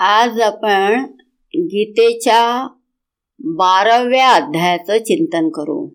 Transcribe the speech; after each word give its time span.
आज 0.00 0.40
आपण 0.40 1.04
गीतेच्या 1.54 2.68
बाराव्या 3.38 4.30
अध्यायाचं 4.32 4.98
चिंतन 4.98 5.48
करू. 5.48 5.90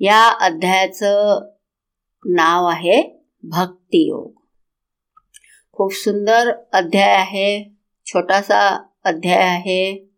या 0.00 0.28
अध्यायाचं 0.40 1.40
नाव 2.24 2.66
आहे 2.66 3.26
भक्तियोग 3.42 4.32
खूप 5.72 5.92
सुंदर 5.92 6.52
अध्याय 6.72 7.14
आहे 7.14 7.74
छोटासा 8.06 8.86
अध्याय 9.04 9.46
आहे. 9.46 10.08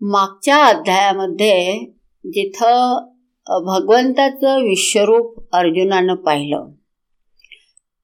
मागच्या 0.00 0.64
अध्यायामध्ये 0.64 1.86
जिथं 2.24 3.08
भगवंताचं 3.46 4.62
विश्वरूप 4.62 5.54
अर्जुनानं 5.54 6.14
पाहिलं 6.14 6.70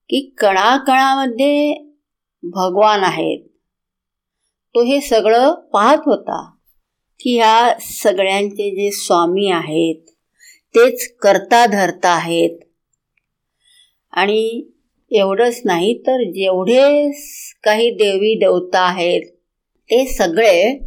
की 0.08 0.34
कणाकणामध्ये 0.38 1.85
भगवान 2.50 3.00
आहेत. 3.04 3.40
तो 4.74 4.82
हे 4.82 5.00
सगळं 5.00 5.54
पाहत 5.54 5.98
होता 6.06 6.50
की 7.20 7.36
ह्या 7.36 7.74
सगळ्यांचे 7.80 8.70
जे 8.70 8.90
स्वामी 8.90 9.50
आहेत 9.50 10.10
तेच 10.74 11.16
करता 11.16 11.66
धरता 11.66 12.08
आहेत. 12.08 12.58
आणि 14.12 14.70
एवढंच 15.10 15.62
नाही 15.64 15.98
तर 15.98 16.30
जेवढे 16.30 17.10
काही 17.64 17.90
देवी 17.90 18.34
देवता 18.34 18.80
आहेत 18.80 19.22
ते 19.84 20.06
सगळे 20.06 20.78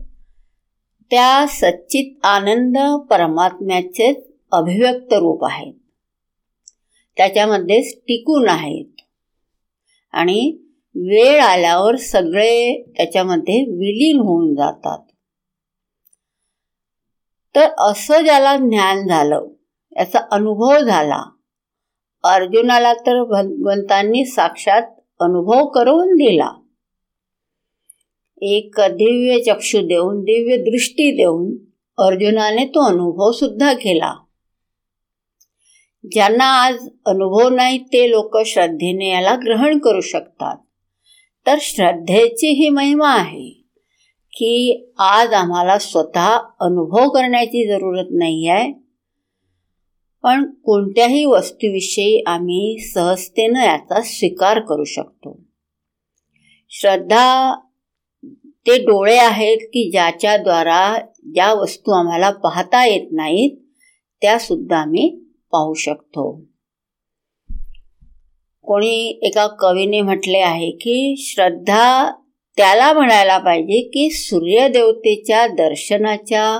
त्या 1.09 1.45
सच्चित 1.49 2.25
आनंद 2.25 2.77
परमात्म्याचे 3.09 4.23
अभिव्यक्त 4.51 5.13
रूप 5.13 5.45
आहेत. 5.45 5.73
त्याच्यामध्येच 7.17 7.97
टिकून 7.97 8.49
आहेत. 8.49 9.01
आणि 10.11 10.57
वेळ 10.95 11.41
आल्यावर 11.41 11.95
सगळे 11.95 12.83
त्याच्यामध्ये 12.97 13.61
विलीन 13.61 14.19
होऊन 14.19 14.55
जातात. 14.55 14.99
तर 17.55 17.67
असं 17.77 18.23
ज्याला 18.23 18.57
ज्ञान 18.57 19.07
झालं 19.07 19.47
याचा 19.97 20.19
अनुभव 20.31 20.79
झाला 20.79 21.23
अर्जुनाला 22.23 22.93
तर 22.93 23.23
भगवंतांनी 23.23 24.25
साक्षात 24.25 24.81
अनुभव 25.19 25.65
करून 25.65 26.13
दिला. 26.13 26.51
एक 28.41 28.75
दिव्य 28.79 29.39
चक्षु 29.39 29.79
देऊन 29.79 30.21
दिव्य 30.21 30.57
दृष्टी 30.57 31.11
देऊन 31.11 31.55
अर्जुनाने 31.97 32.65
तो 32.65 32.87
अनुभव 32.87 33.31
सुद्धा 33.31 33.73
केला. 33.73 34.13
ज्यांना 36.11 36.45
आज 36.45 36.75
अनुभव 37.05 37.49
नाही 37.49 37.77
ते 37.77 38.11
लोक 38.11 38.37
श्रद्धेने 38.45 39.09
याला 39.09 39.35
ग्रहण 39.35 39.79
करू 39.79 40.01
शकतात. 40.01 40.57
तर 41.47 41.55
श्रद्धेची 41.61 42.47
ही 42.47 42.69
महिमा 42.69 43.09
आहे 43.09 43.49
की 44.33 44.85
आज 44.99 45.33
आम्हाला 45.33 45.77
स्वतः 45.77 46.37
अनुभव 46.59 47.09
करण्याची 47.09 47.67
जरूरत 47.67 48.07
नाही 48.11 48.47
आहे 48.47 48.73
पण 50.23 50.51
कोणत्याही 50.51 51.25
वस्तूविषयी 51.25 52.23
आम्ही 52.27 52.77
सहजतेनं 52.79 53.59
याचा 53.59 54.01
स्वीकार 54.01 54.59
करू 54.59 54.83
शकतो. 54.83 55.39
श्रद्धा 56.69 57.55
ते 58.67 58.77
डोळे 58.77 59.17
आहेत 59.17 59.57
की 59.57 59.91
ज्याच्याद्वारा 59.91 60.97
ज्या 61.33 61.53
वस्तू 61.53 61.91
आम्हाला 61.91 62.29
पाहता 62.29 62.85
येत 62.85 63.07
नाहीत 63.11 63.57
त्यासुद्धा 64.21 64.77
आम्ही 64.77 65.19
पाहू 65.51 65.73
शकतो. 65.73 66.48
कोणी 68.69 69.19
एका 69.21 69.47
कवीने 69.47 70.01
म्हटले 70.01 70.37
आहे 70.37 70.71
की 70.71 71.15
श्रद्धा 71.17 72.11
त्याला 72.57 72.93
म्हणायला 72.93 73.37
पाहिजे 73.37 73.81
की 73.81 74.09
सूर्यदेवतेच्या 74.09 75.47
दर्शनाच्या 75.47 76.55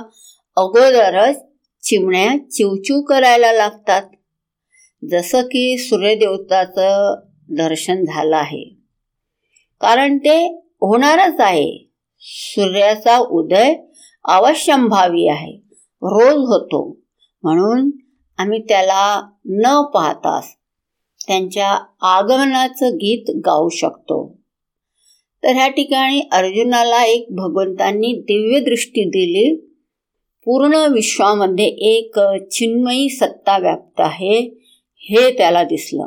अगोदरच 0.56 1.44
चिमण्या 1.82 2.50
चिवचिव 2.50 3.00
करायला 3.00 3.52
लागतात. 3.52 4.02
जसं 5.10 5.42
की 5.42 5.78
सूर्यदेवताचं 5.78 7.20
दर्शन 7.50 8.04
झालं 8.04 8.36
आहे. 8.36 8.64
कारण 9.80 10.18
ते 10.18 10.62
होणारच 10.64 11.40
आहे. 11.40 11.90
सूर्याचा 12.20 13.18
उदय 13.18 13.74
अवश्यंभावी 14.24 15.28
आहे. 15.28 15.52
रोज 16.02 16.34
होतो. 16.34 16.96
म्हणून 17.42 17.90
आम्ही 18.38 18.58
त्याला 18.58 19.30
न 19.48 19.82
पाहताच 19.82 20.59
त्यांच्या 21.30 21.84
आगमनाचं 22.00 22.94
गीत 22.94 23.24
गाऊ 23.36 23.68
शकतो. 23.68 24.38
तर 25.42 25.48
ह्या 25.48 25.68
ठिकाणी 25.68 26.20
अर्जुनाला 26.32 27.04
एक 27.04 27.26
भगवंतांनी 27.30 28.12
दिव्य 28.12 28.60
दृष्टी 28.60 29.04
दिली. 29.04 29.56
पूर्ण 30.44 30.74
विश्वामध्ये 30.74 31.64
एक 31.64 32.18
चिन्मयी 32.50 33.08
सत्ता 33.08 33.58
व्याप्त 33.58 34.00
आहे 34.00 34.64
हे 34.96 35.38
त्याला 35.38 35.62
दिसलं. 35.62 36.06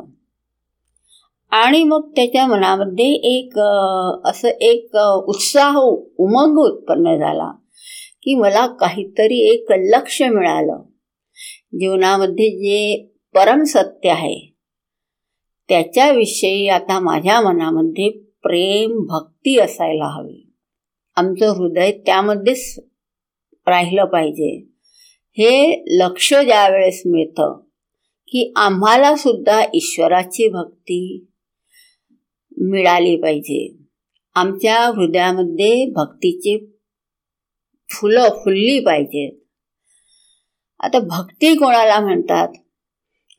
आणि 1.51 1.83
मग 1.83 2.11
त्याच्या 2.15 2.47
मनामध्ये 2.47 3.13
एक 3.13 3.59
असं 4.25 4.47
एक 4.47 4.97
उत्साह 5.27 5.77
उमंग 6.17 6.57
उत्पन्न 6.57 7.15
झाला 7.15 7.51
की 8.23 8.35
मला 8.35 8.67
काहीतरी 8.67 9.53
एक 9.53 9.65
लक्ष 9.71 10.21
मिळालं. 10.21 10.81
जीवनामध्ये 11.73 12.49
जे 12.49 13.05
परम 13.35 13.63
सत्य 13.63 14.09
आहे 14.09 14.52
त्याच्याविषयी 15.73 16.67
आता 16.67 16.99
माझ्या 16.99 17.41
मनामध्ये 17.41 18.09
प्रेम 18.43 19.05
भक्ती 19.05 19.59
असायला 19.59 20.05
हवी. 20.05 20.53
आमचं 21.15 21.49
हृदय 21.49 21.91
त्यामध्येच 21.91 22.79
राहिलं 23.67 24.05
पाहिजे. 24.05 24.65
हे 25.31 25.83
लक्ष 25.87 26.33
ज्या 26.33 26.69
वेळेस 26.69 27.01
मिळतं 27.05 27.59
की 28.27 28.53
आम्हाला 28.55 29.15
सुद्धा 29.15 29.65
ईश्वराची 29.73 30.49
भक्ती 30.49 31.25
मिळाली 32.57 33.15
पाहिजे. 33.15 33.77
आमच्या 34.35 34.85
हृदयामध्ये 34.87 35.85
भक्तीची 35.85 36.77
फुलं 37.89 38.29
फुलली 38.29 38.79
पाहिजेत. 38.79 39.33
आता 40.79 40.99
भक्ती 40.99 41.55
कोणाला 41.55 41.99
म्हणतात? 41.99 42.47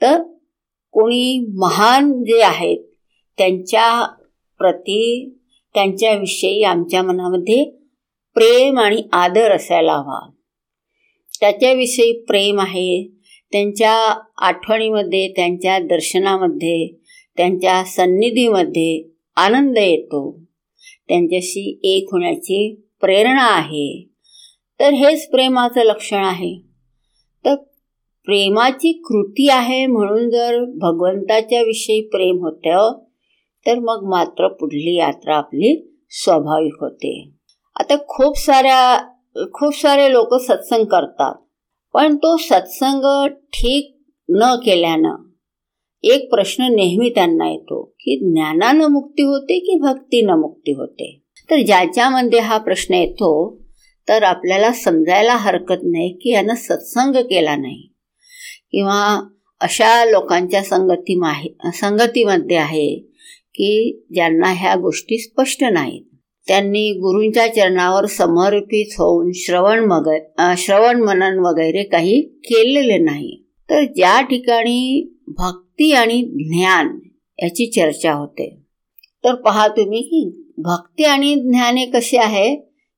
तर 0.03 0.34
कोणी 0.95 1.47
महान 1.55 2.13
जे 2.13 2.43
आहेत 2.43 2.79
त्यांच्या 3.39 4.07
प्रती 4.59 5.35
त्यांच्याविषयी 5.75 6.63
आमच्या 6.63 7.03
मनामध्ये 7.03 7.65
प्रेम 8.35 8.79
आणि 8.79 9.03
आदर 9.13 9.51
असायला 9.51 9.93
हवा. 9.93 10.31
त्याच्याविषयी 11.41 12.25
प्रेम 12.25 12.61
आहे 12.61 13.11
त्यांच्या 13.53 14.23
आठवणीमध्ये 14.39 15.29
त्यांच्या 15.29 15.79
दर्शनामध्ये 15.79 17.03
त्यांच्या 17.37 17.85
सन्निधीमध्ये 17.85 19.15
आनंद 19.37 19.79
येतो. 19.79 20.41
त्यांच्याशी 21.09 21.81
एक 21.85 22.09
होण्याची 22.13 22.75
प्रेरणा 23.01 23.47
आहे. 23.47 24.09
तर 24.81 24.91
हेच 24.91 25.31
प्रेमाचं 25.31 25.81
लक्षण 25.81 26.25
आहे. 26.25 26.64
प्रेमाची 28.27 28.93
कृती 28.93 29.49
आहे 29.51 29.87
म्हणून 29.87 30.31
जर 30.31 30.65
भगवंताच्या 30.81 31.63
विषयी 31.63 32.01
प्रेम 32.09 32.39
होतं 32.41 32.75
हो, 32.75 32.93
तर 33.67 33.79
मग 33.79 34.09
मात्र 34.09 34.49
पुढली 34.49 34.97
यात्रा 34.97 35.37
आपली 35.37 35.75
स्वाभाविक 36.11 36.75
होते. 36.81 37.31
आता 37.81 37.97
खूप 38.09 38.39
साऱ्या 38.39 38.99
खूप 39.53 39.75
सारे 39.75 40.13
लोक 40.13 40.35
सत्संग 40.35 40.85
करतात 40.85 41.35
पण 41.95 42.17
तो 42.17 42.37
सत्संग 42.37 43.05
ठीक 43.53 43.97
न 44.29 44.55
केल्यानं 44.65 45.23
एक 46.05 46.31
प्रश्न 46.31 46.65
नेहमी 46.71 47.09
त्यांना 47.11 47.49
येतो 47.51 47.83
की 48.01 48.19
ज्ञानानं 48.33 48.89
मुक्ती 48.89 49.23
होते 49.23 49.59
की 49.59 49.79
भक्तीनं 49.81 50.41
मुक्ती 50.41 50.73
होते? 50.73 51.21
तर 51.51 51.57
ज्याच्यामध्ये 51.57 52.39
हा 52.39 52.59
प्रश्न 52.59 52.95
येतो 52.95 53.31
तर 54.09 54.23
आपल्याला 54.23 54.73
समजायला 54.73 55.35
हरकत 55.35 55.83
नाही 55.83 56.13
की 56.13 56.33
यानं 56.33 56.55
सत्संग 56.55 57.17
केला 57.23 57.57
नाही. 57.57 57.94
किंवा 58.75 59.29
अशा 59.61 60.05
लोकांच्या 60.05 60.63
संगती 60.63 61.21
संगतीमध्ये 61.75 62.57
आहे 62.57 62.95
की 63.55 64.05
ज्यांना 64.15 64.53
ह्या 64.53 64.75
गोष्टी 64.75 65.19
स्पष्ट 65.19 65.65
नाहीत. 65.65 66.03
त्यांनी 66.47 66.93
गुरूंच्या 66.93 67.47
चरणावर 67.55 68.07
समर्पित 68.07 68.87
होऊन 68.93 69.31
श्रवण 69.35 69.85
मग 69.85 70.11
श्रवण 70.59 71.01
मनन 71.01 71.39
वगैरे 71.39 71.83
काही 71.83 72.21
केलेले 72.21 72.99
नाही. 72.99 73.37
तर 73.71 73.85
ज्या 73.85 74.21
ठिकाणी 74.21 75.15
भक्ती 75.29 75.93
आणि 75.93 76.23
ज्ञान 76.23 76.99
याची 77.39 77.67
चर्चा 77.67 78.13
होते 78.13 78.57
तर 79.25 79.35
पहा 79.35 79.69
तुम्ही 79.69 80.03
की 80.03 80.53
भक्ती 80.59 81.05
आणि 81.05 81.35
ज्ञान 81.35 81.77
हे 81.77 81.87
कसे 81.87 82.17
आहे? 82.17 82.55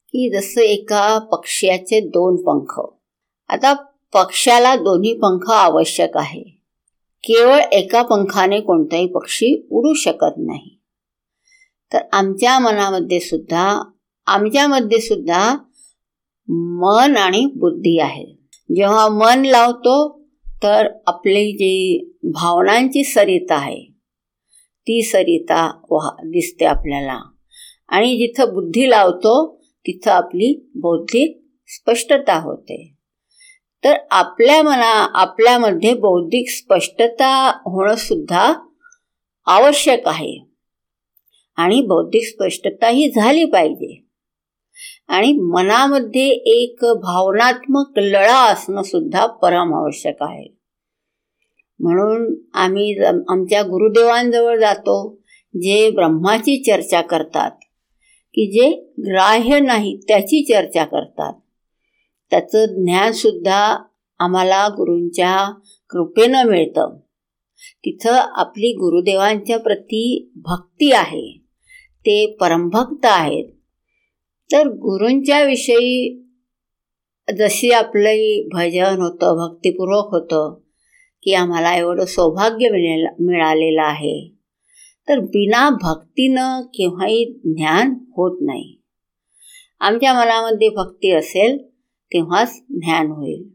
की 0.09 0.31
जसं 0.31 0.61
एका 0.61 1.19
पक्ष्याचे 1.19 2.01
दोन 2.01 2.37
पंख. 2.43 2.81
आता 3.49 3.75
पक्षाला 4.13 4.77
दोन्ही 4.77 5.15
पंख 5.15 5.51
आवश्यक 5.51 6.17
आहे. 6.17 6.43
केवळ 7.25 7.61
एका 7.73 8.03
पंखाने 8.03 8.61
कोणताही 8.61 9.07
पक्षी 9.07 9.67
उडू 9.71 9.95
शकत 9.95 10.35
नाही. 10.39 10.79
तर 11.93 11.99
आमच्या 12.13 12.59
मनामध्ये 12.59 13.21
सुद्धा 13.21 13.83
आमच्यामध्ये 14.27 15.01
सुद्धा 15.01 15.57
मन 16.49 17.17
आणि 17.17 17.47
बुद्धी 17.57 17.99
आहे. 17.99 18.27
जेव्हा 18.77 19.09
मन 19.09 19.45
लावतो 19.45 20.23
तर 20.63 20.87
आपली 21.07 21.53
जी 21.53 22.05
भावनांची 22.23 23.05
सरिता 23.05 23.55
आहे 23.55 23.81
ती 24.81 25.03
सरिता 25.03 25.81
वा 25.91 26.09
दिसते 26.23 26.65
आपल्याला. 26.65 27.21
आणि 27.89 28.17
जिथं 28.17 28.55
बुद्धी 28.55 28.91
लावतो 28.91 29.57
तिथं 29.87 30.11
आपली 30.11 30.71
बौद्धिक 30.75 31.43
स्पष्टता 31.69 32.41
होते. 32.41 32.96
तर 33.87 33.95
आपल्या 34.11 34.63
मना 34.63 35.09
आपल्यामध्ये 35.15 35.95
बौद्धिक 35.95 36.49
स्पष्टता 36.49 37.51
होणं 37.57 37.95
सुद्धा 37.95 38.55
आवश्यक 39.47 40.09
आहे. 40.09 40.39
आणि 41.57 41.83
बौद्धिक 41.83 42.29
स्पष्टता 42.29 42.89
ही 42.89 43.11
झाली 43.11 43.45
पाहिजे. 43.45 44.07
आणि 45.09 45.33
मनामध्ये 45.33 46.29
एक 46.29 46.79
भावनात्मक 46.83 47.93
लळा 47.97 48.53
असणं 48.53 48.83
सुद्धा 48.83 49.27
परम 49.27 49.75
आवश्यक 49.75 50.17
आहे. 50.21 50.57
म्हणून 51.81 52.35
आम्ही 52.55 53.05
आमच्या 53.29 53.63
गुरुदेवांजवळ 53.63 54.59
जातो 54.59 55.23
जे 55.63 55.91
ब्रह्माची 55.91 56.63
चर्चा 56.63 57.01
करतात 57.01 57.51
की 58.35 58.51
जे 58.53 58.93
ग्राह्य 58.99 59.61
नाही 59.61 60.01
त्याची 60.09 60.45
चर्चा 60.45 60.85
करतात. 60.85 61.16
त्याचं 62.31 62.67
ज्ञानसुद्धा 62.67 63.79
आम्हाला 64.19 64.69
गुरूंच्या 64.69 65.53
कृपेनं 65.91 66.45
मिळतं. 66.45 66.97
तिथं 67.85 68.13
आपली 68.13 68.73
गुरुदेवांच्या 68.73 69.59
प्रती 69.59 70.33
भक्ती 70.37 70.93
आहे. 70.93 71.39
ते 72.01 72.37
परमभक्त 72.41 73.07
आहेत. 73.07 73.49
तर 74.53 74.69
गुरूंच्या 74.69 75.43
विषयी 75.43 76.23
जशी 77.39 77.71
आपलंही 77.71 78.49
भजन 78.53 79.01
होतं 79.01 79.37
भक्तिपूर्वक 79.37 80.09
होतं 80.11 80.61
की 81.23 81.35
आम्हाला 81.35 81.77
एवढं 81.77 82.05
सौभाग्य 82.05 82.69
मिळालेलं 83.21 83.83
आहे. 83.83 84.33
तर 85.09 85.19
बिना 85.19 85.71
भक्तीनं 85.71 86.61
केव्हाही 86.61 87.41
ज्ञान 87.45 87.91
होत 87.91 88.39
नाही. 88.41 88.77
आमच्या 89.81 90.15
मनामध्ये 90.15 90.69
भक्ती 90.69 91.11
असेल 91.11 91.76
तेव्हाच 92.13 92.63
ज्ञान 92.71 93.07
होईल. 93.07 93.49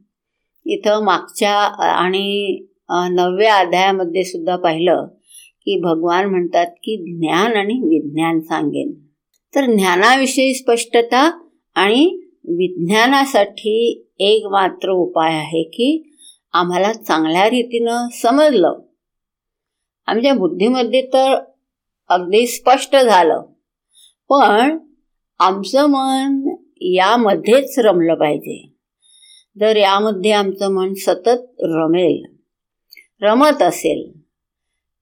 इथं 0.65 1.03
मागच्या 1.03 1.53
आणि 1.93 2.59
नवव्या 2.89 3.55
अध्यायामध्ये 3.55 4.23
सुद्धा 4.23 4.55
पाहिलं 4.55 5.07
की 5.61 5.79
भगवान 5.79 6.25
म्हणतात 6.25 6.65
की 6.65 7.19
ज्ञान 7.19 7.55
आणि 7.55 7.73
विज्ञान 7.73 8.39
सांगेन. 8.39 8.93
तर 9.55 9.65
ज्ञानाविषयी 9.65 10.53
स्पष्टता 10.53 11.47
आणि 11.75 12.19
विज्ञानासाठी 12.45 14.07
एक 14.19 14.45
मात्र 14.45 14.89
उपाय 14.89 15.33
आहे 15.33 15.63
की 15.63 16.17
आम्हाला 16.53 16.93
चांगल्या 16.93 17.45
रीतीनं 17.45 18.07
समजलं. 18.13 18.79
आमच्या 20.05 20.33
बुद्धीमध्ये 20.33 21.01
तर 21.01 21.43
अगदी 22.09 22.47
स्पष्ट 22.47 22.95
झालं. 22.95 23.41
पण 24.29 24.77
आमचं 25.39 25.85
मन 25.85 26.55
यामध्येच 26.81 27.79
रमलं 27.79 28.15
पाहिजे. 28.15 28.71
जर 29.59 29.75
यामध्ये 29.75 30.31
आमचं 30.31 30.73
मन 30.73 30.93
सतत 30.93 31.63
रमेल 31.63 32.23
रमत 33.21 33.61
असेल 33.61 34.21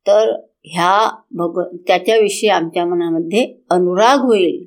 तर 0.08 0.36
ह्या 0.66 1.22
भग 1.31 1.62
त्याच्याविषयी 1.88 2.50
आमच्या 2.50 2.86
मनामध्ये 2.86 3.58
अनुराग 3.70 4.20
होईल. 4.20 4.66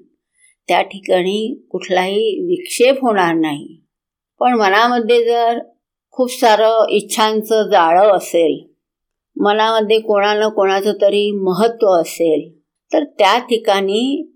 त्या 0.69 0.83
ठिकाणी 0.83 1.67
कुठलाही 1.71 2.47
विक्षेप 2.47 3.03
होणार 3.03 3.35
नाही. 3.35 3.81
पण 4.41 4.55
मनामध्ये 4.55 5.25
जर 5.25 5.59
खूप 6.11 6.31
सारं 6.31 6.87
इच्छांचं 6.89 7.63
जाळं 7.63 8.17
असेल 8.17 8.73
मनामध्ये 9.37 9.99
कोणाला 10.01 10.49
कोणाचं 10.49 10.93
तरी 10.93 11.31
महत्त्व 11.31 11.89
असेल 11.89 12.61
तर 12.93 13.05
त्या 13.05 13.39
ठिकाणी 13.39 14.32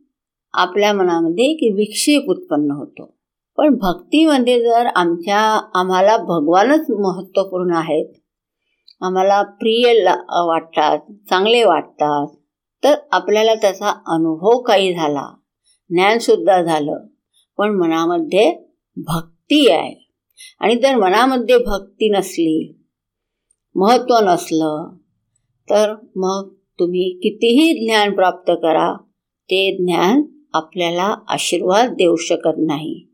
आपल्या 0.56 0.92
मनामध्ये 0.92 1.44
एक 1.44 1.74
विक्षेप 1.76 2.28
उत्पन्न 2.28 2.70
होतो. 2.70 3.16
पण 3.56 3.74
भक्तीमध्ये 3.74 4.60
जर 4.62 4.86
आमच्या 4.86 5.38
आम्हाला 5.74 6.16
भगवानच 6.16 6.90
महत्त्वपूर्ण 6.90 7.74
आहेत 7.74 8.14
आम्हाला 9.00 9.42
प्रिय 9.42 9.92
वाटतात 10.46 10.98
चांगले 11.30 11.64
वाटतात 11.64 12.26
तर 12.84 12.94
आपल्याला 13.12 13.54
त्याचा 13.54 13.88
अनुभव 14.06 14.62
काही 14.62 14.94
झाला 14.94 15.28
ज्ञानसुद्धा 15.90 16.62
झालं. 16.62 17.06
पण 17.58 17.70
मनामध्ये 17.70 18.74
भक्ती 18.96 19.70
आहे. 19.70 20.06
आणि 20.60 20.74
जर 20.76 20.96
मनामध्ये 20.96 21.58
भक्ती 21.58 22.08
नसली 22.08 22.76
महत्त्व 23.74 24.14
नसलं 24.22 24.88
तर 25.70 25.94
मग 26.16 26.54
तुम्ही 26.80 27.10
कितीही 27.22 27.86
ज्ञान 27.86 28.14
प्राप्त 28.14 28.50
करा 28.50 28.94
ते 29.50 29.76
ज्ञान 29.76 30.22
आपल्याला 30.56 31.14
आशीर्वाद 31.28 31.90
देऊ 31.90 32.16
शकत 32.16 32.58
नाही. 32.58 33.06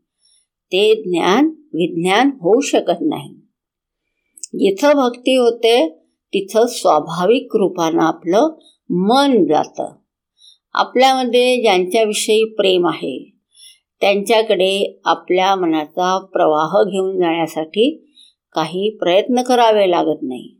ते 0.65 0.95
ज्ञान 0.95 1.45
विज्ञान 1.73 2.27
होऊ 2.27 2.61
शकत 2.61 3.01
नाही. 3.01 3.33
जिथं 4.53 4.93
भक्ती 4.93 5.35
होते 5.35 5.89
तिथं 6.33 6.65
स्वाभाविक 6.65 7.55
रूपानं 7.55 8.03
आपलं 8.03 8.49
मन 8.89 9.45
जातं. 9.45 9.95
आपल्यामध्ये 10.73 11.61
ज्यांच्याविषयी 11.61 12.43
प्रेम 12.43 12.87
आहे 12.87 13.33
त्यांच्याकडे 14.01 15.01
आपल्या 15.05 15.55
मनाचा 15.55 16.25
प्रवाह 16.33 16.83
घेऊन 16.83 17.17
जाण्यासाठी 17.17 18.15
काही 18.53 18.97
प्रयत्न 18.99 19.41
करावे 19.41 19.91
लागत 19.91 20.19
नाही. 20.21 20.55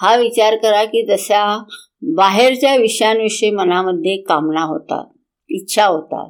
हा 0.00 0.16
विचार 0.16 0.56
करा 0.56 0.84
की 0.84 1.06
जशा 1.06 1.64
बाहेरच्या 2.02 2.76
विषयांविषयी 2.76 3.50
मनामध्ये 3.50 4.16
कामना 4.16 4.62
होतात 4.62 5.04
इच्छा 5.52 5.86
होतात. 5.86 6.28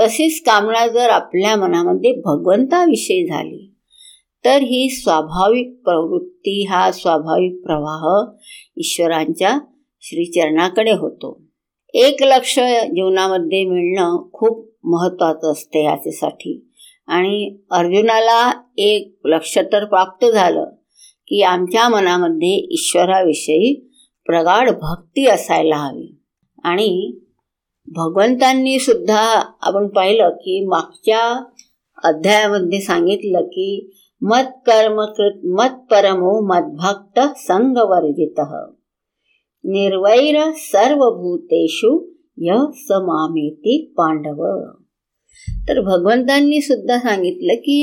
तशीच 0.00 0.42
कामना 0.46 0.86
जर 0.86 1.10
आपल्या 1.10 1.56
मनामध्ये 1.56 2.12
भगवंताविषयी 2.12 3.26
झाली 3.26 3.74
तर 4.44 4.62
ही 4.62 4.90
स्वाभाविक 4.90 5.80
प्रवृत्ती 5.84 6.64
हा 6.64 6.92
स्वाभाविक 6.92 7.62
प्रवाह 7.64 8.32
ईश्वरांच्या 8.76 9.58
श्रीचरणाकडे 10.00 10.90
होतो. 10.90 11.42
एक 11.94 12.16
लक्ष 12.22 12.58
जीवनामध्ये 12.84 13.64
मिळणं 13.64 14.30
खूप 14.32 14.78
महत्त्वाचं 14.84 15.52
असते 15.52 15.84
याच्यासाठी. 15.84 16.72
आणि 17.06 17.56
अर्जुनाला 17.70 18.62
एक 18.76 19.20
लक्ष 19.24 19.58
तर 19.58 19.84
प्राप्त 19.84 20.26
झालं 20.26 20.64
की 21.26 21.42
आमच्या 21.42 21.88
मनामध्ये 21.88 22.74
ईश्वराविषयी 22.74 23.92
प्रगाढ 24.26 24.70
भक्ती 24.70 25.26
असायला 25.26 25.76
हवी. 25.76 26.16
आणि 26.64 27.18
भगवंतांनी 27.92 28.78
सुद्धा 28.78 29.20
आपण 29.62 29.86
पाहिलं 29.88 30.30
की 30.30 30.66
मागच्या 30.66 31.44
अध्यायामध्ये 32.04 32.80
सांगितलं 32.80 33.40
की 33.46 33.96
मत 34.22 34.52
कर्म 34.66 35.00
कृत 35.16 35.40
मत 35.44 35.78
परमो 35.90 36.30
मद्भक्त 36.46 37.20
संगवर्जित। 37.36 38.40
निर्वैर 39.64 40.50
सर्वभूतेषु 40.56 41.90
य 42.38 42.54
समामेती 42.74 43.92
पांडव। 43.98 44.44
तर 45.68 45.80
भगवंतांनी 45.80 46.60
सुद्धा 46.60 46.98
सांगितलं 46.98 47.54
की 47.54 47.80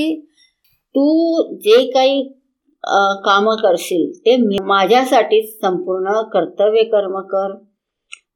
तू 0.95 1.05
जे 1.57 1.91
काही 1.91 2.21
कामं 3.25 3.55
करशील 3.55 4.11
ते 4.19 4.37
माझ्यासाठीच 4.63 5.53
संपूर्ण 5.55 6.21
कर्तव्य 6.33 6.83
कर्म 6.83 7.19
कर. 7.19 7.53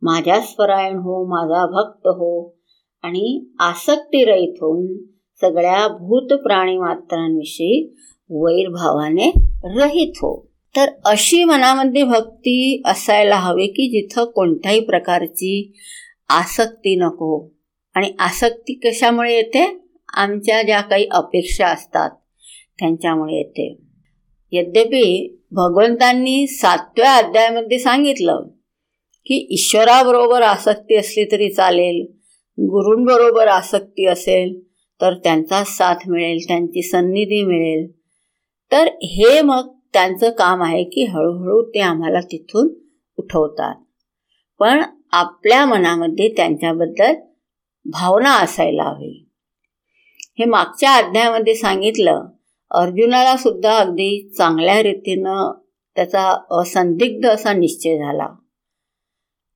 माझ्याच 0.01 0.53
परायण 0.53 0.95
हो 0.95 1.25
माझा 1.25 1.65
भक्त 1.65 2.07
हो. 2.07 2.59
आणि 3.01 3.45
आसक्तीरहित 3.59 4.53
होऊन 4.61 4.97
सगळ्या 5.41 5.87
भूत 5.87 6.37
प्राणी 6.37 6.77
मात्रांविषयी 6.77 7.95
वैरभावाने 8.29 9.31
रहित 9.63 10.11
हो. 10.15 10.51
तर 10.75 10.89
अशी 11.05 11.43
मनामध्ये 11.43 12.03
भक्ती 12.03 12.81
असायला 12.85 13.35
हवी 13.35 13.67
की 13.67 13.89
जिथं 13.89 14.25
कोणत्याही 14.25 14.79
प्रकारची 14.79 15.73
आसक्ती 16.29 16.95
नको. 16.95 17.51
आणि 17.95 18.13
आसक्ती 18.19 18.73
कशामुळे 18.73 19.35
येते? 19.35 19.77
आमच्या 20.13 20.61
ज्या 20.61 20.81
काही 20.81 21.07
अपेक्षा 21.11 21.67
असतात 21.67 22.09
त्यांच्यामुळे 22.79 23.33
येते. 23.33 23.77
यद्यपि 24.51 25.37
भगवंतांनी 25.51 26.47
सातव्या 26.47 27.15
अध्यायामध्ये 27.15 27.79
सांगितलं 27.79 28.43
की 29.25 29.47
ईश्वराबरोबर 29.51 30.41
आसक्ती 30.41 30.95
असली 30.95 31.25
तरी 31.31 31.53
चालेल 31.53 32.05
गुरूंबरोबर 32.59 33.47
आसक्ती 33.47 34.05
असेल 34.05 34.71
तर 35.01 35.13
त्यांचा 35.13 35.63
साथ 35.63 35.95
मिळेल 36.07 36.37
त्यांची 36.47 36.81
सन्निधी 36.81 37.43
मिळेल. 37.43 37.91
तर 38.71 38.87
हे 38.87 39.41
मग 39.41 39.77
त्यांचं 39.93 40.29
काम 40.29 40.63
आहे 40.63 40.83
की 40.83 41.05
हळूहळू 41.05 41.69
ते 41.69 41.79
आम्हाला 41.79 42.19
तिथून 42.19 42.69
उठवतात. 43.17 43.75
पण 44.59 44.83
आपल्या 45.11 45.65
मनामध्ये 45.65 46.29
त्यांच्याबद्दल 46.29 47.13
भावना 47.85 48.35
असायला 48.35 48.83
हवी. 48.83 49.29
हे 50.39 50.45
मागच्या 50.45 50.93
अध्यायामध्ये 50.95 51.55
सांगितलं 51.55 52.25
अर्जुनाला 52.71 53.37
सुद्धा 53.37 53.77
अगदी 53.77 54.31
चांगल्या 54.37 54.83
रीतीनं 54.83 55.59
त्याचा 55.95 56.43
असंदिग्ध 56.51 57.29
असा 57.29 57.53
निश्चय 57.53 57.97
झाला. 57.97 58.27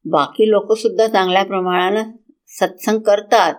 बाकी 0.05 0.49
लोकसुद्धा 0.49 1.07
चांगल्या 1.07 1.43
प्रमाणानं 1.43 2.03
सत्संग 2.47 2.99
करतात. 2.99 3.53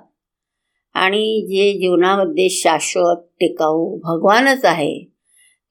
आणि 0.95 1.47
जे 1.49 1.73
जीवनामध्ये 1.73 2.49
शाश्वत 2.49 3.17
टिकाऊ 3.41 3.99
भगवानच 3.99 4.65
आहे 4.65 5.01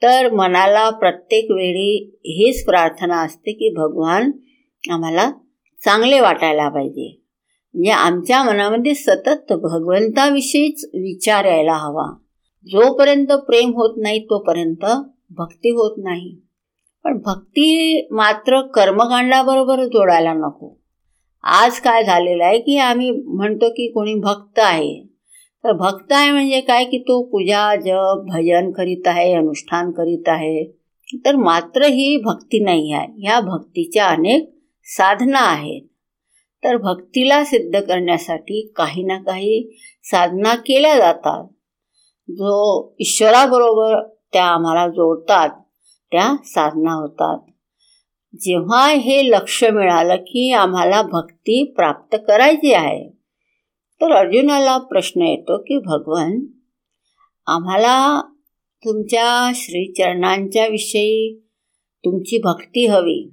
तर 0.04 0.32
मनाला 0.32 0.90
प्रत्येक 0.90 1.52
वेळी 1.52 2.16
हीच 2.26 2.66
प्रार्थना 2.66 3.22
असते 3.22 3.52
की 3.52 3.74
भगवान 3.74 4.32
आम्हाला 4.92 5.32
चांगले 5.86 6.20
वाटायला 6.20 6.70
पाहिजे. 6.70 7.22
म्हणजे 7.74 7.92
आमच्या 7.92 8.44
मनामध्ये 8.44 8.94
सतत 8.94 9.54
भगवंताविषयीच 9.54 10.86
विचार 10.86 11.46
यायला 11.46 11.74
हवा. 11.74 12.18
जोपर्यंत 12.66 13.28
प्रेम 13.28 13.70
होत 13.70 13.94
नाही 13.98 14.20
तोपर्यंत 14.20 14.86
भक्ती 15.30 15.70
होत 15.70 15.96
नाही. 15.98 16.45
पण 17.06 17.18
भक्ती 17.18 18.08
मात्र 18.12 18.62
कर्मकांडाबरोबर 18.62 19.84
जोडायला 19.86 20.34
नको. 20.34 20.80
आज 21.44 21.80
काय 21.80 22.04
झालेलं 22.04 22.44
आहे 22.44 22.60
की 22.60 22.78
आम्ही 22.78 23.12
म्हणतो 23.12 23.70
की 23.70 23.92
कोणी 23.92 24.16
भक्त 24.16 24.60
आहे. 24.60 25.04
तर 25.64 25.72
भक्त 25.72 26.12
आहे 26.12 26.32
म्हणजे 26.32 26.62
काय 26.62 26.86
की 26.86 26.98
तो 26.98 27.24
पूजा 27.24 27.76
जप 27.76 28.26
भजन 28.28 28.72
करीत 28.72 29.08
आहे 29.08 29.34
अनुष्ठान 29.34 29.92
करीत 29.92 30.24
आहे. 30.28 30.78
तर 31.26 31.36
मात्र 31.36 31.86
ही 31.86 32.18
भक्ती 32.18 32.64
नाही 32.64 32.92
आहे. 32.92 33.08
ह्या 33.18 33.40
भक्तीच्या 33.40 34.08
अनेक 34.08 34.56
साधना 34.86 35.40
आहेत. 35.40 35.82
तर 36.64 36.78
भक्तीला 36.78 37.44
सिद्ध 37.44 37.80
करण्यासाठी 37.80 38.74
काही 38.76 39.04
ना 39.04 39.18
काही 39.18 39.78
साधना 40.04 40.56
केल्या 40.56 40.96
जातात. 40.96 41.44
जो 42.30 42.94
ईश्वराबरोबर 43.00 44.08
त्या 44.34 44.46
आम्हाला 44.46 44.88
जोडतात 44.88 45.50
त्या 46.12 46.36
साधना 46.46 46.94
होतात. 46.94 47.40
जेव्हा 48.40 48.90
हे 48.90 49.30
लक्ष 49.30 49.64
मिळालं 49.64 50.16
की 50.16 50.52
आम्हाला 50.52 51.02
भक्ती 51.02 51.64
प्राप्त 51.64 52.18
करायची 52.28 52.74
आहे 52.74 53.10
तर 54.02 54.12
अर्जुनाला 54.12 54.78
प्रश्न 54.78 55.22
येतो 55.22 55.58
की 55.58 55.80
भगवान 55.80 56.46
आम्हाला 57.48 58.22
तुमच्या 58.86 59.52
श्रीचरणांच्या 59.56 60.68
विषयी 60.68 61.42
तुमची 62.06 62.38
भक्ती 62.38 62.86
हवी. 62.86 63.32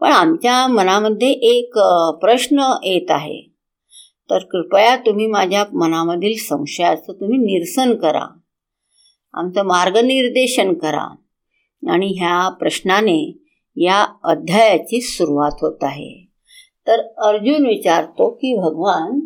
पण 0.00 0.10
आमच्या 0.10 0.66
मनामध्ये 0.66 1.30
एक 1.30 1.78
प्रश्न 2.20 2.72
येत 2.82 3.10
आहे. 3.10 3.42
तर 4.30 4.38
कृपया 4.38 4.96
तुम्ही 4.96 5.26
माझ्या 5.26 5.64
मनामधील 5.72 6.34
संशयाचं 6.36 7.12
तुम्ही 7.12 7.38
निरसन 7.38 7.94
करा. 7.94 8.26
आमचं 9.34 9.62
मार्गनिर्देशन 9.62 10.74
करा. 10.74 11.14
आणि 11.88 12.06
ह्या 12.06 12.48
प्रश्नाने 12.48 13.38
या 13.76 14.06
अध्यायाची 14.24 15.00
सुरुवात 15.00 15.50
होत 15.54 15.78
आहे. 15.82 16.26
तर 16.86 17.00
अर्जुन 17.00 17.66
विचारतो 17.66 18.30
की 18.30 18.56
भगवान 18.56 19.20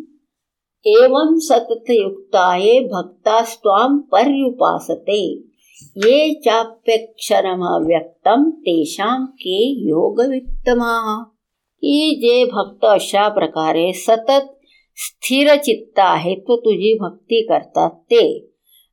एवं 0.85 1.37
सततयुक्ताये 1.39 2.79
भक्तास्त्वाम 2.79 3.97
पर्युपासते 3.97 5.43
ये 5.97 6.41
व्यक्तम 7.85 8.49
तेषां 8.49 9.25
के 9.25 9.87
योगवित्तमा? 9.89 11.23
की 11.77 12.15
जे 12.15 12.45
भक्त 12.45 12.85
अशा 12.85 13.29
प्रकारे 13.29 13.93
सतत 13.93 14.59
स्थिर 14.95 15.55
चित्त 15.55 15.99
आहे 15.99 16.35
तो 16.35 16.57
तुझी 16.57 16.97
भक्ती 16.97 17.41
करतात 17.41 17.89
ते. 17.89 18.51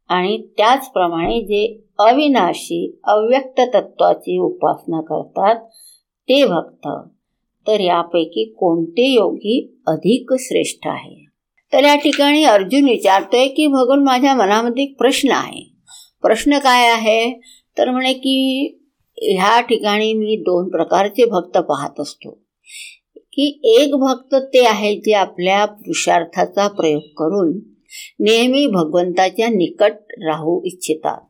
आणि 0.09 0.47
त्याचप्रमाणे 0.57 1.41
जे 1.41 1.86
अविनाशी 1.99 3.01
अव्यक्त 3.05 3.61
तत्वाची 3.75 4.39
उपासना 4.39 5.01
करतात 5.01 5.55
ते 6.29 6.45
भक्त. 6.45 6.89
तर 7.69 7.81
यापैकी 7.81 8.45
कोणते 8.45 9.13
योगी 9.13 9.83
अधिक 9.87 10.35
श्रेष्ठ 10.39 10.87
आहे? 10.87 11.27
तर 11.73 11.85
या 11.85 11.97
ठिकाणी 11.97 12.45
अर्जुन 12.45 12.85
विचारतोय 12.85 13.49
की 13.49 13.67
भगवान 13.67 13.99
माझ्या 13.99 14.35
मनामध्ये 14.35 14.85
एक 14.85 14.99
प्रश्न 14.99 15.31
आहे. 15.31 15.73
प्रश्न 16.23 16.59
काय 16.59 16.89
आहे? 16.89 17.41
तर 17.79 17.91
म्हणे 17.91 18.13
की 18.13 18.69
ह्या 19.23 19.61
ठिकाणी 19.61 20.13
मी 20.13 20.37
दोन 20.37 20.69
प्रकारचे 20.69 21.25
भक्त 21.25 21.59
पाहत 21.59 22.01
असतो. 22.01 22.31
की 23.15 23.61
एक 23.65 23.95
भक्त 23.95 24.35
ते 24.35 24.67
आहे 24.67 24.97
जे 24.97 25.13
आपल्या 25.13 25.65
पुरुषार्थाचा 25.65 26.69
प्रयोग 26.69 27.03
करून 27.03 27.59
नेहमी 28.21 28.67
भगवंताच्या 28.67 29.49
निकट 29.49 29.93
राहू 30.11 30.63
इच्छितात. 30.65 31.26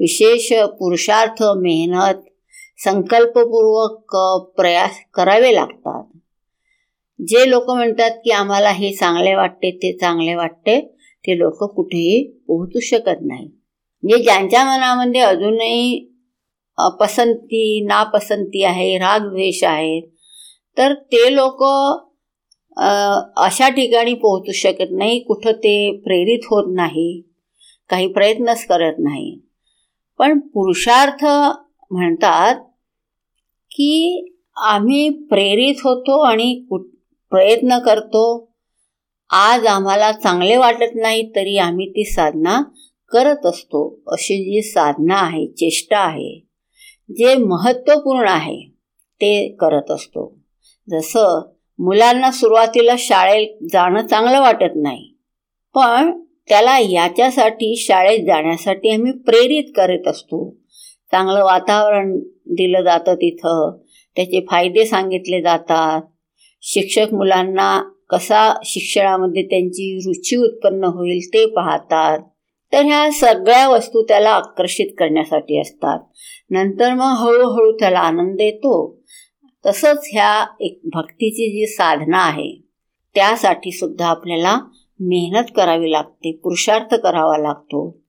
विशेष 0.00 0.48
पुरुषार्थ 0.78 1.42
मेहनत 1.62 2.24
संकल्पपूर्वक 2.78 4.16
प्रयास 4.56 5.00
करावे 5.14 5.54
लागतात. 5.54 6.04
जे 7.18 7.48
लोक 7.50 7.70
म्हणतात 7.70 8.10
की 8.24 8.30
आम्हाला 8.32 8.70
हे 8.72 8.92
चांगले 8.96 9.34
वाटते 9.34 9.70
ते 9.82 9.92
चांगले 10.00 10.34
वाटते 10.34 10.78
ते 11.24 11.38
लोक 11.38 11.62
कुठेही 11.74 12.22
पोहोचू 12.48 12.80
शकत 12.80 13.18
नाही. 13.22 13.46
म्हणजे 14.02 14.22
ज्यांच्या 14.22 14.64
मनामध्ये 14.64 15.20
अजूनही 15.20 16.06
पसंती 17.00 17.84
नापसंती 17.86 18.62
आहे 18.64 18.96
रागद्वेष 18.98 19.62
आहेत 19.64 20.02
तर 20.76 20.92
ते 21.12 21.34
लोक 21.34 21.62
अशा 23.44 23.68
ठिकाणी 23.68 24.14
पोहोचू 24.14 24.52
शकत 24.54 24.92
नाही 24.98 25.18
कुठं 25.20 25.52
ते 25.64 25.74
प्रेरित 26.04 26.46
होत 26.50 26.72
नाही 26.76 27.10
काही 27.90 28.06
प्रयत्नच 28.12 28.64
करत 28.66 28.98
नाही. 28.98 29.38
पण 30.20 30.38
पुरुषार्थ 30.38 31.24
म्हणतात 31.90 32.54
की 33.70 34.26
आम्ही 34.56 35.08
प्रेरित 35.08 35.74
होतो 35.78 36.20
आणि 36.20 36.66
प्रयत्न 37.30 37.78
करतो. 37.78 38.52
आज 39.30 39.66
आम्हाला 39.66 40.12
चांगले 40.12 40.56
वाटत 40.56 40.94
नाही 40.94 41.30
तरी 41.36 41.58
आम्ही 41.58 41.90
ती 41.90 42.04
साधना 42.04 42.60
करत 43.12 43.46
असतो. 43.46 44.02
अशी 44.06 44.36
जी 44.44 44.62
साधना 44.62 45.16
आहे 45.16 45.46
चेष्टा 45.46 45.98
आहे 45.98 46.46
जे 47.16 47.34
महत्त्वपूर्ण 47.34 48.28
आहे 48.28 48.60
ते 49.14 49.48
करत 49.60 49.90
असतो. 49.90 50.38
जसं 50.88 51.50
मुलांना 51.78 52.30
सुरुवातीला 52.30 52.94
शाळेत 52.98 53.56
जाणं 53.72 54.06
चांगलं 54.06 54.40
वाटत 54.40 54.76
नाही 54.76 55.14
पण 55.74 56.20
त्याला 56.50 56.78
याच्यासाठी 56.78 57.76
शाळेत 57.76 58.18
जाण्यासाठी 58.18 58.90
आम्ही 58.90 59.12
प्रेरित 59.12 59.64
करत 59.76 60.08
असतो. 60.08 60.56
चांगलं 61.10 61.44
वातावरण 61.44 62.18
दिलं 62.46 62.82
जातं 62.82 63.14
तिथं. 63.14 63.78
त्याचे 64.16 64.46
फायदे 64.50 64.84
सांगितले 64.86 65.42
जातात. 65.42 66.02
शिक्षक 66.62 67.14
मुलांना 67.14 67.82
कसा 68.10 68.60
शिक्षणामध्ये 68.64 69.42
त्यांची 69.42 69.98
रुची 70.06 70.36
उत्पन्न 70.36 70.84
होईल 70.84 71.28
ते 71.28 71.46
पाहतात. 71.46 72.18
तर 72.72 72.82
ह्या 72.82 73.10
सगळ्या 73.12 73.68
वस्तू 73.68 74.02
त्याला 74.02 74.30
आकर्षित 74.30 74.86
करण्यासाठी 74.98 75.60
असतात. 75.60 75.98
नंतर 76.50 76.94
मग 76.94 77.14
हळूहळू 77.18 77.72
त्याला 77.72 77.98
आनंद 77.98 78.40
येतो 78.40 79.00
तसंच 79.66 80.08
ह्या 80.12 80.46
एक 80.60 80.80
भक्तीची 80.92 81.60
जी 81.60 81.66
साधना 81.66 82.18
आहे 82.18 82.62
त्यासाठी 83.14 83.70
सुद्धा 83.70 84.06
आपल्याला 84.06 84.58
मेहनत 85.00 85.44
करावी 85.56 85.92
लागते 85.92 86.32
पुरुषार्थ 86.32 86.94
करावा 86.94 87.38
लागतो. 87.38 88.00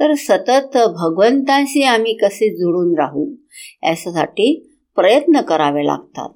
तर 0.00 0.14
सतत 0.14 0.76
भगवंताशी 0.76 1.82
आम्ही 1.82 2.14
कसे 2.14 2.56
जुळून 2.56 2.98
राहू 2.98 3.34
यासाठी 3.82 4.78
प्रयत्न 4.96 5.40
करावे 5.40 5.86
लागतात. 5.86 6.28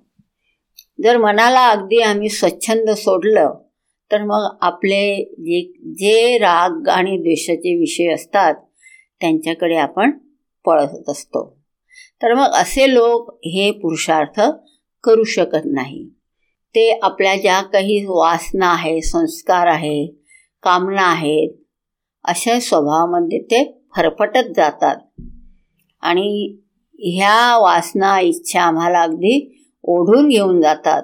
जर 1.02 1.16
मनाला 1.16 1.68
अगदी 1.68 2.00
आम्ही 2.00 2.28
स्वच्छंद 2.28 2.90
सोडलं 2.90 3.54
तर 4.12 4.22
मग 4.22 4.56
आपले 4.60 5.24
जे 5.24 5.72
जे 5.94 6.38
राग 6.38 6.88
आणि 6.88 7.16
द्वेषाचे 7.16 7.78
विषय 7.78 8.06
असतात 8.06 8.54
त्यांच्याकडे 9.20 9.76
आपण 9.76 10.10
पळत 10.64 11.08
असतो. 11.08 11.58
तर 12.22 12.34
मग 12.34 12.46
असे 12.52 12.94
लोक 12.94 13.34
हे 13.34 13.70
पुरुषार्थ 13.70 14.40
करू 15.04 15.24
शकत 15.24 15.66
नाही. 15.66 16.08
ते 16.78 16.98
आपल्या 17.02 17.36
ज्या 17.36 17.62
काही 17.62 18.04
वासना 18.08 18.66
आहे 18.66 19.00
संस्कार 19.00 19.66
आहे 19.66 20.06
कामना 20.62 21.02
आहेत 21.02 21.50
अशा 22.24 22.60
स्वभावामध्ये 22.60 23.38
ते 23.38 23.82
फरफटत 23.96 24.52
जातात. 24.56 24.96
आणि 26.00 26.58
ह्या 26.98 27.58
वासना 27.58 28.20
इच्छा 28.20 28.62
आम्हाला 28.62 29.02
अगदी 29.02 29.64
ओढून 29.82 30.28
घेऊन 30.28 30.60
जातात. 30.60 31.02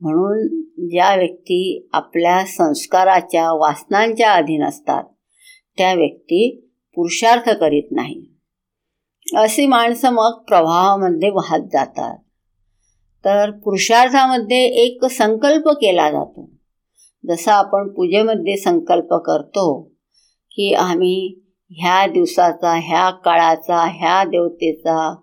म्हणून 0.00 0.62
ज्या 0.88 1.14
व्यक्ती 1.14 1.88
आपल्या 1.92 2.44
संस्काराच्या 2.46 3.52
वासनांच्या 3.52 4.32
अधीन 4.32 4.64
असतात 4.64 5.04
त्या 5.78 5.94
व्यक्ती 5.94 6.70
पुरुषार्थ 6.94 7.50
करीत 7.50 7.88
नाही. 7.90 8.22
अशी 9.36 9.66
माणसं 9.66 10.10
मग 10.10 10.44
प्रवाहामध्ये 10.48 11.30
वाहत 11.30 11.60
जातात. 11.72 12.18
तर 13.26 13.50
पुरुषार्थामध्ये 13.50 14.64
एक 14.64 15.04
संकल्प 15.04 15.68
केला 15.68 16.10
जातो. 16.10 16.50
जसा 17.28 17.54
आपण 17.54 17.88
पूजेमध्ये 17.88 18.56
संकल्प 18.56 19.14
करतो 19.14 19.82
की 20.50 20.74
आम्ही 20.74 21.40
ह्या 21.70 22.06
दिवसाचा 22.06 22.74
ह्या 22.74 23.10
काळाचा 23.10 23.76
ह्या 23.76 24.24
देवतेचा 24.24 25.16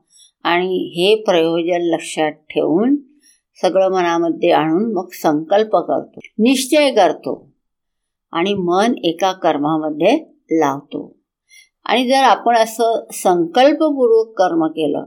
आणि 0.44 0.94
हे 0.96 1.16
प्रयोजन 1.16 1.82
लक्षात 1.82 2.32
ठेवून 2.32 2.96
सगळं 3.62 3.92
मनामध्ये 3.92 4.52
आणून 4.52 4.94
मग 4.94 5.08
संकल्प 5.14 5.76
करतो. 5.76 6.20
निश्चय 6.40 6.92
करतो 6.92 7.52
आणि 8.32 8.54
मन 8.54 8.94
एका 9.04 9.32
कर्मामध्ये 9.32 10.40
लावतो. 10.52 11.20
आणि 11.86 12.08
जर 12.08 12.24
आपण 12.24 12.56
असं 12.56 13.06
संकल्पपूर्वक 13.14 14.38
कर्म 14.38 14.68
केलं 14.68 15.06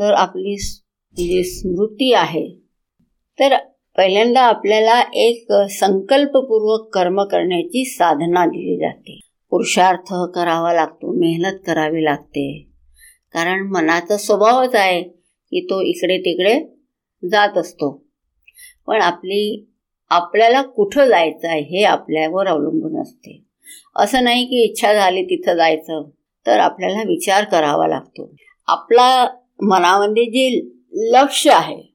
तर 0.00 0.12
आपली 0.12 0.56
जी 1.16 1.44
स्मृती 1.44 2.12
आहे. 2.12 2.48
तर 3.40 3.56
पहिल्यांदा 3.96 4.40
आपल्याला 4.40 5.04
एक 5.14 5.52
संकल्पपूर्वक 5.52 6.94
कर्म 6.94 7.22
करण्याची 7.22 7.84
साधना 7.84 8.46
दिली 8.46 8.76
जाते. 8.76 9.20
पुरुषार्थ 9.50 10.14
करावा 10.34 10.72
लागतो 10.72 11.20
मेहनत 11.20 11.58
करावी 11.66 12.04
लागते. 12.04 12.66
कारण 13.32 13.66
मनाचा 13.66 14.16
स्वभावच 14.16 14.74
आहे 14.74 15.02
की 15.50 15.64
तो 15.64 15.80
इकडे 15.80 16.18
तिकडे 16.18 16.60
जात 17.28 17.58
असतो. 17.58 18.04
पण 18.86 19.00
आपली 19.00 19.70
आपल्याला 20.10 20.62
कुठं 20.62 21.06
जायचं 21.06 21.48
आहे 21.48 21.60
हे 21.60 21.84
आपल्यावर 21.84 22.46
अवलंबून 22.46 23.02
असते. 23.02 23.44
असं 23.96 24.24
नाही 24.24 24.44
की 24.44 24.64
इच्छा 24.64 24.94
झाली 24.94 25.24
तिथं 25.24 25.54
जायचं 25.54 26.10
तर 26.46 26.58
आपल्याला 26.58 27.02
विचार 27.02 27.44
करावा 27.44 27.88
लागतो. 27.88 28.36
आपला 28.66 29.26
मनामध्ये 29.62 30.24
जे 30.24 30.73
लक्ष 30.94 31.46
आहे. 31.46 31.94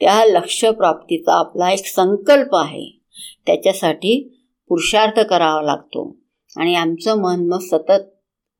त्या 0.00 0.24
लक्ष 0.24 0.64
प्राप्तीचा 0.64 1.38
आपला 1.38 1.72
एक 1.72 1.86
संकल्प 1.86 2.56
आहे. 2.56 3.00
त्याच्यासाठी 3.46 4.36
पुरुषार्थ 4.68 5.20
करावा 5.20 5.62
लागतो. 5.62 6.16
आणि 6.56 6.74
आमचं 6.74 7.22
मन 7.22 7.48
मग 7.48 7.58
सतत 7.58 8.02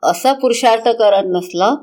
असा 0.03 0.33
पुरुषार्थ 0.33 0.89
करत 0.89 1.23
नसलं 1.27 1.75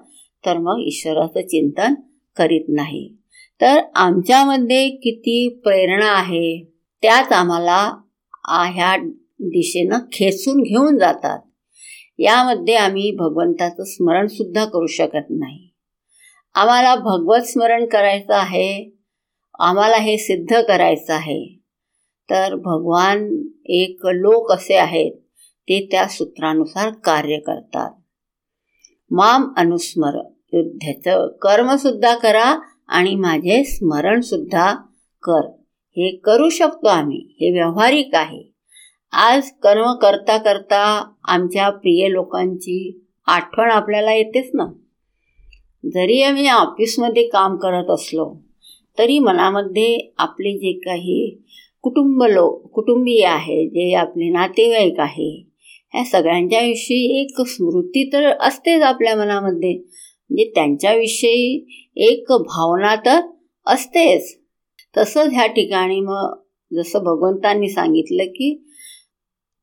तर 0.45 0.57
मग 0.57 0.75
ईश्वराचं 0.79 1.41
चिंतन 1.41 1.93
करीत 2.37 2.65
नाही. 2.69 3.13
तर 3.61 3.79
आमच्यामध्ये 3.95 4.89
किती 4.89 5.49
प्रेरणा 5.63 6.11
आहे 6.11 6.71
त्याच 7.01 7.31
आम्हाला 7.31 7.93
ह्या 8.73 8.97
दिशेनं 9.39 9.99
खेचून 10.11 10.61
घेऊन 10.61 10.97
जातात. 10.97 11.39
यामध्ये 12.19 12.75
आम्ही 12.75 13.11
भगवंताचं 13.11 13.83
स्मरणसुद्धा 13.83 14.65
करू 14.65 14.87
शकत 14.87 15.25
नाही. 15.29 15.66
आम्हाला 16.53 16.95
भगवत 16.95 17.41
स्मरण 17.41 17.85
करायचं 17.85 18.33
आहे. 18.33 18.97
आम्हाला 19.59 19.97
हे 19.97 20.17
सिद्ध 20.17 20.61
करायचं 20.61 21.13
आहे. 21.13 21.59
तर 22.29 22.55
भगवान 22.55 23.43
एक 23.65 23.99
लोक 24.05 24.51
असे 24.51 24.75
आहेत 24.75 25.11
ते 25.61 25.87
त्या 25.91 26.07
सूत्रानुसार 26.07 26.89
कार्य 26.89 27.37
करतात. 27.37 27.91
माम 29.11 29.53
अनुस्मर 29.57 30.31
युद्धाचं 30.53 31.27
कर्मसुद्धा 31.27 32.15
करा 32.15 32.59
आणि 32.87 33.15
माझे 33.15 33.63
स्मरणसुद्धा 33.63 34.75
कर. 35.23 35.57
हे 35.89 36.15
करू 36.15 36.49
शकतो 36.49 36.87
आम्ही 36.87 37.17
हे 37.17 37.51
व्यावहारिक 37.51 38.09
आहे. 38.13 38.43
आज 39.11 39.51
कर्म 39.51 39.93
करता 39.93 40.37
करता 40.37 41.13
आमच्या 41.23 41.69
प्रिय 41.69 42.09
लोकांची 42.09 43.05
आठवण 43.27 43.71
आपल्याला 43.71 44.13
येतेच 44.13 44.51
ना? 44.53 44.65
जरी 45.93 46.21
आम्ही 46.21 46.47
ऑफिसमध्ये 46.47 47.27
काम 47.27 47.55
करत 47.55 47.89
असलो 47.89 48.33
तरी 48.97 49.19
मनामध्ये 49.19 49.97
आपले 50.17 50.51
जे 50.53 50.71
काही 50.79 51.19
कुटुंब 51.81 52.23
लोक 52.23 52.71
कुटुंबीय 52.71 53.25
आहे 53.25 53.65
जे 53.67 53.93
आपले 53.93 54.29
नातेवाईक 54.29 54.99
आहे 54.99 55.29
ह्या 55.93 56.03
सगळ्यांच्याविषयी 56.03 57.19
एक 57.21 57.41
स्मृती 57.41 58.09
तर 58.13 58.25
असतेच 58.39 58.81
आपल्या 58.81 59.15
मनामध्ये. 59.15 59.73
म्हणजे 59.73 60.51
त्यांच्याविषयी 60.55 61.65
एक 61.95 62.31
भावना 62.31 62.95
तर 62.95 63.19
असतेच. 63.67 64.35
तसंच 64.97 65.33
ह्या 65.33 65.45
ठिकाणी 65.45 65.99
मग 65.99 66.33
जसं 66.71 66.99
भगवंतांनी 66.99 67.69
सांगितलं 67.69 68.23
की 68.25 68.53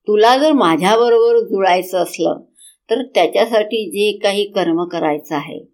तुला 0.09 0.37
जर 0.37 0.53
माझ्याबरोबर 0.53 1.39
जुळायचं 1.41 1.99
असलं 1.99 2.41
तर 2.91 3.03
त्याच्यासाठी 3.15 3.85
जे 3.91 4.19
काही 4.19 4.45
कर्म 4.45 4.85
करायचं 4.85 5.35
आहे 5.35 5.74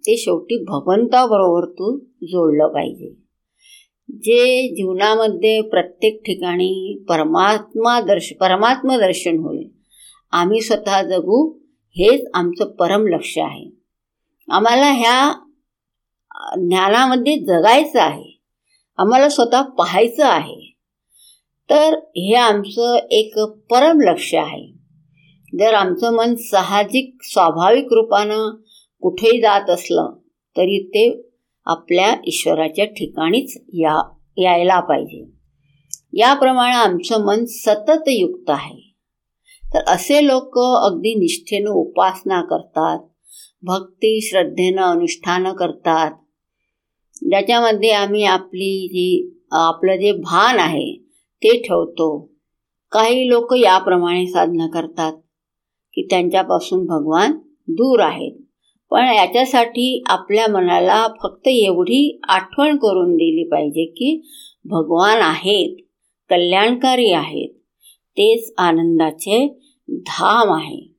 ते 0.00 0.16
शेवटी 0.16 0.64
भगवंताबरोबर 0.64 1.64
तू 1.64 1.98
जोडलं 2.22 2.68
पाहिजे. 2.68 3.28
जे 4.08 4.68
जीवनामध्ये 4.68 5.60
प्रत्येक 5.60 6.22
ठिकाणी 6.26 7.04
परमात्मा 7.08 8.00
दर्श 8.00 8.32
परमात्मा 8.40 8.96
दर्शन 8.96 9.38
होईल 9.38 9.68
आम्ही 10.32 10.60
स्वतः 10.60 11.02
जगू 11.02 11.58
हेच 11.90 12.30
आमचं 12.34 12.64
परम 12.64 13.06
लक्ष 13.06 13.38
आहे. 13.38 13.70
आम्हाला 14.50 14.92
ह्या 14.92 15.32
ज्ञानामध्ये 16.56 17.36
जगायचं 17.36 18.00
आहे. 18.00 18.40
आम्हाला 18.98 19.28
स्वतः 19.28 19.62
पाहायचं 19.62 20.24
आहे. 20.24 20.76
तर 21.70 21.98
हे 22.04 22.34
आमचं 22.34 22.96
एक 23.10 23.38
परम 23.38 24.00
लक्ष 24.00 24.34
आहे. 24.34 24.72
जर 25.58 25.74
आमचं 25.74 26.16
मन 26.16 26.34
साहजिक 26.34 27.16
स्वाभाविक 27.22 27.92
रूपानं 27.92 28.56
कुठेही 29.00 29.40
जात 29.40 29.70
असलं 29.70 30.12
तरी 30.56 30.88
ते 30.88 31.30
आपल्या 31.66 32.14
ईश्वराच्या 32.26 32.84
ठिकाणीच 32.84 33.64
या 33.72 34.14
यायला 34.36 34.80
पाहिजे. 34.80 35.24
याप्रमाणे 36.12 36.72
आमचं 36.72 37.26
मन 37.26 37.44
सतत 37.44 38.02
युक्त 38.06 38.50
आहे. 38.50 38.94
तर 39.74 39.78
असे 39.86 40.26
लोक 40.26 40.58
अगदी 40.58 41.14
निष्ठेनं 41.14 41.70
उपासना 41.70 42.42
करतात 42.42 42.98
भक्ती 43.62 44.20
श्रद्धेनं 44.20 44.82
अनुष्ठानं 44.82 45.52
करतात. 45.52 46.10
ज्याच्यामध्ये 47.22 47.90
आम्ही 47.90 48.24
आपली 48.24 48.88
जी 48.88 49.38
आपलं 49.50 49.96
जे 49.96 50.12
भान 50.12 50.58
आहे 50.58 50.92
ते 51.34 51.58
ठेवतो. 51.58 52.32
काही 52.92 53.28
लोक 53.28 53.54
याप्रमाणे 53.54 54.26
साधना 54.26 54.66
करतात 54.66 55.12
की 55.94 56.06
त्यांच्यापासून 56.10 56.86
भगवान 56.86 57.32
दूर 57.68 58.00
आहेत. 58.00 58.47
पण 58.90 59.04
याच्यासाठी 59.04 60.02
आपल्या 60.06 60.46
मनाला 60.46 61.08
फक्त 61.22 61.48
एवढी 61.48 62.20
आठवण 62.28 62.76
करून 62.76 63.14
दिली 63.14 63.48
पाहिजे 63.48 63.84
की 63.84 64.28
भगवान 64.64 65.18
आहेत 65.20 65.76
कल्याणकारी 66.30 67.10
आहेत. 67.12 67.48
तेच 67.92 68.54
आनंदाचे 68.58 69.58
धाम 69.88 70.52
आहे. 70.52 70.94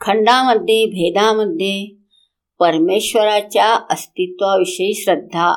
खंडामध्ये 0.00 0.86
भेदामध्ये 0.86 1.96
परमेश्वराच्या 2.58 3.74
अस्तित्वाविषयी 3.90 4.94
श्रद्धा 4.94 5.52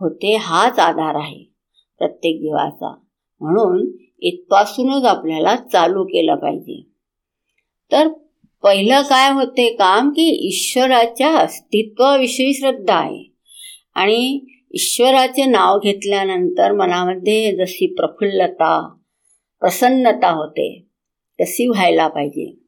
होते 0.00 0.36
हाच 0.36 0.78
आधार 0.78 1.14
आहे 1.14 1.52
प्रत्येक 1.98 2.36
जीवाचा. 2.36 2.94
म्हणून 3.40 3.92
इथपासूनच 4.20 5.04
आपल्याला 5.04 5.56
चालू 5.56 6.04
केलं 6.04 6.34
पाहिजे. 6.34 6.86
तर 7.92 8.08
पहिलं 8.62 9.02
काय 9.02 9.30
होते 9.32 9.74
काम? 9.74 10.10
की 10.10 10.48
ईश्वराच्या 10.48 11.36
अस्तित्वाविषयी 11.36 12.54
श्रद्धा 12.54 12.94
आहे. 12.94 13.32
आणि 13.94 14.40
ईश्वराचे 14.74 15.44
नाव 15.44 15.78
घेतल्यानंतर 15.78 16.72
मनामध्ये 16.72 17.56
जशी 17.56 17.86
प्रफुल्लता 17.86 18.96
प्रसन्नता 19.60 20.30
होते 20.30 20.86
तशी 21.40 21.68
व्हायला 21.68 22.08
पाहिजे. 22.08 22.58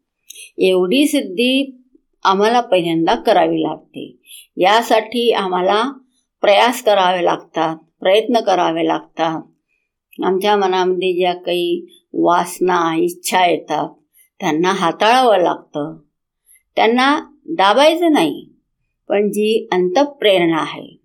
एवढी 0.58 1.06
सिद्धी 1.06 1.82
आम्हाला 2.24 2.60
पहिल्यांदा 2.60 3.14
करावी 3.14 3.62
लागते. 3.62 4.16
यासाठी 4.56 5.32
आम्हाला 5.32 5.92
प्रयास 6.40 6.82
करावे 6.82 7.24
लागतात 7.24 7.76
प्रयत्न 8.00 8.40
करावे 8.40 8.86
लागतात. 8.86 9.42
आमच्या 10.24 10.56
मनामध्ये 10.56 11.12
ज्या 11.12 11.34
काही 11.34 11.86
वासना 12.12 12.96
इच्छा 12.98 13.46
येतात 13.46 14.03
त्यांना 14.40 14.72
हाताळावं 14.72 15.38
लागतं. 15.38 15.96
त्यांना 16.76 17.20
दाबायचं 17.46 18.12
नाही 18.12 18.48
पण 19.08 19.28
जी 19.28 19.68
अंतप्रेरणा 19.72 20.58
आहे 20.58 21.00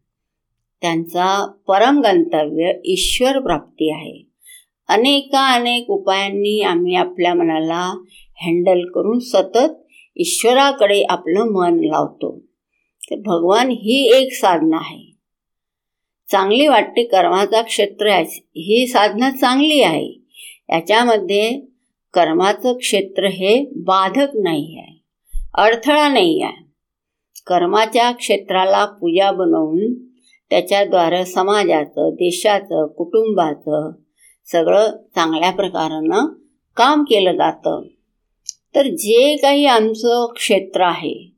त्यांचा 0.82 1.52
परम 1.68 2.02
गंतव्य 2.02 2.72
ईश्वर 2.86 3.39
प्राप्ती 3.39 3.92
आहे. 3.92 4.30
अनेका 4.88 5.54
अनेक 5.54 5.89
उपायांनी 5.89 6.62
आम्ही 6.62 6.96
आपल्या 6.96 7.34
मनाला 7.34 8.04
हँडल 8.42 8.89
करून 8.89 9.20
सतत 9.20 9.86
ईश्वराकडे 10.15 11.04
आपलं 11.10 11.46
मन 11.52 11.80
लावतो. 11.84 12.39
तर 13.12 13.15
भगवान 13.15 13.70
ही 13.70 14.18
एक 14.18 14.34
साधना 14.34 14.78
आहे. 14.78 15.12
चांगली 16.32 16.68
वाटते 16.68 17.04
कर्माचा 17.04 17.62
क्षेत्र 17.62 18.08
ही 18.32 18.88
साधना 18.88 19.32
चांगली 19.32 19.82
आहे. 19.82 20.13
याच्यामध्ये 20.70 21.62
कर्माचं 22.13 22.78
क्षेत्र 22.78 23.26
हे 23.26 23.65
बाधक 23.76 24.28
नाही 24.36 24.80
आहे 24.80 25.04
अडथळा 25.54 26.08
नाही 26.08 26.41
आहे 26.41 26.69
कर्माच्या 27.48 28.12
क्षेत्राला 28.12 28.86
पूजा 28.86 29.32
बनवून 29.32 29.93
त्याच्याद्वारे 30.50 31.26
समाजाचं 31.26 32.10
देशाचं 32.13 32.88
कुटुंबाचं 32.88 33.91
सगळं 34.52 34.89
चांगल्या 35.15 35.52
प्रकारानं 35.52 36.28
काम 36.78 37.04
केलं 37.04 37.32
जातं. 37.32 37.82
तर 38.76 38.84
जे 38.84 39.36
काही 39.38 39.65
आमचं 39.65 40.26
क्षेत्र 40.36 40.82
आहे 40.82 41.32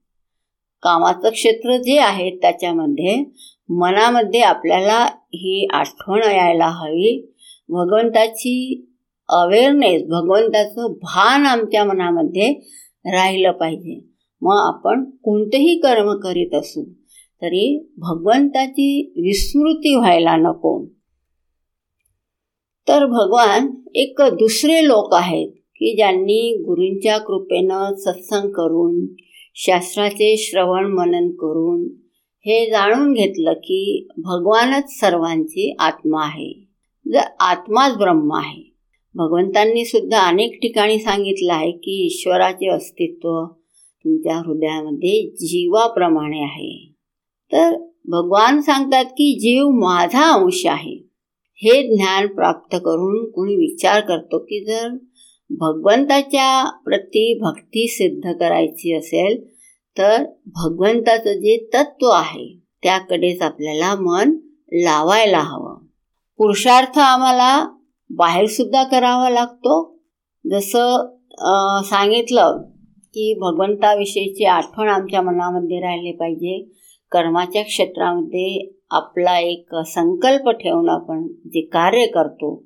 कामाचं 0.81 1.29
क्षेत्र 1.29 1.77
जे 1.77 1.99
आहे 1.99 2.35
त्याच्यामध्ये 2.35 3.23
मनामध्ये 3.69 4.41
आपल्याला 4.41 5.05
ही 5.33 5.67
आठवण 5.73 6.23
यायला 6.23 6.67
हवी. 6.67 7.33
भगवंताची 7.69 8.85
अवेअरनेस 9.31 10.03
भगवंताचं 10.03 10.93
भान 11.01 11.45
आमच्या 11.45 11.83
मनामध्ये 11.83 12.53
राहिलं 13.05 13.51
पाहिजे. 13.51 14.07
मग 14.41 14.55
आपण 14.57 15.09
कोणतंही 15.09 15.75
कर्म 15.75 16.13
करीत 16.13 16.55
असू 16.55 16.83
तरी 17.41 17.93
भगवंताची 17.97 19.13
विस्मृती 19.15 19.95
व्हायला 19.95 20.35
नको. 20.35 20.85
तर 22.87 23.05
भगवान 23.05 23.71
एक 23.95 24.21
दुसरे 24.21 24.87
लोक 24.87 25.13
आहेत 25.13 25.51
की 25.51 25.95
ज्यांनी 25.95 26.57
गुरूंच्या 26.57 27.17
कृपेनं 27.17 27.95
सत्संग 27.95 28.49
करून 28.49 29.05
शास्त्राचे 29.55 30.37
श्रवण 30.37 30.85
मनन 30.85 31.29
करून 31.29 31.87
हे 32.45 32.69
जाणून 32.69 33.13
घेतलं 33.13 33.53
की 33.53 34.07
भगवानच 34.17 34.99
सर्वांची 34.99 35.75
आत्मा 35.79 36.23
आहे. 36.23 36.67
जर 37.13 37.21
आत्माच 37.39 37.97
ब्रह्म 37.97 38.33
आहे. 38.33 38.70
भगवंतांनी 39.15 39.85
सुद्धा 39.85 40.19
अनेक 40.19 40.59
ठिकाणी 40.61 40.99
सांगितलं 40.99 41.53
आहे 41.53 41.71
की 41.71 42.05
ईश्वराचे 42.05 42.69
अस्तित्व 42.69 43.45
तुमच्या 44.03 44.37
हृदयामध्ये 44.37 45.29
जीवाप्रमाणे 45.29 46.43
आहे. 46.43 46.93
तर 47.53 47.77
भगवान 48.05 48.61
सांगतात 48.61 49.05
की 49.05 49.39
जीव 49.39 49.69
माझा 49.69 50.31
अंश 50.31 50.65
आहे. 50.65 51.11
हे 51.55 51.95
ज्ञान 51.95 52.27
प्राप्त 52.27 52.75
करून 52.75 53.31
कोणी 53.31 53.55
विचार 53.55 53.99
करतो 53.99 54.39
की 54.39 54.65
जर 54.65 54.89
भगवंताच्या 55.49 56.79
प्रती 56.85 57.39
भक्ती 57.39 57.87
सिद्ध 57.87 58.31
करायची 58.31 58.93
असेल 58.93 59.49
तर 59.97 60.23
भगवंताचं 60.45 61.33
जे 61.33 61.69
तत्व 61.73 62.05
आहे 62.05 62.57
त्याकडेच 62.83 63.41
आपल्याला 63.41 63.95
मन 63.95 64.37
लावायला 64.73 65.39
हवं. 65.39 65.77
पुरुषार्थ 66.37 66.99
आम्हाला 66.99 67.80
बाहेरसुद्धा 68.15 68.83
करावा 68.83 69.29
लागतो. 69.29 69.99
जसं 70.51 71.15
सांगितलं 71.85 72.61
की 73.13 73.33
भगवंताविषयीची 73.39 74.45
आठवण 74.45 74.87
आमच्या 74.87 75.21
मनामध्ये 75.21 75.79
राहिले 75.79 76.11
पाहिजे. 76.11 76.61
कर्माच्या 77.11 77.63
क्षेत्रामध्ये 77.63 78.71
आपला 78.91 79.39
एक 79.39 79.75
संकल्प 79.75 80.49
ठेवून 80.49 80.89
आपण 80.89 81.27
जे 81.27 81.61
कार्य 81.61 82.05
करतो 82.05 82.63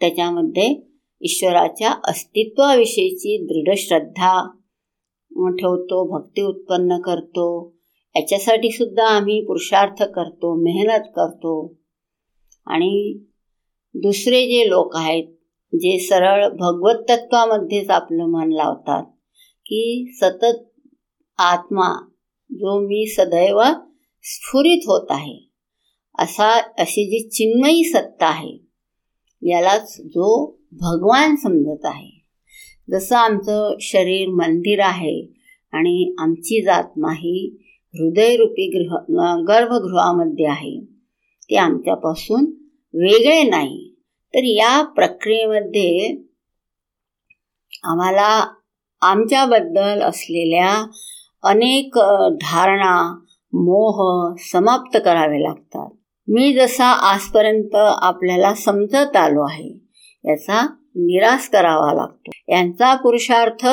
त्याच्यामध्ये 0.00 0.82
ईश्वराच्या 1.20 1.90
अस्तित्वाविषयीची 2.04 3.46
दृढ 3.46 3.74
श्रद्धा 3.76 4.48
ठेवतो 5.30 6.18
भक्ती 6.18 6.42
उत्पन्न 6.42 6.98
करतो. 6.98 7.74
याच्यासाठी 8.16 8.70
सुद्धा 8.70 9.06
आम्ही 9.06 9.40
पुरुषार्थ 9.44 10.02
करतो 10.02 10.54
मेहनत 10.64 11.04
करतो. 11.16 11.78
आणि 12.66 13.18
दुसरे 14.02 14.46
जे 14.46 14.68
लोक 14.68 14.96
आहेत 14.96 15.24
जे 15.74 15.98
सरळ 15.98 16.48
भगवत 16.48 17.04
तत्वामध्येच 17.08 17.90
आपलं 17.90 18.26
मन 18.26 18.52
लावतात 18.52 19.04
की 19.66 20.12
सतत 20.16 20.80
आत्मा 21.38 22.08
जो 22.50 22.80
मी 22.80 23.06
सदैव 23.06 23.62
स्फुरित 24.22 24.80
होत 24.86 25.06
आहे 25.10 25.48
असा 26.18 26.60
अशी 26.78 27.04
जी 27.04 27.28
चिन्मयी 27.28 27.84
सत्ता 27.84 28.26
आहे 28.26 28.58
यालाच 29.42 30.00
जो 30.00 30.58
भगवान 30.72 31.36
समजत 31.36 31.80
आहे. 31.84 32.24
जसं 32.90 33.16
आमचं 33.16 33.76
शरीर 33.80 34.28
मंदिर 34.28 34.80
आहे 34.80 35.22
आणि 35.72 36.14
आमची 36.18 36.68
आत्मा 36.68 37.12
ही 37.12 37.56
हृदयरूपी 37.94 38.70
गृह 38.78 38.96
गर्भगृहामध्ये 39.48 40.46
आहे 40.46 40.80
ते 41.50 41.56
आमच्यापासून 41.56 42.44
वेगळे 42.94 43.42
नाही. 43.42 43.87
तर 44.34 44.44
या 44.44 44.82
प्रक्रियेमध्ये 44.82 46.16
आम्हाला 47.84 48.46
आमच्याबद्दल 49.00 50.02
असलेल्या 50.02 50.86
अनेक 51.42 51.98
धारणा 52.42 53.18
मोह 53.52 54.34
समाप्त 54.52 54.98
करावे 55.04 55.42
लागतात. 55.42 55.88
मी 56.28 56.52
जसा 56.52 56.86
आजपर्यंत 56.86 57.74
आपल्याला 57.74 58.54
समजत 58.54 59.16
आलो 59.16 59.42
आहे 59.42 59.68
याचा 60.24 60.66
निराश 60.96 61.48
करावा 61.48 61.92
लागतो. 61.94 62.30
यांचा 62.48 62.94
पुरुषार्थ 62.94 63.66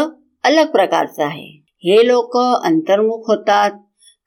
अलग 0.44 0.72
प्रकारचा 0.72 1.26
आहे. 1.26 1.66
हे 1.84 2.08
लोक 2.08 2.38
अंतर्मुख 2.38 3.24
होतात 3.28 3.72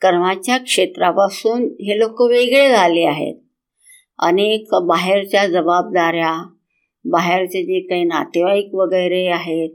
कर्माच्या 0.00 0.58
क्षेत्रापासून 0.58 1.62
हे 1.80 1.98
लोक 1.98 2.22
वेगळे 2.22 2.68
झाले 2.68 3.04
आहेत. 3.04 3.47
अनेक 4.18 4.74
बाहेरच्या 4.74 5.46
जबाबदाऱ्या 5.46 6.44
बाहेरचे 7.04 7.62
जे 7.62 7.80
काही 7.80 8.04
नातेवाईक 8.04 8.74
वगैरे 8.74 9.26
आहेत 9.26 9.70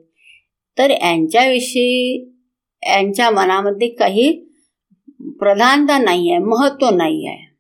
तर 0.78 0.90
यांच्याविषयी 0.90 2.32
यांच्या 2.84 3.30
मनामध्ये 3.30 3.90
काही 3.90 4.32
प्रधानता 5.40 5.98
नाही 5.98 6.30
आहे 6.30 6.40
महत्त्व 6.40 6.90
नाही 6.90 7.28
आहे 7.28 7.54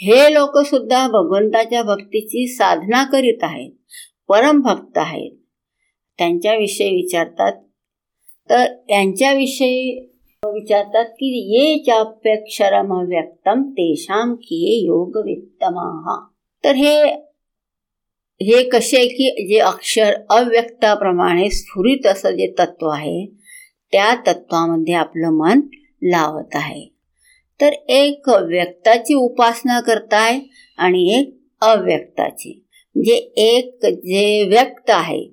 हे 0.00 0.34
लोकसुद्धा 0.34 1.06
भगवंताच्या 1.08 1.82
भक्तीची 1.82 2.46
साधना 2.48 3.04
करीत 3.04 3.38
आहेत 3.42 3.70
परम 4.28 4.60
भक्त 4.60 4.98
आहेत. 4.98 5.30
त्यांच्याविषयी 6.18 6.94
विचारतात. 6.94 7.52
तर 8.50 8.64
यांच्याविषयी 8.88 10.09
विचारतात 10.60 11.04
की 11.04 11.56
ये 11.56 11.78
चाप्यक्षरम 11.78 12.92
व्यक्तम 12.92 13.62
तेषाम 13.62 14.34
किये 14.34 14.86
योग 14.86 15.16
वित्तमाहा 15.16 16.26
तर 16.64 16.74
हे 16.74 17.02
हे 18.42 18.68
कसे 18.68 19.06
की 19.06 19.46
जे 19.48 19.58
अक्षर 19.58 20.14
अव्यक्ताप्रमाणे 20.30 21.50
स्फुरित 21.50 22.06
असं 22.06 22.30
जे 22.30 22.54
तत्व 22.58 22.86
आहे 22.86 23.26
त्या 23.92 24.14
तत्वामध्ये 24.26 24.94
आपलं 24.94 25.30
मन 25.30 25.60
लावत 26.02 26.54
आहे. 26.54 26.86
तर 27.60 27.72
एक 27.88 28.28
व्यक्ताची 28.28 29.14
उपासना 29.14 29.80
करताय 29.80 30.38
आणि 30.78 31.18
एक 31.18 31.34
अव्यक्ताची. 31.60 32.66
म्हणजे 32.94 33.14
एक 33.36 33.86
जे 33.86 34.44
व्यक्त 34.48 34.90
आहे 34.90 35.24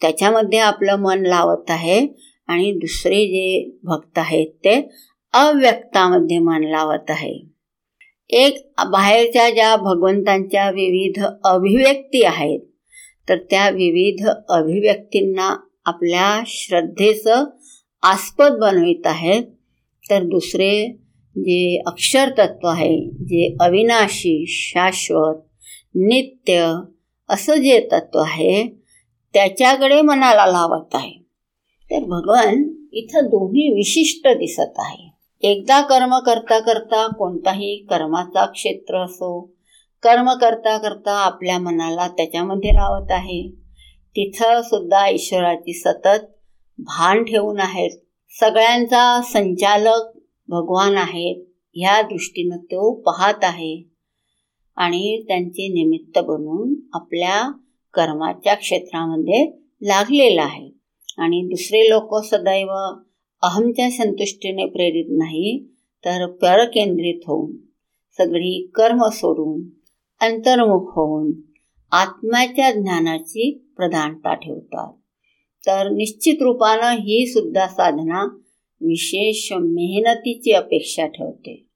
त्याच्यामध्ये 0.00 0.58
आपलं 0.58 0.96
मन 0.96 1.26
लावत 1.26 1.70
आहे 1.70 2.06
आणि 2.48 2.72
दुसरे 2.72 3.26
जे 3.26 3.70
भक्त 3.82 4.18
आहेत 4.18 4.50
ते 4.64 4.88
अव्यक्तामध्ये 5.32 6.38
मन 6.38 6.64
लावत 6.64 7.10
आहे. 7.10 7.44
एक 8.30 8.72
बाहेरच्या 8.78 9.50
ज्या 9.50 9.76
भगवंतांच्या 9.76 10.70
विविध 10.70 11.24
अभिव्यक्ती 11.44 12.24
आहेत 12.24 12.60
तर 13.28 13.38
त्या 13.38 13.70
विविध 13.70 14.28
अभिव्यक्तींना 14.48 15.56
आपल्या 15.84 16.42
श्रद्धेचं 16.46 17.44
आस्पद 18.02 18.52
बनवित 18.52 19.06
आहेत. 19.06 19.42
तर 20.10 20.22
दुसरे 20.22 20.92
जे 21.36 21.82
अक्षर 21.86 22.28
तत्व 22.38 22.66
आहे 22.66 23.10
जे 23.10 23.56
अविनाशी 23.60 24.44
शाश्वत 24.48 25.36
नित्य 25.94 26.74
असं 27.28 27.54
जे 27.54 27.88
तत्व 27.92 28.18
आहे 28.18 28.68
त्याच्याकडे 29.34 30.00
मनाला 30.00 30.46
लावत 30.46 30.94
आहे. 30.94 31.27
तर 31.90 32.04
भगवान 32.04 32.88
इथं 32.92 33.24
दोन्ही 33.24 33.74
विशिष्ट 33.74 34.28
दिसत 34.28 34.72
आहे. 34.78 35.08
एकदा 35.42 35.80
कर्म 35.80 36.18
करता 36.18 36.58
करता 36.58 37.06
कोणताही 37.06 37.76
कर्माचा 37.76 38.46
क्षेत्र 38.46 39.04
असो 39.04 39.54
कर्म 40.02 40.30
करता 40.30 40.78
करता 40.78 41.12
आपल्या 41.12 41.58
मनाला 41.58 42.08
त्याच्यामध्ये 42.08 42.70
लावत 42.70 43.06
आहे. 43.10 43.50
तिथं 44.10 44.62
सुद्धा 44.62 45.08
ईश्वराची 45.08 45.72
सतत 45.72 46.24
भान 46.78 47.24
ठेवून 47.24 47.60
आहेत. 47.60 47.90
सगळ्यांचा 48.40 49.20
संचालक 49.22 50.18
भगवान 50.48 50.96
आहेत 50.96 51.44
ह्या 51.74 52.02
दृष्टीनं 52.02 52.56
तो 52.56 52.94
पाहत 52.94 53.44
आहे. 53.44 53.90
आणि 54.76 55.22
त्यांचे 55.28 55.68
निमित्त 55.68 56.18
बनून 56.18 56.74
आपल्या 56.92 57.52
कर्माच्या 57.94 58.54
क्षेत्रामध्ये 58.54 59.52
लागलेला 59.82 60.42
आहे. 60.42 60.77
आणि 61.18 61.42
दुसरे 61.42 61.88
लोक 61.88 62.24
सदैव 62.24 62.70
अहमच्या 63.42 63.90
संतुष्टीने 63.90 64.66
प्रेरित 64.66 65.06
नाही 65.10 65.68
तर 66.04 66.26
परकेंद्रित 66.26 67.20
होऊन 67.26 67.56
सगळी 68.18 68.70
कर्म 68.74 69.04
सोडून 69.12 69.68
अंतर्मुख 70.20 70.92
होऊन 70.96 71.32
आत्म्याच्या 71.92 72.72
ज्ञानाची 72.72 73.72
प्रधानता 73.76 74.34
ठेवतात 74.34 74.92
तर 75.66 75.90
निश्चित 75.90 76.42
रूपानं 76.42 76.90
ही 76.90 77.26
सुद्धा 77.26 77.66
साधना 77.66 78.24
विशेष 78.80 79.48
मेहनतीची 79.52 80.52
अपेक्षा 80.52 81.06
ठेवते. 81.06 81.66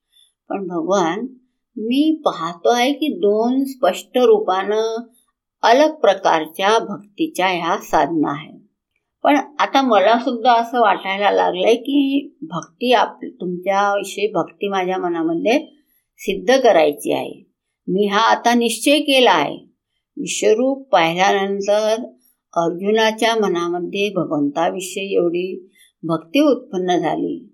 पण 0.48 0.66
भगवान 0.66 1.26
मी 1.76 2.22
पाहतो 2.24 2.68
आहे 2.68 2.92
की 2.92 3.08
दोन 3.08 3.64
स्पष्ट 3.64 4.18
रूपानं 4.18 4.96
अलग 5.62 5.94
प्रकारच्या 5.94 6.78
भक्तीच्या 6.78 7.46
ह्या 7.46 7.76
साधना 7.76 8.30
आहेत. 8.30 8.61
पण 9.24 9.36
आता 9.58 9.82
मला 9.82 10.18
सुद्धा 10.18 10.52
असं 10.52 10.80
वाटायला 10.80 11.30
लागलंय 11.30 11.74
की 11.74 12.36
भक्ती 12.42 12.92
आप 12.92 13.18
तुमच्याविषयी 13.24 14.30
भक्ती 14.32 14.68
माझ्या 14.68 14.98
मनामध्ये 14.98 15.58
सिद्ध 16.18 16.60
करायची 16.60 17.12
आहे. 17.12 17.52
मी 17.88 18.06
हा 18.06 18.20
आता 18.20 18.54
निश्चय 18.54 18.98
केला 18.98 19.30
आहे. 19.30 19.56
विश्वरूप 20.16 20.88
पाहिल्यानंतर 20.92 21.94
अर्जुनाच्या 22.54 23.34
मनामध्ये 23.34 24.10
भगवंताविषयी 24.10 25.14
एवढी 25.14 25.68
भक्ती 26.02 26.40
उत्पन्न 26.40 26.98
झाली. 26.98 27.48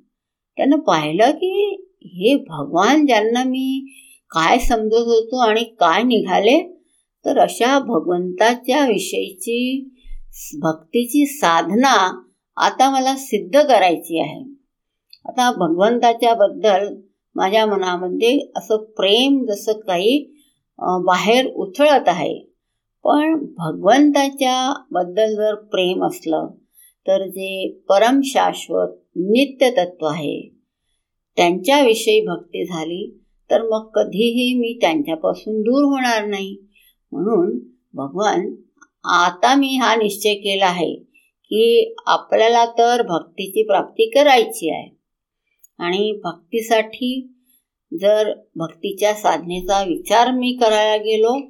त्यानं 0.57 0.78
पाहिलं 0.78 1.31
की 1.31 1.85
हे 2.04 2.35
भगवान 2.37 3.07
ज्यांना 3.07 3.44
मी 3.44 3.94
काय 4.31 4.59
समजत 4.59 5.07
होतो 5.07 5.38
आणि 5.38 5.64
काय 5.64 6.02
निघाले 6.02 6.59
तर 7.24 7.38
अशा 7.38 7.78
भगवंताच्या 7.78 8.87
विषयीची 8.87 9.90
भक्तीची 10.61 11.24
साधना 11.27 11.94
आता 12.57 12.90
मला 12.90 13.14
सिद्ध 13.16 13.62
करायची 13.62 14.20
आहे. 14.20 14.42
आता 15.29 15.51
भगवंताच्या 15.53 16.35
बद्दल 16.35 16.88
माझ्या 17.37 17.64
मनामध्ये 17.66 18.38
असं 18.57 18.85
प्रेम 18.96 19.44
जसं 19.48 19.72
काही 19.72 20.18
बाहेर 20.79 21.46
उथळत 21.46 22.09
आहे. 22.09 22.38
पण 23.05 23.35
भगवंताच्या 23.59 24.85
बद्दल 24.90 25.35
जर 25.35 25.55
प्रेम 25.55 26.05
असलं 26.05 26.46
तर 27.07 27.27
जे 27.27 27.68
परम 27.88 28.20
शाश्वत 28.24 28.96
नित्य 29.16 29.70
तत्व 29.70 30.07
आहे 30.07 30.40
त्यांच्याविषयी 31.37 32.20
भक्ती 32.27 32.64
झाली 32.64 33.03
तर 33.51 33.62
मग 33.62 33.90
कधीही 33.94 34.55
मी 34.55 34.79
त्यांच्यापासून 34.81 35.61
दूर 35.62 35.85
होणार 35.85 36.27
नाही. 36.27 36.57
म्हणून 37.12 37.59
भगवान 37.94 38.55
आता 39.11 39.55
मी 39.55 39.77
हा 39.77 39.94
निश्चय 39.97 40.35
केला 40.35 40.66
आहे 40.66 40.94
की 41.44 41.94
आपल्याला 42.07 42.64
तर 42.66 43.03
भक्तीची 43.03 43.62
प्राप्ती 43.62 44.11
करायची 44.11 44.71
आहे. 44.71 44.97
आणि 45.79 46.21
भक्तीसाठी 46.25 47.33
जर 48.01 48.33
भक्तीच्या 48.57 49.14
साधनेचा 49.14 49.83
विचार 49.83 50.31
मी 50.31 50.53
करायला 50.61 50.97
गेलो 50.97 51.40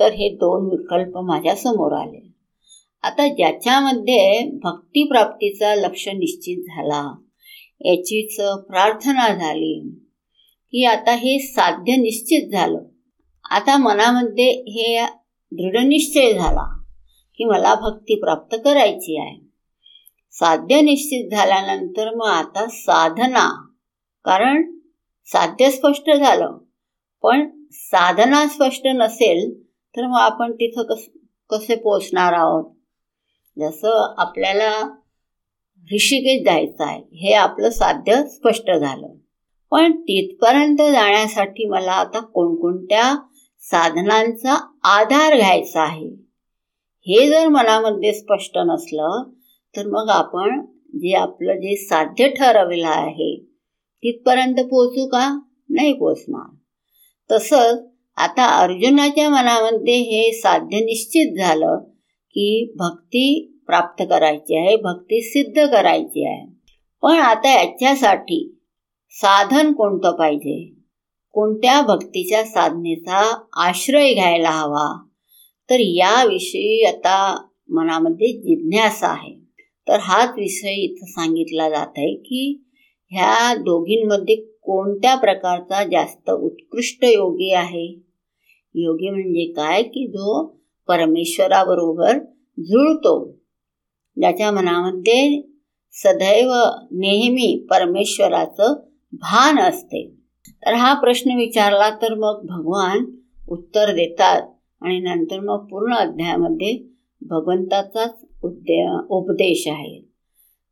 तर 0.00 0.12
हे 0.12 0.28
दोन 0.28 0.66
विकल्प 0.66 1.18
माझ्यासमोर 1.18 1.92
आले. 1.92 2.32
आता 3.02 3.28
ज्याच्यामध्ये 3.28 4.50
भक्तीप्राप्तीचा 4.62 5.74
लक्ष 5.74 6.08
निश्चित 6.08 6.62
झाला 6.62 7.18
याचीच 7.84 8.40
प्रार्थना 8.40 9.34
झाली 9.34 9.88
की 10.72 10.84
आता 10.84 11.14
हे 11.14 11.38
साध्य 11.38 11.96
निश्चित 11.96 12.52
झालं. 12.52 12.78
आता 13.50 13.76
मनामध्ये 13.76 14.50
हे 14.50 15.06
दृढनिश्चय 15.52 16.32
झाला. 16.32 16.77
की 17.38 17.44
मला 17.44 17.74
भक्ती 17.74 18.20
प्राप्त 18.20 18.56
करायची 18.64 19.20
आहे. 19.20 19.48
साध्य 20.32 20.80
निश्चित 20.80 21.30
झाल्यानंतर 21.30 22.14
मग 22.14 22.26
आता 22.26 22.66
साधना. 22.68 23.66
कारण 24.24 24.78
साध्य 25.24 25.70
स्पष्ट 25.70 26.10
झालं. 26.10 26.58
पण 27.22 27.50
साधना 27.72 28.46
स्पष्ट 28.46 28.82
नसेल 28.84 29.62
तर 29.96 30.06
मग 30.06 30.18
आपण 30.18 30.52
तिथं 30.52 30.82
कस 30.82 31.08
कसे 31.50 31.76
पोचणार 31.76 32.32
आहोत? 32.32 32.74
जसं 33.58 34.14
आपल्याला 34.18 34.94
ऋषिकेश 35.94 36.44
जायचं 36.44 36.84
आहे 36.84 37.16
हे 37.16 37.32
आपलं 37.32 37.70
साध्य 37.70 38.26
स्पष्ट 38.26 38.70
झालं. 38.70 39.08
पण 39.70 40.00
तिथपर्यंत 40.00 40.76
जाण्यासाठी 40.78 41.68
मला 41.68 41.92
आता 41.92 42.20
कोणकोणत्या 42.20 43.14
साधनांचा 43.60 44.54
आधार 44.84 45.36
घ्यायचा 45.36 45.82
आहे? 45.82 46.27
हे 47.08 47.28
जर 47.28 47.48
मनामध्ये 47.48 48.12
स्पष्ट 48.12 48.58
नसलं 48.58 49.22
तर 49.76 49.86
मग 49.86 50.08
आपण 50.10 50.60
जे 50.94 51.14
आपलं 51.14 51.54
जे 51.54 51.76
साध्य 51.76 52.28
ठरवलं 52.28 52.86
आहे 52.86 53.36
तिथपर्यंत 54.02 54.54
पोचू 54.54 55.06
का? 55.06 55.38
नाही 55.70 55.92
पोचणार 55.92 56.56
तसंच 57.30 57.86
आता 58.16 58.46
अर्जुनाच्या 58.46 59.30
मनामध्ये 59.30 59.94
हे 59.94 60.32
साध्य 60.32 60.80
निश्चित 60.80 61.38
झालं 61.38 61.78
की 62.30 62.74
भक्ती 62.78 63.54
प्राप्त 63.66 64.04
करायची 64.10 64.56
आहे 64.56 64.76
भक्ती 64.76 65.22
सिद्ध 65.22 65.66
करायची 65.66 66.26
आहे. 66.26 66.46
पण 67.02 67.18
आता 67.18 67.60
याच्यासाठी 67.60 68.60
साधन 69.10 69.72
कोणतं 69.72 70.16
पाहिजे? 70.16 70.74
कोणत्या 71.32 71.80
भक्तीच्या 71.80 72.44
साधनेचा 72.44 73.44
आश्रय 73.56 74.14
घ्यायला 74.14 74.50
हवा? 74.50 75.07
तर 75.70 75.76
याविषयी 75.80 76.84
आता 76.84 77.46
मनामध्ये 77.70 78.32
जिज्ञासा 78.32 79.08
आहे. 79.08 79.34
तर 79.88 79.98
हाच 80.00 80.28
विषय 80.28 80.72
इथं 80.72 81.06
सांगितला 81.06 81.68
जात 81.68 81.94
आहे 81.96 82.14
की 82.14 82.64
ह्या 83.10 83.54
दोघींमध्ये 83.54 84.36
कोणत्या 84.36 85.14
प्रकारचा 85.14 85.84
जास्त 85.84 86.30
उत्कृष्ट 86.30 87.04
योगी 87.04 87.52
आहे? 87.52 87.86
योगी 88.74 89.10
म्हणजे 89.10 89.52
काय 89.52 89.82
की 89.82 90.06
जो 90.06 90.46
परमेश्वराबरोबर 90.88 92.18
जुळतो 92.58 93.32
ज्याच्या 94.16 94.50
मनामध्ये 94.50 95.42
सदैव 95.92 96.52
नेहमी 96.90 97.66
परमेश्वराचं 97.70 98.74
भान 99.12 99.58
असते? 99.58 100.14
तर 100.66 100.74
हा 100.74 100.94
प्रश्न 100.94 101.36
विचारला 101.36 101.90
तर 101.90 102.14
मग 102.14 102.40
भगवान 102.44 103.04
उत्तर 103.48 103.94
देतात. 103.94 104.42
आणि 104.80 104.98
नंतर 105.00 105.40
मग 105.40 105.66
पूर्ण 105.66 105.94
अध्यायामध्ये 105.94 106.88
भगवंताचाच 107.22 108.24
उद्दे 108.44 108.98
उपदेश 109.08 109.68
आहे. 109.68 110.00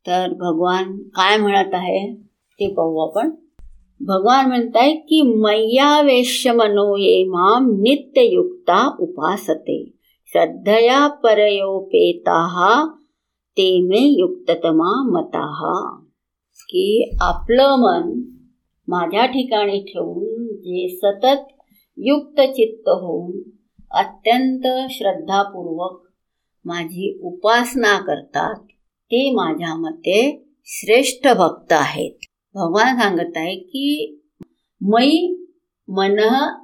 तर 0.07 0.33
भगवान 0.33 0.97
काय 0.97 1.37
म्हणत 1.37 1.73
आहे 1.73 2.15
ते 2.59 2.73
पाहू 2.73 2.97
आपण. 2.97 3.29
भगवान 4.01 4.45
म्हणताय 4.45 4.93
की 4.93 5.21
मय्यावेश्य 5.21 6.51
मनो 6.51 6.97
ये 6.97 7.23
माम 7.23 7.71
नित्ययुक्ता 7.71 8.97
उपासते. 8.99 9.93
श्रद्धया 10.27 11.07
परयोपेता 11.07 12.87
ते 13.51 13.81
मे 13.81 13.99
युक्ततमा 13.99 15.03
मता 15.09 15.97
की 16.59 17.17
आपलं 17.21 17.75
मन 17.79 18.21
माझ्या 18.87 19.25
ठिकाणी 19.25 19.79
ठेवून 19.79 20.47
जे 20.47 20.87
सतत 20.87 21.47
युक्त 21.97 22.41
चित्त 22.41 22.89
होऊन 22.89 23.56
अत्यंत 23.91 24.91
श्रद्धापूर्वक 24.91 26.03
माझी 26.65 27.19
उपासना 27.23 27.99
करतात. 27.99 28.55
ते 29.11 29.31
माझ्या 29.31 29.75
मते 29.75 30.43
श्रेष्ठ 30.65 31.27
भक्त 31.27 31.73
आहेत. 31.73 32.11
भगवान 32.53 32.99
सांगत 32.99 33.33
आहे 33.35 33.55
की 33.55 34.19
मई 34.81 35.43
मन 35.87 36.19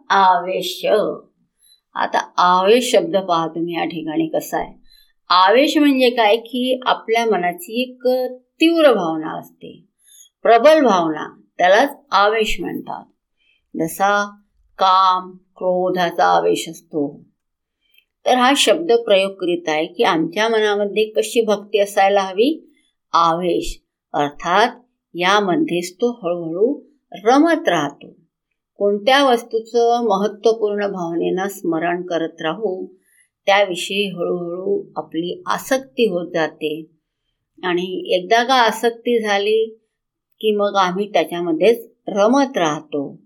आवेश 0.09 0.85
आता 1.95 2.31
आवेश 2.37 2.91
शब्द 2.91 3.17
पहा 3.17 3.47
तुम्ही 3.47 3.73
या 3.73 3.85
ठिकाणी 3.85 4.27
कसा 4.27 4.57
आहे. 4.57 4.83
आवेश 5.29 5.77
म्हणजे 5.77 6.09
काय? 6.09 6.37
की 6.37 6.81
आपल्या 6.85 7.25
मनाची 7.25 7.81
एक 7.81 8.07
तीव्र 8.39 8.93
भावना 8.93 9.39
असते. 9.39 9.85
प्रबल 10.41 10.85
भावना. 10.85 11.41
त्यालाच 11.57 11.89
आवेश 12.11 12.57
म्हणतात. 12.59 13.05
जसा 13.77 14.25
काम 14.77 15.37
क्रोधाचा 15.57 16.25
आवेश 16.25 16.69
असतो. 16.69 17.23
तर 18.25 18.37
हा 18.37 18.53
शब्द 18.57 18.91
प्रयोग 18.91 19.31
करीत 19.31 19.69
आहे 19.69 19.85
की 19.85 20.03
आमच्या 20.03 20.49
मनामध्ये 20.49 21.05
कशी 21.05 21.41
भक्ती 21.41 21.79
असायला 21.79 22.21
हवी? 22.21 22.75
आवेश. 23.13 23.81
अर्थात 24.13 24.67
यामध्येच 25.13 25.95
तो 25.95 26.11
हळूहळू 26.11 26.79
रमत 27.23 27.69
राहतो. 27.69 28.07
कोणत्या 28.77 29.31
वस्तूचं 29.31 30.03
महत्त्वपूर्ण 30.03 30.87
भावनेनं 30.87 31.47
स्मरण 31.47 32.01
करत 32.01 32.41
राहू 32.41 32.85
त्याविषयी 33.45 34.09
हळूहळू 34.09 34.91
आपली 34.95 35.43
आसक्ती 35.45 36.05
होत 36.05 36.31
जाते. 36.33 36.85
आणि 37.63 38.15
एकदा 38.15 38.43
का 38.43 38.53
आसक्ती 38.53 39.23
झाली 39.23 39.79
की 40.39 40.55
मग 40.55 40.73
आम्ही 40.75 41.13
त्याच्यामध्येच 41.13 41.91
रमत 42.07 42.57
राहतो. 42.57 43.21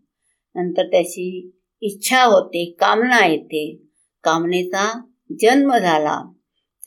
नंतर 0.55 0.87
त्याची 0.87 1.56
इच्छा 1.81 2.23
होते 2.23 2.65
कामना 2.79 3.25
येते. 3.25 3.81
कामनेचा 4.23 5.01
जन्म 5.41 5.77
झाला. 5.77 6.31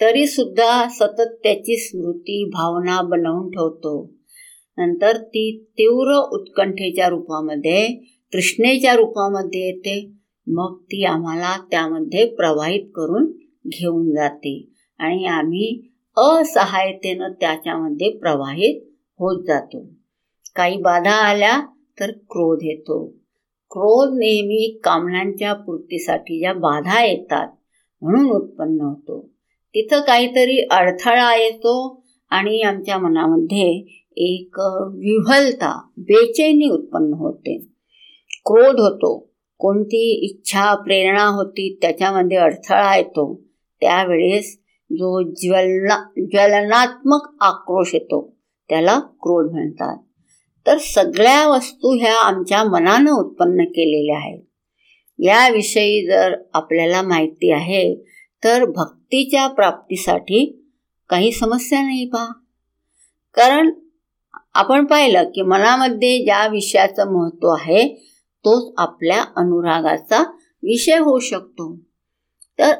तरी 0.00 0.26
सुद्धा 0.26 0.88
सतत 0.88 1.38
त्याची 1.42 1.76
स्मृती 1.76 2.44
भावना 2.44 3.02
बनवून 3.02 3.50
ठेवतो. 3.50 4.12
नंतर 4.78 5.16
ती 5.16 5.64
तीव्र 5.72 6.28
उत्कंठेच्या 6.32 7.08
रूपामध्ये 7.08 7.88
तृष्णेच्या 8.32 8.94
रूपामध्ये 8.94 9.66
येते. 9.66 10.12
मग 10.46 10.78
ती 10.82 11.04
आम्हाला 11.04 11.66
त्यामध्ये 11.70 12.26
प्रवाहित 12.26 12.84
करून 12.94 13.32
घेऊन 13.66 14.10
जाते 14.14 14.68
आणि 14.98 15.24
आम्ही 15.24 15.92
असहायतेनं 16.16 17.32
त्याच्यामध्ये 17.32 18.10
प्रवाहित 18.10 18.82
होत 19.18 19.44
जातो. 19.46 19.86
काही 20.56 20.76
बाधा 20.76 21.12
आल्या 21.12 21.60
तर 22.00 22.10
क्रोध 22.10 22.58
येतो. 22.62 23.19
क्रोध 23.70 24.18
नेहमी 24.18 24.80
कामनांच्या 24.84 25.52
पूर्तीसाठी 25.54 26.38
ज्या 26.38 26.52
बाधा 26.52 27.04
येतात 27.04 27.48
म्हणून 28.02 28.30
उत्पन्न 28.30 28.80
होतो. 28.80 29.28
तिथं 29.74 30.00
काहीतरी 30.00 30.68
अडथळा 30.70 31.36
येतो 31.36 32.02
आणि 32.30 32.62
आमच्या 32.62 32.98
मनामध्ये 32.98 33.84
एक 34.16 34.60
विव्हलता 34.94 35.88
बेचैनी 35.96 36.70
उत्पन्न 36.70 37.14
होते. 37.14 37.58
क्रोध 38.46 38.80
होतो. 38.80 39.30
कोणती 39.58 40.24
इच्छा 40.24 40.74
प्रेरणा 40.74 41.26
होती 41.26 41.78
त्याच्यामध्ये 41.82 42.36
अडथळा 42.36 42.96
येतो. 42.96 43.40
त्यावेळेस 43.80 44.60
जो 44.92 45.22
ज्वलना 45.22 46.10
ज्वलनात्मक 46.16 47.20
आक्रोश 47.40 47.94
येतो 47.94 48.36
त्याला 48.68 48.98
क्रोध 48.98 49.52
म्हणतात. 49.52 49.98
तर 50.66 50.78
सगळ्या 50.78 51.48
वस्तू 51.48 51.98
ह्या 51.98 52.14
आमच्या 52.14 52.64
मनानं 52.64 53.10
उत्पन्न 53.12 53.64
केलेल्या 53.64 54.16
आहेत. 54.16 54.42
याविषयी 55.18 56.06
जर 56.06 56.34
आपल्याला 56.54 57.02
माहिती 57.02 57.52
आहे 57.52 57.94
तर 58.44 58.64
भक्तीच्या 58.64 59.46
प्राप्तीसाठी 59.46 60.62
काही 61.08 61.32
समस्या 61.32 61.82
नाही 61.82 62.08
पहा. 62.08 62.32
कारण 63.34 63.70
आपण 64.54 64.84
पाहिलं 64.84 65.24
की 65.24 65.42
मनामध्ये 65.42 66.24
ज्या 66.24 66.46
विषयाचं 66.46 67.12
महत्त्व 67.12 67.48
आहे 67.48 67.86
तोच 68.44 68.74
आपल्या 68.78 69.24
अनुरागाचा 69.36 70.22
विषय 70.62 70.98
होऊ 70.98 71.18
शकतो. 71.18 71.76
तर 72.58 72.74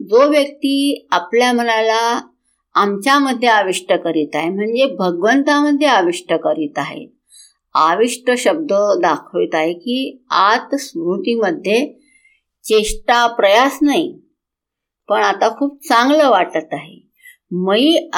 जो 0.00 0.28
व्यक्ती 0.30 1.06
आपल्या 1.10 1.52
मनाला 1.52 2.28
आमच्यामध्ये 2.74 3.48
आविष्ट 3.48 3.92
करीत 3.92 4.28
आहे 4.34 4.48
म्हणजे 4.48 4.86
भगवंतामध्ये 4.86 5.86
आविष्ट 5.86 6.32
करीत 6.32 6.72
आहे 6.76 7.13
आविष्ट 7.74 8.30
शब्द 8.38 8.72
दाखवित 9.02 9.54
आहे 9.54 9.72
की 9.72 10.24
आत 10.30 10.74
स्मृतीमध्ये 10.74 11.86
चेष्टा 12.62 13.26
प्रयास 13.26 13.78
नाही 13.82 14.20
पण 15.08 15.22
आता 15.22 15.48
खूप 15.58 15.84
चांगलं 15.84 16.28
वाटत 16.30 16.68
आहे. 16.72 17.00
मई 17.50 18.08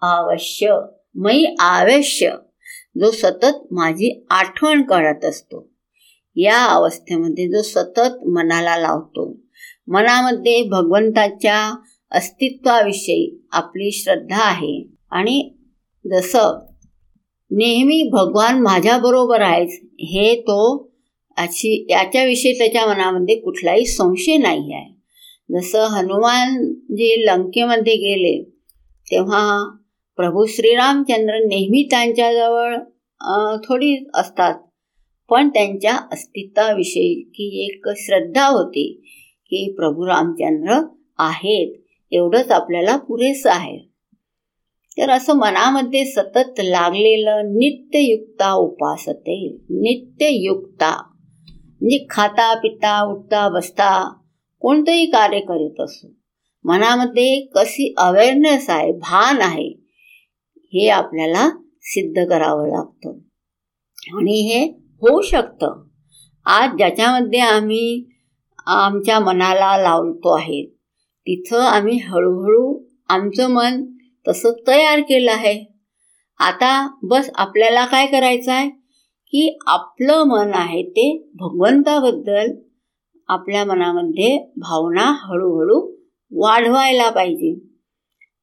आवश्य 0.00 0.78
मयी 1.14 1.54
आवश्य 1.60 2.30
जो 2.96 3.10
सतत 3.10 3.72
माझी 3.72 4.26
आठवण 4.30 4.82
करत 4.82 5.24
असतो. 5.24 5.68
या 6.36 6.64
अवस्थेमध्ये 6.64 7.48
जो 7.48 7.62
सतत 7.62 8.26
मनाला 8.28 8.76
लावतो 8.76 9.36
मनामध्ये 9.88 10.62
भगवंताच्या 10.62 11.74
अस्तित्वाविषयी 12.10 13.46
आपली 13.52 13.90
श्रद्धा 13.92 14.42
आहे. 14.42 14.88
आणि 15.10 15.54
जसं 16.04 16.67
नेहमी 17.50 18.02
भगवान 18.12 18.60
माझ्याबरोबर 18.62 19.40
आहेच 19.40 19.80
हे 20.00 20.34
तो 20.40 20.90
अशी 21.36 21.86
याच्याविषयी 21.90 22.52
त्याच्या 22.52 22.86
मनामध्ये 22.86 23.34
कुठलाही 23.34 23.86
संशय 23.86 24.36
नाही 24.36 24.74
आहे. 24.74 24.94
जसं 25.50 25.84
हनुमान 25.84 26.72
जे 26.72 27.24
लंकेमध्ये 27.26 27.94
गेले 27.96 28.42
तेव्हा 29.10 29.76
प्रभू 30.16 30.46
श्रीरामचंद्र 30.46 31.34
नेहमी 31.34 31.86
त्यांच्याजवळ 31.90 32.76
थोडी 33.64 33.96
असतात. 34.14 34.54
पण 35.30 35.48
त्यांच्या 35.48 35.96
अस्तित्वाविषयी 36.12 37.14
की 37.34 37.64
एक 37.64 37.88
श्रद्धा 37.96 38.46
होती 38.46 38.92
की 39.44 39.72
प्रभू 39.72 40.06
रामचंद्र 40.06 40.80
आहेत 41.18 41.74
एवढंच 42.12 42.50
आपल्याला 42.50 42.96
पुरेसं 42.96 43.50
आहे. 43.50 43.87
तर 44.98 45.10
असं 45.10 45.32
मनामध्ये 45.32 46.04
सतत 46.04 46.52
लागलेलं 46.58 47.42
नित्ययुक्ता 47.44 48.52
उपासते. 48.52 49.56
नित्ययुक्ता. 49.70 51.02
म्हणजे 51.80 52.06
खाता 52.10 52.54
पिता 52.54 53.02
उठता 53.02 53.48
बसता 53.48 54.14
कोणतंही 54.60 55.06
कार्य 55.06 55.40
करीत 55.40 55.80
असो. 55.80 56.08
मनामध्ये 56.64 57.40
कशी 57.40 57.94
अवेअरनेस 57.98 58.70
आहे 58.70 58.92
भान 58.92 59.40
आहे 59.40 59.84
हे 60.72 60.88
आपल्याला 60.88 61.50
सिद्ध 61.82 62.24
करावं 62.24 62.68
लागतं. 62.68 63.18
आणि 64.18 64.40
हे 64.40 64.64
होऊ 65.00 65.20
शकतं. 65.20 65.84
आज 66.46 66.70
ज्याच्यामध्ये 66.76 67.40
आम्ही 67.40 68.14
आमच्या 68.66 69.20
मनाला 69.20 69.76
लावतो 69.76 70.34
आहे 70.34 70.66
तिथं 71.20 71.60
आम्ही 71.60 71.98
हळूहळू 71.98 72.84
आमचं 73.08 73.50
मन 73.50 73.84
तसं 74.28 74.52
तयार 74.66 75.00
केलं 75.00 75.30
आहे. 75.30 75.64
आता 76.38 76.98
बस 77.02 77.30
आपल्याला 77.34 77.84
काय 77.84 78.06
करायचं 78.06 78.52
आहे 78.52 78.68
की 79.26 79.58
आपलं 79.66 80.22
मन 80.22 80.50
आहे 80.54 80.82
ते 80.82 81.28
भगवंताबद्दल 81.34 82.50
आपल्या 83.28 83.64
मनामध्ये 83.64 84.52
भावना 84.56 85.02
हळूहळू 85.02 85.96
वाढवायला 86.32 87.10
पाहिजे. 87.10 87.60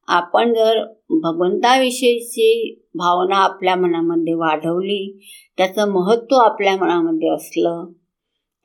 आपण 0.07 0.53
जर 0.53 0.83
भगवंताविषयीची 1.09 2.81
भावना 2.95 3.35
आपल्या 3.35 3.75
मनामध्ये 3.75 4.33
वाढवली 4.33 5.27
त्याचं 5.57 5.91
महत्त्व 5.91 6.35
आपल्या 6.35 6.75
मनामध्ये 6.77 7.29
असलं 7.29 7.91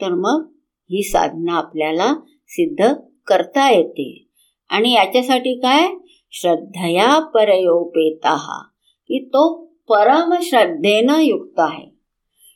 तर 0.01 0.15
मग 0.15 0.49
ही 0.91 1.03
साधना 1.03 1.53
आपल्याला 1.53 2.15
सिद्ध 2.47 2.95
करता 3.27 3.71
येते. 3.71 4.27
आणि 4.71 4.93
याच्यासाठी 4.93 5.55
काय? 5.55 5.89
श्रद्धया 6.33 7.19
परयोपेता 7.19 8.63
की 9.09 9.25
तो 9.29 9.65
परमश्रद्धेनं 9.89 11.21
युक्त 11.21 11.55
आहे. 11.59 11.91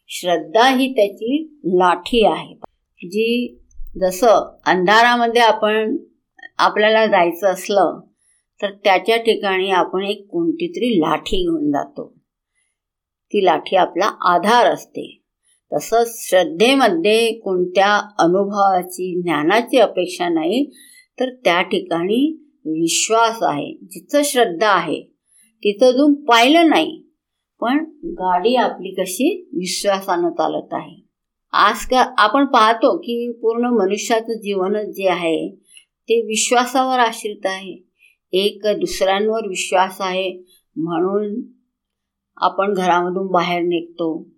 श्रद्धा 0.09 0.69
ही 0.69 0.93
त्याची 0.93 1.61
लाठी 1.65 2.27
आहे. 2.27 2.55
जी 3.03 3.59
जसं 4.01 4.57
अंधारामध्ये 4.67 5.43
आपण 5.43 5.97
आपल्याला 6.59 7.07
जायचं 7.07 7.47
असलं 7.47 8.01
तर 8.63 8.71
त्याच्या 8.71 9.17
ठिकाणी 9.17 9.71
आपण 9.71 10.05
एक 10.05 10.27
कोणती 10.31 10.69
तरी 10.69 11.01
लाठी 11.01 11.37
घेऊन 11.37 11.71
जातो. 11.71 12.19
ती 13.27 13.45
लाठी 13.45 13.77
आपला 13.77 14.35
आधार 14.35 14.67
असते. 14.67 15.21
तसंच 15.73 16.29
श्रद्धेमध्ये 16.29 17.33
कोणत्या 17.33 18.15
अनुभवाची 18.19 19.23
ज्ञानाची 19.23 19.79
अपेक्षा 19.79 20.29
नाही 20.29 20.71
तर 21.21 21.31
त्या 21.31 21.63
ठिकाणी 21.63 22.44
विश्वास 22.67 23.39
आहे 23.43 23.79
जिथं 23.91 24.21
श्रद्धा 24.25 24.69
आहे 24.69 25.03
तिथं 25.65 25.87
अजून 25.87 26.25
पाहिलं 26.25 26.69
नाही. 26.69 27.01
पण 27.61 27.85
गाडी 28.05 28.55
आपली 28.55 28.91
कशी 28.91 29.49
विश्वासानं 29.53 30.31
चालत 30.31 30.69
आहे. 30.73 31.05
आज 31.53 31.87
का 31.87 32.15
आपण 32.19 32.47
पाहतो 32.47 32.99
की 32.99 33.33
पूर्ण 33.33 33.65
मनुष्याचं 33.65 34.33
जीवनच 34.33 34.87
जे 34.87 35.09
आहे 35.09 35.49
ते 36.09 36.27
विश्वासावर 36.27 36.99
आश्रित 36.99 37.47
आहे. 37.47 37.85
एक 38.33 38.61
दुसऱ्यांवर 38.67 39.49
विश्वास 39.49 39.97
आहे 40.01 40.39
म्हणून 40.77 41.43
आपण 42.37 42.75
घरामधून 42.75 43.27
बाहेर 43.27 43.63
निघतो. 43.63 44.29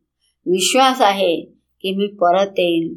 विश्वास 0.46 1.00
आहे 1.00 1.40
की 1.80 1.96
मी 1.96 2.06
परत 2.06 2.50
येईन. 2.58 2.94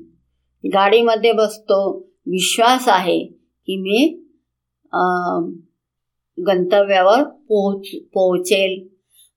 गाडीमध्ये 0.73 1.31
बसतो. 1.31 1.99
विश्वास 2.27 2.87
आहे 2.87 3.25
की 3.65 3.77
मी 3.77 4.28
गंतव्यावर 6.47 7.23
पोहोच 7.23 7.87
पोहोचेल. 8.13 8.87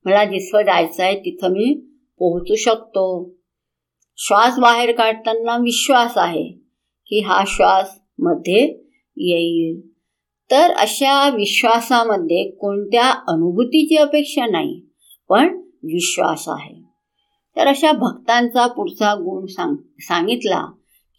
मला 0.05 0.25
जिथं 0.25 0.63
जायचं 0.63 1.03
आहे 1.03 1.21
तिथं 1.21 1.49
मी 1.49 1.75
पोहोचू 2.19 2.55
शकतो. 2.55 3.35
श्वास 4.17 4.59
बाहेर 4.59 4.93
काढताना 4.93 5.57
विश्वास 5.57 6.13
आहे 6.17 6.51
की 7.07 7.21
हा 7.21 7.45
श्वासमध्ये 7.47 8.65
येईल. 9.17 9.93
तर 10.51 10.71
अशा 10.71 11.29
विश्वासामध्ये 11.29 12.51
कोणत्या 12.51 13.11
अनुभूतीची 13.11 13.97
अपेक्षा 13.97 14.47
नाही 14.47 14.81
पण 15.29 15.57
विश्वास 15.83 16.45
आहे. 16.49 16.83
तर 17.57 17.67
अशा 17.67 17.93
भक्तांचा 17.93 18.67
पुढचा 18.67 19.15
गुण 19.15 19.47
सांग 19.47 19.77
सांगितला 19.99 20.67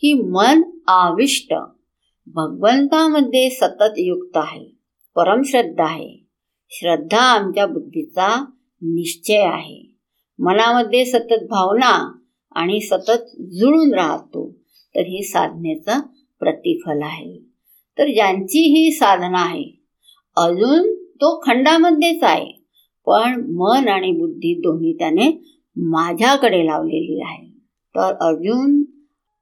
की 0.02 0.14
मन 0.14 0.62
आविष्ट. 0.88 1.54
भगवंतामध्ये 2.28 3.50
सतत 3.50 3.94
युक्त 3.98 4.38
आहे 4.38 4.66
परमश्रद्धा 5.16 5.84
आहे. 5.84 6.28
श्रद्धा 6.70 7.22
आमच्या 7.22 7.66
बुद्धीचा 7.66 8.28
निश्चय 8.82 9.42
आहे. 9.42 9.96
मनामध्ये 10.40 11.06
सतत 11.06 11.44
भावना 11.50 12.20
आणि 12.56 12.80
सतत 12.82 13.24
जुळून 13.40 13.94
राहतो 13.94 14.50
तर 14.96 15.00
ही 15.00 15.24
साधनेचं 15.24 16.00
प्रतिफल 16.40 17.02
आहे. 17.02 17.38
तर 17.98 18.08
ज्यांची 18.08 18.60
ही 18.60 18.92
साधना 18.92 19.40
आहे 19.40 19.64
अजून 20.38 20.94
तो 20.94 21.40
खंडामध्येच 21.40 22.24
आहे 22.24 22.52
पण 23.06 23.44
मन 23.52 23.88
आणि 23.88 24.12
बुद्धी 24.12 24.54
दोन्ही 24.60 24.94
त्याने 24.94 25.30
माझ्याकडे 25.76 26.66
लावलेली 26.66 27.22
आहे. 27.22 27.50
तर 27.96 28.14
अर्जुन 28.22 28.84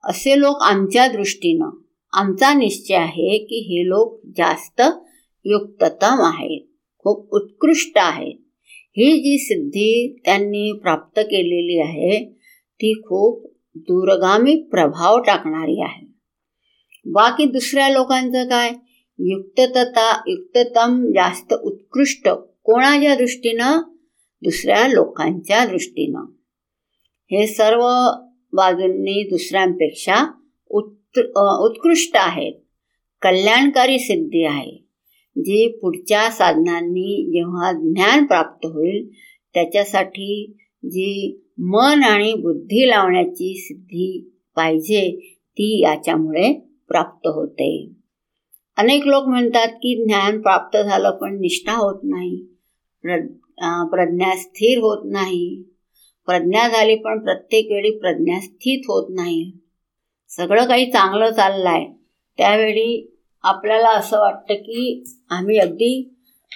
असे 0.03 0.39
लोक 0.39 0.61
आमच्या 0.61 1.07
दृष्टीनं 1.07 1.80
आमचा 2.13 2.53
निश्चय 2.53 2.95
आहे 2.95 3.37
की 3.37 3.59
हे 3.59 3.89
लोक 3.89 4.21
जास्त 4.37 4.81
युक्ततम 5.45 6.15
आहेत 6.19 6.61
खूप 6.97 7.33
उत्कृष्ट 7.33 7.91
आहेत. 7.95 8.37
ही 8.97 9.19
जी 9.19 9.37
सिद्धी 9.37 10.21
त्यांनी 10.25 10.71
प्राप्त 10.71 11.19
केलेली 11.19 11.79
आहे 11.79 12.25
ती 12.73 12.93
खूप 12.93 13.57
दूरगामी 13.75 14.55
प्रभाव 14.55 15.19
टाकणारी 15.19 15.81
आहे. 15.81 16.07
बाकी 17.05 17.45
दुसऱ्या 17.45 17.89
लोकांचं 17.89 18.43
काय? 18.45 18.71
युक्तता 19.19 20.23
युक्ततम 20.27 21.05
जास्त 21.05 21.53
उत्कृष्ट 21.53 22.29
कोणाच्या 22.63 23.15
दृष्टीनं? 23.15 23.81
दुसऱ्या 24.41 24.87
लोकांच्या 24.87 25.65
दृष्टीनं. 25.65 26.21
हे 27.31 27.47
सर्व 27.47 27.81
बाजूंनी 28.53 29.27
दुसऱ्यांपेक्षा 29.29 30.31
उत् 30.69 31.00
उत्कृष्ट 31.17 32.11
आहेत. 32.15 32.53
कल्याणकारी 33.21 33.99
सिद्धी 33.99 34.43
आहे. 34.43 34.91
जी 35.37 35.67
पुढच्या 35.67 36.29
साधनांनी 36.29 37.29
जेव्हा 37.33 37.71
ज्ञान 37.71 38.25
प्राप्त 38.25 38.65
होईल 38.65 39.09
त्याच्यासाठी 39.53 40.57
जी 40.85 41.41
मन 41.57 42.03
आणि 42.03 42.33
बुद्धी 42.33 42.89
लावण्याची 42.89 43.55
सिद्धी 43.57 44.31
पाहिजे 44.55 45.35
ती 45.51 45.81
याच्यामुळे 45.83 46.53
प्राप्त 46.87 47.27
होते. 47.27 47.89
अनेक 48.77 49.07
लोक 49.07 49.23
म्हणतात 49.23 49.67
की 49.67 50.03
ज्ञान 50.03 50.41
प्राप्त 50.41 50.77
झालं 50.77 51.11
पण 51.11 51.39
निष्ठा 51.41 51.73
होत 51.73 51.99
नाही. 52.03 52.45
प्र 53.01 53.17
प्रज्ञा 53.91 54.35
स्थिर 54.35 54.77
होत 54.77 55.01
नाही. 55.05 55.63
प्रज्ञा 56.25 56.67
झाली 56.67 56.95
पण 56.95 57.19
प्रत्येक 57.19 57.71
वेळी 57.71 57.91
प्रज्ञा 57.91 58.39
स्थित 58.39 58.81
होत 58.87 59.07
नाही. 59.09 59.51
सगळं 60.37 60.65
काही 60.65 60.85
चांगलं 60.85 61.31
चाललं 61.31 61.69
आहे 61.69 61.85
त्यावेळी 62.37 63.17
आपल्याला 63.43 63.89
असं 63.89 64.19
वाटतं 64.19 64.53
की 64.53 65.03
आम्ही 65.29 65.57
अगदी 65.57 66.13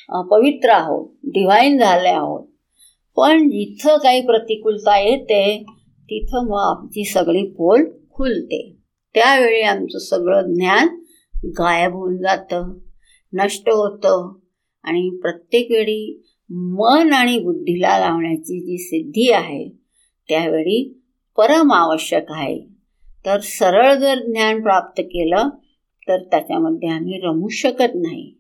पवित्र 0.10 0.70
आहोत 0.70 1.10
डिव्हाइन 1.24 1.78
झाले 1.78 2.10
आहोत. 2.10 2.48
पण 3.16 3.48
जिथं 3.50 3.98
काही 3.98 4.22
प्रतिकूलता 4.22 4.98
येते 5.00 5.64
तिथं 6.04 6.46
मग 6.48 6.78
आमची 6.78 7.04
सगळी 7.06 7.44
पोल 7.48 7.84
खुलते. 8.12 8.76
त्यावेळी 9.14 9.62
आमचं 9.62 9.98
सगळं 10.00 10.54
ज्ञान 10.54 10.88
गायब 11.60 11.94
होऊन 11.94 12.18
जातं 12.18 12.78
नष्ट 13.34 13.70
होतं 13.70 14.38
आणि 14.84 15.10
प्रत्येक 15.22 15.68
वेळी 15.72 16.24
मन 16.50 17.14
आणि 17.14 17.40
बुद्धीला 17.40 18.00
लावण्याची 18.00 18.60
जी 18.60 18.78
सिद्धी 18.78 19.32
आहे 19.32 19.70
त्यावेळी 20.30 21.02
परम 21.38 21.72
आवश्यक 21.72 22.26
आहे. 22.30 22.75
तर 23.26 23.40
सरळ 23.40 23.96
जर 23.96 24.16
ज्ञान 24.16 24.62
प्राप्त 24.62 25.02
केलं 25.02 25.50
तर 26.08 26.24
त्याच्यामध्ये 26.24 26.90
आम्ही 26.90 27.20
रमू 27.24 27.48
शकत 27.48 27.92
नाही. 27.96 28.36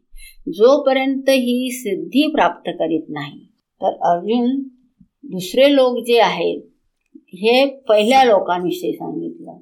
जोपर्यंत 0.47 1.29
ही 1.29 1.71
सिद्धी 1.71 2.27
प्राप्त 2.27 2.69
करीत 2.69 3.03
नाही. 3.09 3.45
तर 3.81 3.93
अर्जुन 4.01 4.63
दुसरे 5.23 5.75
लोक 5.75 6.03
जे 6.05 6.19
आहेत 6.19 6.61
हे 7.17 7.65
पहिल्या 7.65 8.23
लोकांविषयी 8.23 8.93
सांगितलं. 8.93 9.57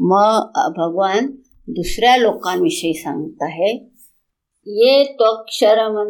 मग 0.00 0.50
भगवान 0.76 1.26
दुसऱ्या 1.68 2.16
लोकांविषयी 2.16 2.94
सांगत 2.94 3.36
आहे 3.40 3.88
ये 4.66 5.04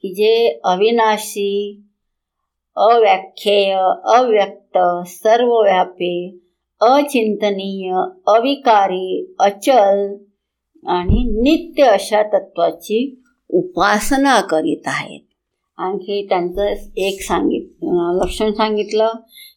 की 0.02 0.14
जे 0.14 0.60
अविनाशी 0.64 1.82
अव्याख्येय 2.76 3.74
अव्यक्त 4.14 4.78
सर्वव्यापी 5.06 6.38
अचिंतनीय 6.80 7.92
अविकारी 8.26 9.34
अचल 9.40 10.14
आणि 10.86 11.24
नित्य 11.42 11.82
अशा 11.82 12.22
तत्वाची 12.22 13.22
उपासना 13.50 14.40
करीत 14.40 14.82
आहेत। 14.86 15.26
आणखी 15.78 16.26
त्यांचं 16.28 16.66
एक 16.96 17.20
सांगित 17.20 17.66
लक्षण 18.22 18.52
सांगितलं 18.52 19.12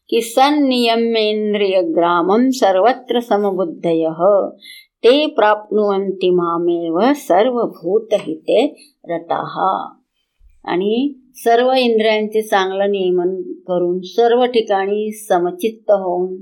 की 0.10 0.22
सन्नियमेंद्रिय 0.22 1.82
ग्रामम 1.82 2.50
सर्वत्र 2.50 3.20
समबुद्धय। 3.20 4.06
ते 5.04 5.26
प्राप्नुवंती 5.26 6.30
मामेव 6.30 7.14
सर्वभूतहिते 7.16 8.62
हिते 8.62 9.44
आणि 10.66 11.14
सर्व 11.36 11.72
इंद्रियांचे 11.74 12.42
चांगलं 12.42 12.92
नियमन 12.92 13.42
करून 13.68 14.00
सर्व 14.02 14.46
ठिकाणी 14.46 15.12
समचित्त 15.12 15.92
होऊन 15.92 16.36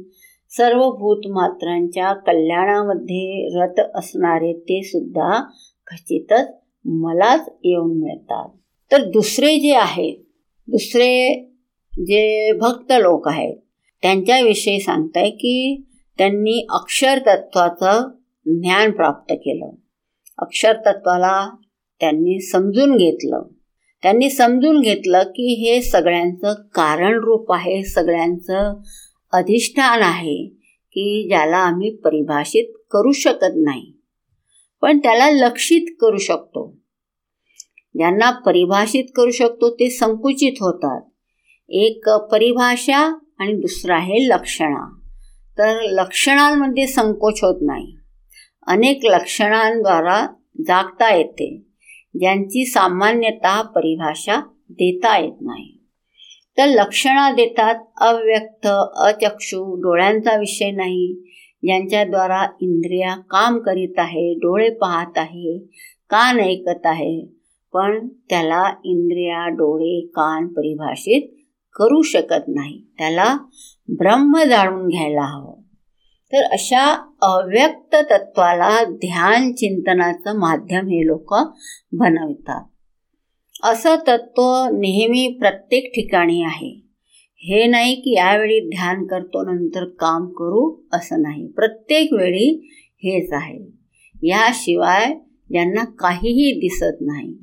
सर्व 0.57 0.80
भूतमात्रांच्या 0.91 2.14
कल्याणामध्ये 2.14 3.49
रत 3.60 3.80
असणारे 3.95 4.53
ते 4.53 4.82
सुद्धा 4.84 5.43
खचितच 5.88 6.49
मलाच 6.86 7.49
येऊन 7.64 7.99
मिळतात. 7.99 8.49
तर 8.91 9.03
दुसरे 9.03 9.60
जे 9.60 9.74
आहेत 9.76 10.18
दुसरे 10.68 11.34
जे 11.93 12.51
भक्त 12.51 12.91
लोक 12.91 13.28
आहेत 13.28 13.55
त्यांच्याविषयी 14.01 14.80
सांगताय 14.80 15.30
की 15.30 15.86
त्यांनी 16.18 16.68
अक्षर 16.70 17.20
तत्वाचं 17.28 18.18
ज्ञान 18.57 18.91
प्राप्त 18.91 19.33
केलं. 19.33 19.69
अक्षर 20.37 20.73
तत्वाला 20.73 21.49
त्यांनी 21.99 22.41
समजून 22.41 22.97
घेतलं. 22.97 23.41
त्यांनी 24.01 24.29
समजून 24.29 24.81
घेतलं 24.81 25.23
की 25.23 25.53
हे 25.53 25.81
सगळ्यांचं 25.81 26.53
कारण 26.53 27.19
रूप 27.23 27.51
आहे 27.51 27.83
सगळ्यांचं 27.83 28.81
अधिष्ठान 29.33 30.01
आहे 30.01 30.45
की 30.91 31.27
ज्याला 31.27 31.57
आम्ही 31.57 31.95
परिभाषित 31.95 32.73
करू 32.91 33.11
शकत 33.11 33.53
नाही. 33.55 33.93
पण 34.81 34.99
त्याला 34.99 35.29
लक्षित 35.29 35.95
करू 36.01 36.17
शकतो. 36.17 36.77
ज्यांना 37.95 38.31
परिभाषित 38.31 39.05
करू 39.15 39.31
शकतो 39.31 39.75
ते 39.75 39.89
संकुचित 39.89 40.53
होतात. 40.61 41.01
एक 41.69 42.09
परिभाषा 42.09 42.97
आणि 43.39 43.53
दुसरं 43.53 43.93
आहे 43.93 44.27
लक्षणा. 44.27 44.95
तर 45.57 45.81
लक्षणांमध्ये 45.81 46.87
संकोच 46.87 47.43
होत 47.43 47.59
नाही. 47.61 47.98
अनेक 48.70 48.99
लक्षणांद्वारा 49.03 50.28
जागता 50.67 51.15
येते 51.15 51.61
ज्यांची 52.20 52.65
सामान्यतः 52.65 53.61
परिभाषा 53.61 54.39
देता 54.70 55.17
येत 55.17 55.34
नाही. 55.41 55.80
तर 56.57 56.65
लक्षणा 56.65 57.32
देतात 57.32 57.76
अव्यक्त 58.01 58.67
अचक्षू 58.95 59.76
डोळ्यांचा 59.76 60.36
विषय 60.36 60.72
नाही 60.72 61.13
ज्यांच्याद्वारा 61.63 62.45
इंद्रिया 62.61 63.15
काम 63.15 63.59
करीत 63.59 63.93
आहे 63.97 64.34
डोळे 64.34 64.70
पाहत 64.70 65.17
आहे 65.17 65.57
कान 66.09 66.39
ऐकत 66.39 66.86
आहे 66.86 67.26
पण 67.74 68.07
त्याला 68.07 68.74
इंद्रिया 68.86 69.47
डोळे 69.47 70.01
कान 70.01 70.47
परिभाषित 70.47 71.22
करू 71.76 72.01
शकत 72.01 72.43
नाही. 72.47 72.82
त्याला 72.97 73.38
ब्रह्म 73.89 74.43
जाणून 74.49 74.88
घ्यायला 74.88 75.22
हवं. 75.22 75.61
तर 76.34 76.43
अशा 76.43 77.09
अव्यक्त 77.22 77.95
तत्वाला 77.95 78.84
ध्यान 78.84 79.53
चिंतनाचं 79.53 80.39
माध्यम 80.39 80.88
हे 80.88 81.07
लोक 81.07 81.36
बनवतात. 81.93 82.65
असं 83.63 83.95
तत्व 83.95 84.65
नेहमी 84.65 85.38
प्रत्येक 85.39 85.91
ठिकाणी 85.95 86.43
आहे. 86.43 86.82
हे 87.38 87.65
नाही 87.65 87.95
की 87.95 88.17
यावेळी 88.17 88.59
ध्यान 88.59 89.05
करतो 89.05 89.51
नंतर 89.51 89.86
काम 89.86 90.26
करू 90.26 90.82
असं 90.93 91.22
नाही. 91.22 91.47
प्रत्येक 91.47 92.13
वेळी 92.13 92.70
हेच 92.97 93.34
आहे. 93.34 93.72
याशिवाय 94.24 95.13
ज्यांना 95.49 95.84
काहीही 95.84 96.59
दिसत 96.59 96.97
नाही. 97.01 97.34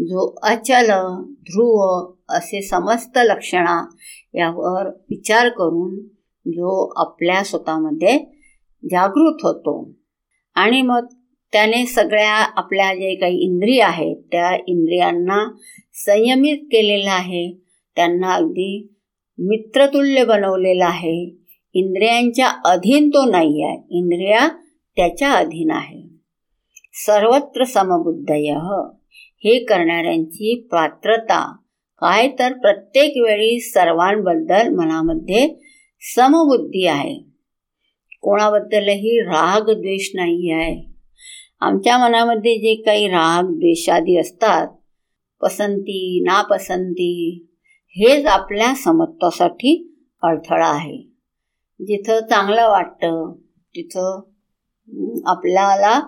जो 0.00 0.38
अचल 0.42 0.86
ध्रुव 1.30 2.12
असे 2.28 2.62
समस्त 2.62 3.18
लक्षणा 3.18 3.88
यावर 4.34 4.86
विचार 4.88 5.48
करून 5.48 5.98
जो 6.46 6.92
आपल्या 6.96 7.42
स्वतःमध्ये 7.42 8.39
जागृत 8.84 9.36
होतो. 9.42 9.92
आणि 10.54 10.82
मग 10.82 11.06
त्याने 11.52 11.86
सगळ्या 11.86 12.34
आपल्या 12.56 12.94
जे 12.94 13.14
काही 13.14 13.36
इंद्रिय 13.36 13.82
आहेत 13.82 14.16
त्या 14.16 14.54
इंद्रियांना 14.54 15.56
संयमित 15.94 16.58
केलेलं 16.58 17.10
आहे. 17.10 17.52
त्यांना 17.96 18.34
अगदी 18.34 18.92
मित्रतुल्य 19.38 20.24
बनवलेलं 20.24 20.84
आहे. 20.84 21.36
इंद्रियांच्या 21.74 22.48
अधीन 22.64 23.08
तो 23.08 23.30
नाही 23.30 23.64
आहे 23.64 23.86
इंद्रिया 23.90 24.48
त्याच्या 24.96 25.32
अधीन 25.32 25.70
आहे. 25.70 26.08
सर्वत्र 26.92 27.64
समबुद्धय. 27.64 28.54
हे 29.44 29.64
करणाऱ्यांची 29.64 30.68
पात्रता. 30.72 31.56
काय 31.98 32.28
तर 32.28 32.52
प्रत्येक 32.52 33.12
वेळी 33.16 33.60
सर्वांबद्दल 33.60 34.68
मनामध्ये 34.68 35.66
समबुद्धी 36.16 36.86
आहे. 36.86 37.29
कोणाबद्दलही 38.20 39.20
राग 39.20 39.60
द्वेष 39.60 40.10
नाही 40.14 40.50
आहे. 40.50 40.90
आमच्या 41.60 41.98
मनामध्ये 41.98 42.58
जे 42.58 42.74
काही 42.74 43.06
राग 43.06 43.44
द्वेषादी 43.44 44.16
असतात 44.16 44.68
पसंती 45.42 46.20
नापसंती 46.20 47.46
हेच 47.88 48.26
आपल्या 48.26 48.74
समत्वासाठी 48.74 49.96
अडथळा 50.22 50.66
आहे. 50.66 50.96
जिथं 51.80 52.20
चांगलं 52.20 52.70
वाटतं 52.70 53.32
तिथं 53.76 54.20
आपल्याला 55.26 56.00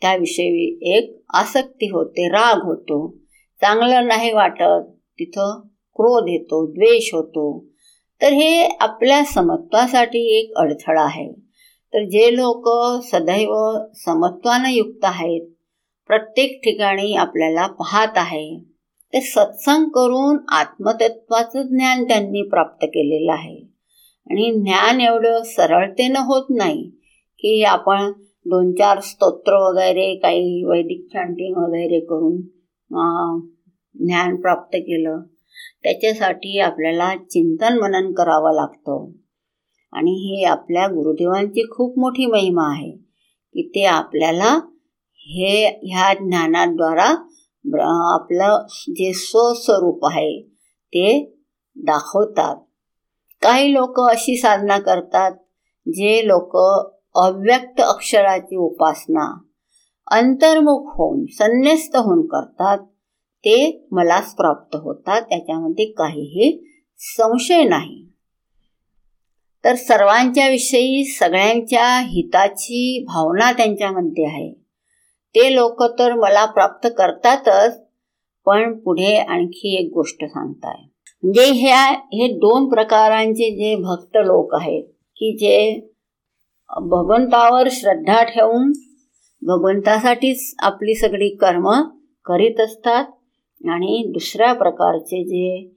त्याविषयी 0.00 0.78
एक 0.96 1.22
आसक्ती 1.34 1.86
होते 1.86 2.28
राग 2.28 2.62
होतो. 2.64 3.16
चांगलं 3.60 4.06
नाही 4.06 4.32
वाटत 4.32 4.82
तिथं 5.18 5.60
क्रोध 5.96 6.24
येतो 6.28 6.66
द्वेष 6.66 7.14
होतो. 7.14 7.64
तर 8.22 8.32
हे 8.32 8.76
आपल्या 8.80 9.24
समत्वासाठी 9.24 10.38
एक 10.38 10.52
अडथळा 10.56 11.02
आहे. 11.02 11.43
तर 11.94 12.04
जे 12.04 12.34
लोक 12.36 12.68
सदैव 13.04 13.52
समत्वानं 13.94 14.70
युक्त 14.70 15.04
आहेत 15.04 15.42
प्रत्येक 16.06 16.60
ठिकाणी 16.64 17.14
आपल्याला 17.14 17.66
पाहत 17.66 18.16
आहे 18.16 18.58
ते 19.12 19.20
सत्संग 19.20 19.84
करून 19.88 20.38
आत्मतत्वाचं 20.48 21.62
ज्ञान 21.62 22.04
त्यांनी 22.04 22.42
प्राप्त 22.42 22.84
केलेलं 22.84 23.32
आहे. 23.32 23.56
आणि 24.30 24.50
ज्ञान 24.54 25.00
एवढं 25.00 25.42
सरळतेनं 25.44 26.20
होत 26.20 26.46
नाही 26.50 26.82
की 27.38 27.62
आपण 27.64 28.12
दोन 28.46 28.72
चार 28.72 29.00
स्तोत्र 29.00 29.52
वगैरे 29.58 30.14
काही 30.16 30.64
वैदिक 30.64 31.06
चांटिंग 31.12 31.56
वगैरे 31.56 32.00
करून 32.00 32.36
ज्ञान 33.94 34.36
प्राप्त 34.36 34.76
केलं 34.76 35.20
त्याच्यासाठी 35.82 36.58
आपल्याला 36.60 37.14
चिंतन 37.30 37.78
मनन 37.78 38.12
करावं 38.12 38.54
लागतं. 38.54 39.10
आणि 39.94 40.10
हे 40.10 40.44
आपल्या 40.44 40.86
गुरुदेवांची 40.86 41.62
खूप 41.70 41.98
मोठी 41.98 42.26
महिमा 42.26 42.66
आहे 42.72 42.90
की 43.54 43.68
ते 43.68 43.84
आपल्याला 43.84 44.58
हे 45.16 45.66
ह्या 45.82 46.12
ज्ञानाद्वारा 46.14 47.08
आपलं 48.14 48.64
जे 48.88 49.12
स्वस्वरूप 49.12 50.06
आहे 50.06 50.42
ते 50.88 51.06
दाखवतात. 51.76 52.56
काही 53.42 53.72
लोक 53.74 54.00
अशी 54.00 54.36
साधना 54.36 54.78
करतात 54.78 55.32
जे 55.86 56.26
लोक 56.26 56.56
अव्यक्त 57.14 57.80
अक्षराची 57.80 58.56
उपासना 58.56 59.24
अंतर्मुख 60.10 60.92
होऊन 60.96 61.24
संन्यस्त 61.32 61.96
होऊन 61.96 62.26
करतात 62.26 62.78
ते 63.44 63.86
मलाच 63.92 64.34
प्राप्त 64.34 64.76
होतात 64.76 65.22
त्याच्यामध्ये 65.22 65.84
काहीही 65.92 66.50
संशय 66.98 67.62
नाही. 67.64 68.13
तर 69.64 69.74
सर्वांच्या 69.74 70.48
विषयी 70.48 71.04
सगळ्यांच्या 71.04 71.86
हिताची 72.06 73.04
भावना 73.08 73.50
त्यांच्यामध्ये 73.52 74.24
आहे. 74.26 74.52
ते 75.34 75.54
लोक 75.54 75.82
तर 75.98 76.12
मला 76.14 76.44
प्राप्त 76.46 76.86
करतातच 76.98 77.80
पण 78.46 78.72
पुढे 78.78 79.14
आणखी 79.16 79.74
एक 79.76 79.90
गोष्ट 79.94 80.24
सांगताय. 80.24 80.82
म्हणजे 81.22 81.44
ह्या 81.52 81.84
हे 82.12 82.28
दोन 82.38 82.68
प्रकारांचे 82.68 83.50
जे 83.50 83.74
भक्त 83.76 84.16
लोक 84.16 84.54
आहेत 84.54 84.84
की 85.16 85.36
जे 85.36 85.56
भगवंतावर 86.70 87.68
श्रद्धा 87.70 88.22
ठेवून 88.24 88.70
भगवंतासाठीच 89.42 90.54
आपली 90.58 90.94
सगळी 90.94 91.28
कर्म 91.36 91.70
करीत 92.26 92.60
असतात. 92.60 93.04
आणि 93.64 94.02
दुसऱ्या 94.12 94.52
प्रकारचे 94.52 95.22
जे 95.24 95.68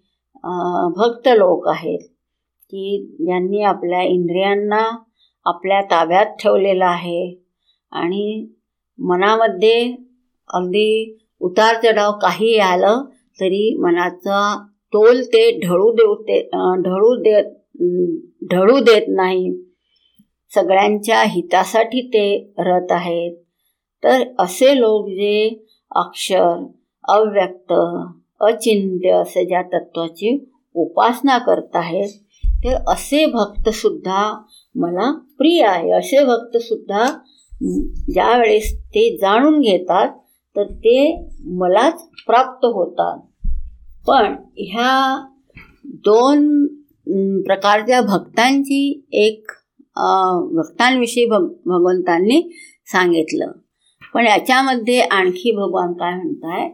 भक्त 0.97 1.27
लोक 1.27 1.67
आहेत 1.67 1.99
की 2.71 3.15
ज्यांनी 3.19 3.61
आपल्या 3.63 4.01
इंद्रियांना 4.01 4.83
आपल्या 5.45 5.81
ताब्यात 5.81 6.25
ठेवलेलं 6.25 6.85
आहे 6.85 7.35
आणि 7.91 8.47
मनामध्ये 8.99 9.95
अगदी 10.49 11.17
उतार 11.41 11.75
चढाव 11.83 12.11
काही 12.11 12.57
आलं 12.57 13.03
तरी 13.39 13.75
मनाचा 13.79 14.41
तोल 14.93 15.21
ते 15.21 15.49
ढळू 15.59 15.91
देऊ 15.91 16.15
ते 16.15 16.41
ढळू 16.83 17.15
देत 17.15 17.53
ढळू 18.51 18.79
देत 18.79 19.05
नाही. 19.07 19.51
सगळ्यांच्या 20.51 21.21
हितासाठी 21.23 22.01
ते 22.07 22.53
रत 22.59 22.91
आहेत. 22.91 23.35
तर 24.03 24.23
असे 24.39 24.79
लोक 24.79 25.07
जे 25.07 25.65
अक्षर 25.95 26.63
अव्यक्त 27.07 27.73
अचिंत्य 28.41 29.11
असे 29.11 29.45
ज्या 29.45 29.61
तत्वाची 29.61 30.37
उपासना 30.75 31.37
करत 31.37 31.75
आहेत 31.75 32.09
ते 32.63 32.73
असे 32.87 33.25
भक्तसुद्धा 33.25 34.43
मला 34.75 35.11
प्रिय 35.37 35.63
आहे. 35.65 35.91
असे 35.91 36.23
भक्तसुद्धा 36.25 37.05
ज्यावेळेस 38.13 38.73
ते 38.95 39.17
जाणून 39.21 39.59
घेतात 39.61 40.09
तर 40.55 40.63
ते 40.63 41.25
मलाच 41.57 42.03
प्राप्त 42.27 42.65
होतात. 42.65 43.19
पण 44.07 44.35
ह्या 44.57 45.25
दोन 46.05 46.65
प्रकारच्या 47.45 48.01
भक्तांची 48.01 49.07
एक 49.25 49.51
भक्तांविषयी 50.55 51.25
भग 51.25 51.47
भगवंतांनी 51.65 52.41
सांगितलं. 52.87 53.51
पण 54.13 54.27
याच्यामध्ये 54.27 54.99
आणखी 54.99 55.51
भगवान 55.51 55.93
काय 55.93 56.13
म्हणताय? 56.15 56.69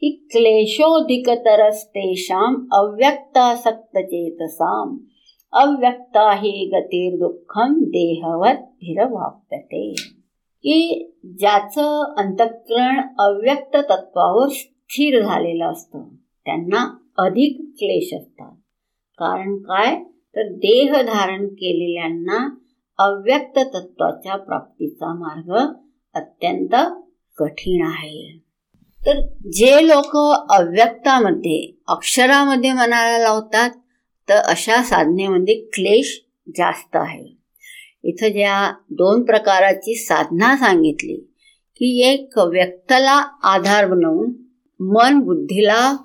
की 0.00 0.10
क्लेशोधिकतरस्तेषाम 0.30 2.54
अव्यक्तासक्तचेतसाम. 2.72 4.96
अव्यक्ता 5.52 6.34
ही 6.34 6.70
गतिर्दुःखम 6.74 7.74
देहवत 7.80 8.58
भिरवाप्यते. 8.60 9.94
की 10.58 11.10
ज्याचं 11.24 12.14
अंतःकरण 12.18 13.00
अव्यक्त 13.18 13.76
तत्वावर 13.76 14.48
स्थिर 14.48 15.22
झालेलं 15.22 15.72
असतं 15.72 16.02
त्यांना 16.44 16.96
अधिक 17.18 17.56
क्लेश 17.60 18.14
असतात. 18.14 18.52
कारण 19.18 19.56
काय? 19.56 20.04
तर 20.36 20.52
देह 20.52 20.92
धारण 20.92 21.46
केलेल्यांना 21.46 22.54
अव्यक्त 22.98 23.58
तत्वाच्या 23.74 24.36
प्राप्तीचा 24.36 25.14
मार्ग 25.14 25.76
अत्यंत 26.14 26.74
कठीण 27.38 27.86
आहे. 27.86 28.38
तर 29.06 29.20
जे 29.52 29.88
लोक 29.88 30.16
अव्यक्तामध्ये 30.52 31.80
अक्षरामध्ये 31.88 32.72
मनाला 32.72 33.18
लावतात 33.18 33.70
तर 34.30 34.34
अशा 34.34 34.82
साधनेमध्ये 34.82 35.54
क्लेश 35.54 36.24
जास्त 36.48 36.96
आहे. 36.96 37.40
इथं 38.02 38.28
ज्या 38.28 38.72
दोन 38.90 39.24
प्रकाराची 39.24 39.94
साधना 39.94 40.56
सांगितली 40.56 41.16
की 41.76 42.08
एक 42.08 42.38
व्यक्तला 42.38 43.38
आधार 43.42 43.86
बनवून 43.86 44.32
मन 44.80 45.18
बुद्धीला 45.18 45.96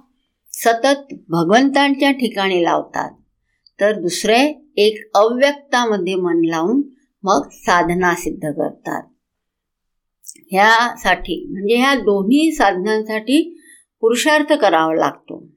सतत 0.52 1.14
भगवंतांच्या 1.30 2.12
ठिकाणी 2.12 2.64
लावतात 2.64 3.12
तर 3.80 4.00
दुसरे 4.02 4.72
एक 4.78 5.18
अव्यक्तामध्ये 5.18 6.16
मन 6.16 6.42
लावून 6.44 6.82
मग 7.24 7.50
साधना 7.52 8.16
सिद्ध 8.16 8.52
करतात. 8.52 9.04
ह्यासाठी 10.52 11.48
म्हणजे 11.52 11.76
ह्या 11.76 11.96
दोन्ही 11.96 12.52
साधनांसाठी 12.52 13.62
पुरुषार्थ 14.02 14.54
करावा 14.54 14.96
लागतो. 14.96 15.48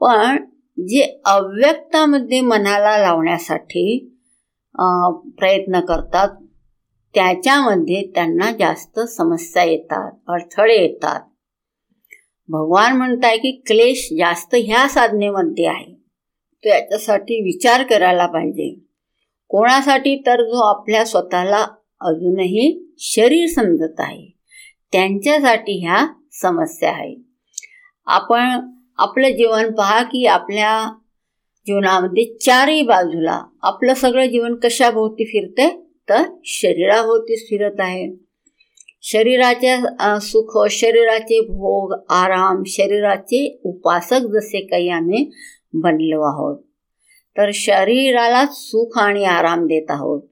पण 0.00 0.44
जे 0.78 1.02
अव्यक्तामध्ये 1.26 2.40
मनाला 2.40 2.96
लावण्यासाठी 2.98 3.84
प्रयत्न 5.38 5.80
करतात 5.80 6.28
त्याच्यामध्ये 7.14 8.02
त्यांना 8.14 8.50
जास्त 8.58 8.98
समस्या 9.00 9.62
येतात 9.64 10.12
अडथळे 10.28 10.76
येतात. 10.76 11.20
भगवान 12.48 12.96
म्हणत 12.96 13.24
आहे 13.24 13.36
की 13.36 13.50
क्लेश 13.66 14.08
जास्त 14.18 14.54
ह्या 14.58 14.86
साधनेमध्ये 14.88 15.66
आहे. 15.66 15.92
तो 15.92 16.68
याच्यासाठी 16.68 17.40
विचार 17.42 17.82
करायला 17.82 18.26
पाहिजे. 18.26 18.74
कोणासाठी 19.50 20.16
तर 20.26 20.42
जो 20.42 20.62
आपल्या 20.68 21.04
स्वतःला 21.04 21.64
अजूनही 22.00 22.94
शरीर 22.98 23.46
समजत 23.54 24.00
आहे 24.00 24.30
त्यांच्यासाठी 24.92 25.80
ह्या 25.84 26.06
समस्या 26.32 26.90
आहे. 26.90 27.14
आपण 28.06 28.70
आपलं 28.98 29.28
जीवन 29.28 29.72
पहा 29.72 30.02
की 30.02 30.26
आपल्या 30.26 30.92
जीवनामध्ये 31.66 32.24
चारही 32.24 32.82
बाजूला 32.82 33.42
आपलं 33.62 33.94
सगळं 33.94 34.26
जीवन 34.26 34.54
कशाभोवती 34.54 35.24
फिरते 35.24 35.68
तर 36.08 36.22
शरीराभोवतीच 36.44 37.46
फिरत 37.46 37.74
आहे. 37.78 38.24
शरीराचे 39.02 39.76
सुख 40.20 40.70
शरीराचे 40.70 41.40
भोग 41.40 41.92
आराम 42.10 42.62
शरीराचे 42.66 43.60
उपासक 43.64 44.20
जसे 44.34 44.60
काही 44.60 44.88
आम्ही 44.88 45.30
बनलो 45.74 46.22
आहोत 46.22 46.58
तर 47.38 47.50
शरीराला 47.54 48.46
सुख 48.52 48.98
आणि 48.98 49.24
आराम 49.24 49.64
देत 49.64 49.90
आहोत. 49.90 50.22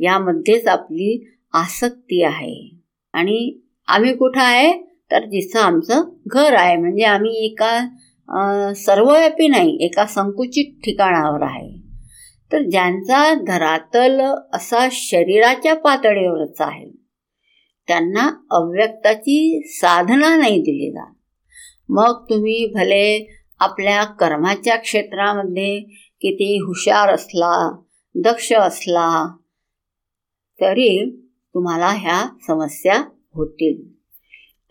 यामध्येच 0.00 0.66
आपली 0.66 1.38
आसक्ती 1.52 2.22
आहे. 2.22 2.70
आणि 3.12 3.58
आम्ही 3.88 4.16
कुठं 4.16 4.40
आहे? 4.40 4.91
तर 5.12 5.24
जिथं 5.24 5.58
आमचं 5.60 6.02
घर 6.26 6.54
आहे 6.54 6.76
म्हणजे 6.76 7.04
आम्ही 7.04 7.44
एका 7.44 8.72
सर्वव्यापी 8.74 9.48
नाही 9.48 9.76
एका 9.84 10.06
संकुचित 10.06 10.78
ठिकाणावर 10.84 11.42
आहे. 11.42 11.82
तर 12.52 12.62
ज्यांचा 12.62 13.34
धरातल 13.34 14.20
असा 14.52 14.86
शरीराच्या 14.92 15.74
पातळीवरच 15.74 16.60
आहे 16.60 16.90
त्यांना 17.88 18.26
अव्यक्ताची 18.50 19.60
साधना 19.66 20.36
नाही 20.36 20.58
दिली 20.60 20.90
जात. 20.90 21.12
मग 21.88 22.24
तुम्ही 22.30 22.66
भले 22.74 23.34
आपल्या 23.60 24.04
कर्माच्या 24.04 24.76
क्षेत्रामध्ये 24.76 25.78
किती 26.20 26.56
हुशार 26.58 27.14
असला 27.14 27.70
दक्ष 28.14 28.52
असला 28.52 29.36
तरी 30.60 31.10
तुम्हाला 31.54 31.88
ह्या 31.88 32.24
समस्या 32.46 33.02
होतील. 33.34 33.91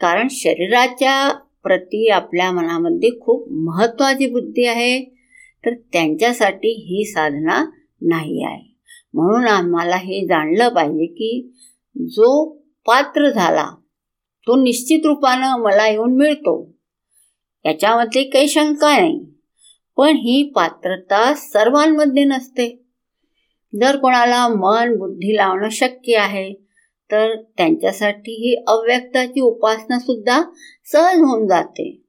कारण 0.01 0.27
शरीराच्या 0.31 1.33
प्रती 1.63 2.07
आपल्या 2.07 2.51
मनामध्ये 2.51 3.09
खूप 3.21 3.51
महत्त्वाची 3.51 4.27
बुद्धी 4.27 4.65
आहे. 4.65 5.21
तर 5.65 5.73
त्यांच्यासाठी 5.73 6.67
ही 6.67 7.05
साधना 7.05 7.71
नाही 8.01 8.43
आहे. 8.43 8.75
म्हणून 9.13 9.47
आम्हाला 9.47 9.95
हे 9.95 10.25
जाणलं 10.25 10.69
पाहिजे 10.69 11.05
की 11.05 11.51
जो 11.95 12.49
पात्र 12.85 13.29
झाला 13.29 13.69
तो 14.47 14.63
निश्चित 14.63 15.05
रूपानं 15.05 15.59
मला 15.59 15.87
येऊन 15.87 16.17
मिळतो. 16.17 16.75
याच्यामध्ये 17.65 18.23
काही 18.23 18.47
शंका 18.47 18.99
नाही. 18.99 19.25
पण 19.97 20.15
ही 20.15 20.51
पात्रता 20.55 21.33
सर्वांमध्ये 21.33 22.23
नसते. 22.23 22.83
जर 23.81 23.95
कोणाला 23.95 24.47
मन 24.47 24.97
बुद्धी 24.97 25.37
लावणं 25.37 25.69
शक्य 25.69 26.17
आहे 26.17 26.60
तर 27.11 27.35
त्यांच्यासाठी 27.57 28.31
ही 28.31 28.63
अव्यक्ताची 28.67 29.41
उपासना 29.41 29.99
सुद्धा 29.99 30.41
सहज 30.85 31.19
होऊन 31.19 31.47
जाते. 31.47 32.01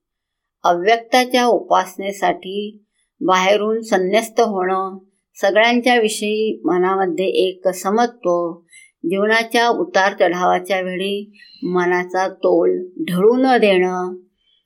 अव्यक्ताच्या 0.65 1.45
उपासनेसाठी 1.47 2.85
बाहेरून 3.21 3.81
संन्यस्त 3.81 4.41
होणं 4.41 4.99
सगळ्यांच्या 5.35 5.99
विषयी 6.01 6.61
मनामध्ये 6.65 7.25
एक 7.25 7.69
समत्व 7.69 8.61
जीवनाच्या 9.05 9.69
उतार 9.69 10.13
चढावाच्या 10.13 10.81
वेळी 10.81 11.41
मनाचा 11.63 12.29
तोल 12.29 12.79
ढळू 13.09 13.37
न 13.37 13.57
देणं 13.57 14.17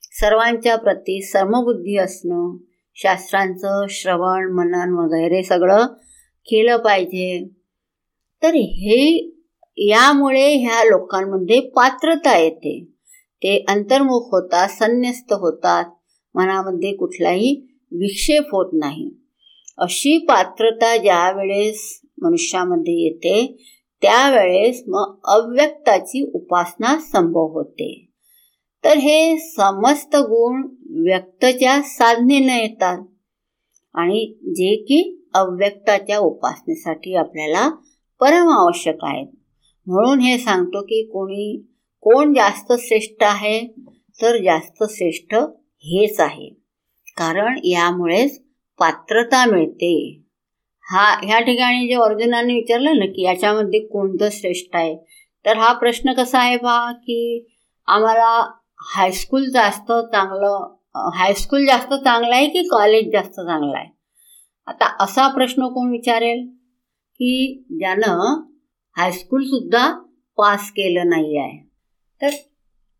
सर्वांच्या 0.01 0.75
प्रती 0.75 1.21
समबुद्धी 1.21 1.97
असणं 1.97 2.57
शास्त्रांचं 2.95 3.85
श्रवण 3.89 4.51
मनन 4.51 4.93
वगैरे 4.93 5.43
सगळं 5.43 5.85
केलं 6.45 6.77
पाहिजे. 6.77 7.47
तर 8.43 8.53
हे 8.53 9.31
यामुळे 9.79 10.55
ह्या 10.55 10.83
लोकांमध्ये 10.83 11.59
पात्रता 11.59 12.37
येते. 12.37 12.85
ते 13.43 13.65
अंतर्मुख 13.67 14.27
होतात 14.31 14.69
संन्यस्त 14.69 15.33
होतात. 15.33 15.85
मनामध्ये 16.35 16.95
कुठलाही 16.95 17.77
विक्षेप 17.91 18.43
होत 18.43 18.69
नाही. 18.73 19.11
अशी 19.77 20.17
पात्रता 20.17 20.97
ज्या 20.97 21.31
वेळेस 21.31 22.01
मनुष्यामध्ये 22.21 22.93
येते 22.93 23.63
त्यावेळेस 24.01 24.83
मग 24.87 25.15
अव्यक्ताची 25.23 26.31
उपासना 26.33 26.99
संभव 26.99 27.47
होते. 27.47 28.09
तर 28.83 28.97
हे 28.97 29.37
समस्त 29.37 30.15
गुण 30.15 30.61
व्यक्तच्या 30.89 31.81
साधनेनं 31.81 32.53
येतात. 32.53 33.05
आणि 33.93 34.37
जे 34.41 34.75
की 34.75 35.25
अव्यक्ताच्या 35.33 36.19
उपासनेसाठी 36.19 37.15
आपल्याला 37.15 37.69
परम 38.19 38.49
आवश्यक 38.49 38.97
आहेत. 39.01 39.36
म्हणून 39.87 40.19
हे 40.19 40.37
सांगतो 40.37 40.81
की 40.81 41.03
कोणी 41.03 41.57
कोण 42.03 42.33
जास्त 42.33 42.73
श्रेष्ठ 42.79 43.23
आहे 43.23 43.59
तर 44.21 44.37
जास्त 44.43 44.83
श्रेष्ठ 44.89 45.35
हेच 45.85 46.19
आहे. 46.19 46.49
कारण 47.17 47.59
यामुळेच 47.63 48.39
पात्रता 48.79 49.45
मिळते. 49.45 49.93
हा 50.85 51.05
ह्या 51.23 51.39
ठिकाणी 51.39 51.87
जे 51.87 51.93
अर्जुनाने 51.93 52.53
विचारलं 52.53 52.99
ना 52.99 53.05
की 53.05 53.23
याच्यामध्ये 53.23 53.79
कोणतं 53.79 54.29
श्रेष्ठ 54.31 54.75
आहे 54.75 54.95
तर 55.45 55.57
हा 55.57 55.73
प्रश्न 55.73 56.13
कसा 56.13 56.39
आहे 56.39 56.57
पहा 56.57 56.91
की 56.91 57.47
आम्हाला 57.87 58.29
हायस्कूल 58.95 59.49
जास्त 59.49 59.91
चांगलं 59.91 60.75
हायस्कूल 61.15 61.65
जास्त 61.65 61.93
चांगलं 61.93 62.35
आहे 62.35 62.47
की 62.47 62.61
कॉलेज 62.61 63.11
जास्त 63.13 63.31
चांगलं 63.31 63.77
आहे? 63.77 63.87
आता 64.67 65.03
असा 65.03 65.27
प्रश्न 65.27 65.67
कोण 65.67 65.91
विचारेल 65.91 66.45
की 67.19 67.63
ज्यानं 67.69 68.41
हायस्कूलसुद्धा 68.97 69.91
पास 70.37 70.71
केलं 70.71 71.09
नाही 71.09 71.37
आहे 71.37 71.67
तर 72.21 72.29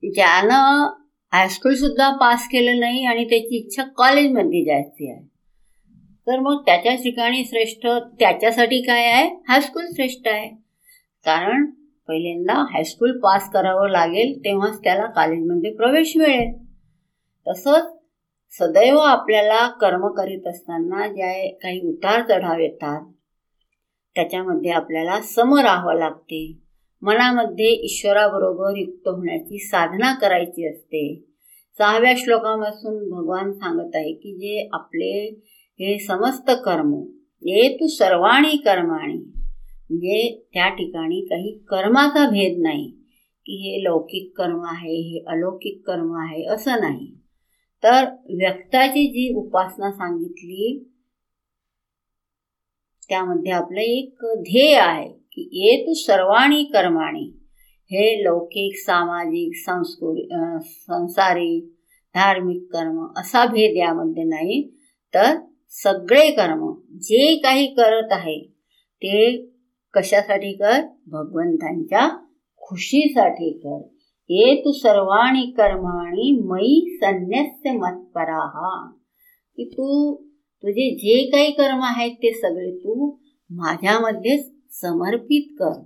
ज्यानं 0.10 0.88
हायस्कूलसुद्धा 1.34 2.10
पास 2.16 2.48
केलं 2.48 2.80
नाही 2.80 3.06
आणि 3.06 3.24
त्याची 3.26 3.56
इच्छा 3.58 3.84
कॉलेजमध्ये 3.84 4.64
जायची 4.66 5.12
आहे 5.12 5.38
तर 6.28 6.40
मग 6.40 6.64
त्याच्या 6.66 6.96
ठिकाणी 6.96 7.44
श्रेष्ठ 7.46 7.88
त्याच्यासाठी 8.20 8.82
काय 8.82 9.06
आहे? 9.06 9.44
हायस्कूल 9.48 9.86
श्रेष्ठ 9.86 10.28
आहे. 10.28 10.50
कारण 11.26 11.66
पहिल्यांदा 12.08 12.54
हायस्कूल 12.54 13.20
पास 13.20 13.52
करावं 13.52 13.90
लागेल 13.90 14.40
तेव्हाच 14.40 14.84
त्याला 14.84 15.06
कॉलेजमध्ये 15.06 15.74
प्रवेश 15.74 16.18
मिळेल. 16.18 16.54
तसंच 17.48 17.98
सदैव 18.52 18.98
आपल्याला 18.98 19.68
कर्म 19.68 20.08
करीत 20.08 20.48
असताना 20.48 21.08
ज्या 21.08 21.50
काही 21.58 21.82
उतार 21.82 22.22
चढाव 22.22 22.60
येतात 22.60 23.02
त्याच्यामध्ये 24.18 24.72
आपल्याला 24.72 25.20
सम 25.22 25.56
राहावं 25.56 25.94
लागते. 25.94 26.58
मनामध्ये 27.02 27.70
ईश्वराबरोबर 27.86 28.78
युक्त 28.78 29.08
होण्याची 29.08 29.58
साधना 29.60 30.14
करायची 30.14 30.68
असते. 30.68 31.24
सहाव्या 31.78 32.14
श्लोकापासून 32.18 33.10
भगवान 33.10 33.52
सांगत 33.52 33.96
आहे 33.96 34.14
की 34.14 34.34
जे 34.34 34.70
आपले 34.74 35.40
हे 35.74 35.98
समस्त 36.00 36.52
कर्म 36.66 36.94
ये 37.42 37.76
तू 37.76 37.88
सर्वाणी 37.88 38.58
कर्माणी. 38.58 39.18
म्हणजे 39.90 40.46
त्या 40.54 40.70
ठिकाणी 40.70 41.22
काही 41.22 41.52
कर्माचा 41.52 42.30
भेद 42.30 42.60
नाही 42.60 42.88
की 43.46 43.54
हे 43.54 43.84
लौकिक 43.84 44.38
कर्म 44.38 44.64
आहे 44.64 44.96
हे 45.10 45.24
अलौकिक 45.28 45.82
कर्म 45.88 46.16
आहे 46.16 46.46
असं 46.46 46.72
नाही. 46.72 47.14
तर 47.84 48.06
व्यक्ताची 48.30 49.08
जी 49.08 49.34
उपासना 49.36 49.92
सांगितली 49.92 50.90
त्यामध्ये 53.10 53.52
आपलं 53.52 53.80
एक 53.80 54.18
ध्येय 54.24 54.76
आहे 54.76 55.10
की 55.10 55.50
ये 55.54 55.88
तू 55.88 55.94
सर्वाणी 55.94 56.64
कर्माणी. 56.64 57.34
हे 57.86 58.24
लौकिक 58.24 58.74
सामाजिक 58.78 59.52
संस्कृ 59.56 60.14
संसारिक 60.62 61.74
धार्मिक 62.16 62.64
कर्म 62.74 63.06
असा 63.18 63.46
भेद 63.46 63.78
यामध्ये 63.78 64.24
नाही. 64.24 64.62
तर 65.14 65.36
सगळे 65.70 66.32
कर्म 66.32 66.74
जे 66.96 67.36
काही 67.36 67.68
करत 67.68 68.08
आहे 68.12 68.40
ते 69.04 69.46
कशासाठी 69.94 70.54
कर? 70.54 70.82
भगवंतांच्या 71.08 72.10
खुशीसाठी 72.58 73.52
कर. 73.58 73.82
ये 74.30 74.62
तू 74.66 74.72
सर्वाणी 74.72 75.52
कर्माणी 75.52 76.32
मयी 76.46 76.98
संन्यस्य 77.04 77.72
मतपराहा 77.72 78.88
की 79.56 79.70
तू 79.70 80.16
तुझे 80.64 80.96
जे 80.96 81.30
काही 81.32 81.52
कर्म 81.52 81.80
आहेत 81.84 82.16
ते 82.16 82.34
सगळे 82.34 82.78
तू 82.78 83.16
माझ्यामध्ये 83.50 84.38
समर्पित 84.72 85.56
कर. 85.60 85.86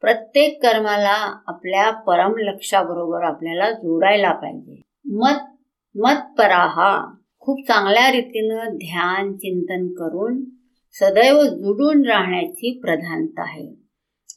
प्रत्येक 0.00 0.62
कर्माला 0.62 1.40
आपल्या 1.46 1.90
परम 1.90 2.32
लक्षाबरोबर 2.36 3.22
आपल्याला 3.22 3.72
जोडायला 3.72 4.32
पाहिजे. 4.32 4.80
मत 5.04 5.56
मतपराहा. 5.94 7.14
खूप 7.38 7.60
चांगल्या 7.68 8.12
रीतीनं 8.12 8.64
ध्यान 8.74 9.36
चिंतन 9.36 9.88
करून 9.88 10.44
सदैव 10.92 11.42
जुडून 11.42 12.06
राहण्याची 12.06 12.78
प्रधानता 12.80 13.42
आहे. 13.42 13.74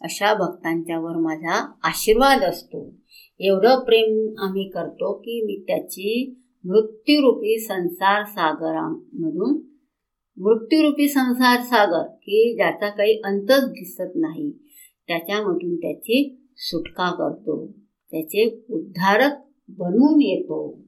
अशा 0.02 0.34
भक्तांच्यावर 0.34 1.16
माझा 1.16 1.72
आशीर्वाद 1.84 2.42
असतो. 2.42 2.94
एवढं 3.40 3.80
प्रेम 3.80 4.34
आम्ही 4.38 4.70
करतो 4.70 5.14
की 5.14 5.42
मी 5.42 5.64
त्याची 5.68 6.43
मृत्यूरूपी 6.66 7.60
संसार 7.60 8.24
सागरामधून 8.24 9.62
मृत्यूरूपी 10.38 11.08
संसार 11.08 11.60
सागर 11.62 12.04
की 12.04 12.56
ज्याचा 12.56 12.90
काही 12.90 13.22
अंतच 13.26 13.64
दिसत 13.64 14.12
नाही. 14.16 14.52
त्याच्यामधून 15.08 15.76
त्याची 15.76 16.48
सुटका 16.58 17.12
करतो. 17.12 17.72
त्याचे 18.12 18.66
उद्धारक 18.70 19.32
बनून 19.70 20.22
येतो. 20.22 20.80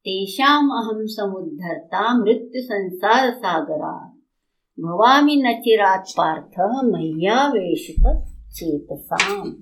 तेषाम 0.00 0.72
अहम 0.72 1.04
समुद्धरता 1.04 2.18
मृत्यू 2.18 2.62
संसार 2.62 3.30
सागरा. 3.30 4.10
भवामी 4.78 5.34
नचिरात 5.34 5.98
पार्थ 5.98 6.60
मह्या 6.84 7.46
वेशित 7.46 8.04
चेतसाम. 8.52 9.52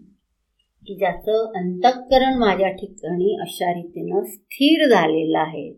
की 0.87 0.95
ज्याचं 0.99 1.53
अंतःकरण 1.57 2.39
माझ्या 2.39 2.71
ठिकाणी 2.71 3.39
अशा 3.41 3.73
रीतीनं 3.73 4.25
स्थिर 4.25 4.89
झालेलं 4.89 5.39
आहे. 5.39 5.73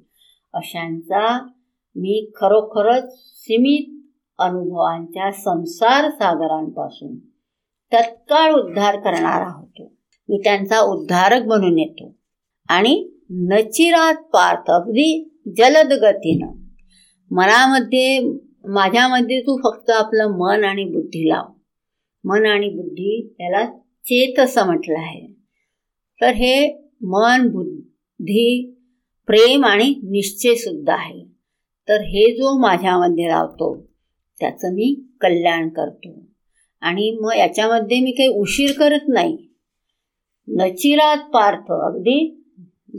अशांचा 0.54 1.46
मी 1.96 2.30
खरोखरच 2.36 3.14
सीमित 3.18 4.12
अनुभवांच्या 4.38 5.30
संसार 5.32 6.11
सागरांपासून 6.11 7.16
तत्काळ 7.92 8.52
उद्धार 8.52 8.96
करणारा 8.96 9.59
होतो 9.59 9.92
मी 10.28 10.40
त्यांचा 10.44 10.80
उद्धारक 10.80 11.46
बनून 11.46 11.78
येतो. 11.78 12.16
आणि 12.68 13.11
नचिरात 13.30 14.14
पार्थ 14.14 14.70
अगदी 14.70 15.40
जलद 15.59 15.92
गतीनं 15.92 16.52
मनामध्ये 17.30 18.32
माझ्यामध्ये 18.64 19.40
तू 19.40 19.61
फक्त 19.64 19.90
आपलं 19.90 20.26
मन 20.38 20.64
आणि 20.64 20.84
बुद्धी 20.84 21.28
लाव. 21.28 21.44
मन 22.24 22.46
आणि 22.46 22.68
बुद्धी 22.68 23.36
याला 23.40 23.78
चेत 24.07 24.38
असं 24.38 24.66
म्हटलं 24.66 24.98
आहे. 24.98 25.26
तर 26.20 26.30
हे 26.30 26.82
मन 27.02 27.48
बुद्धी 27.48 28.74
प्रेम 29.26 29.64
आणि 29.64 29.88
निश्चयसुद्धा 29.88 30.94
आहे. 30.94 31.24
तर 31.88 32.00
हे 32.00 32.32
जो 32.32 32.59
माझ्यामध्ये 32.59 33.28
लावतो 33.28 33.86
त्याचं 34.40 34.74
मी 34.74 35.04
कल्याण 35.20 35.68
करतो. 35.68 36.09
आणि 36.80 37.18
मग 37.20 37.30
याच्यामध्ये 37.36 38.00
मी 38.00 38.11
काही 38.11 38.28
उशीर 38.28 38.72
करत 38.78 39.09
नाही. 39.09 39.38
नचिरात 40.48 41.16
पार्थ 41.16 41.72
अगदी 41.72 42.44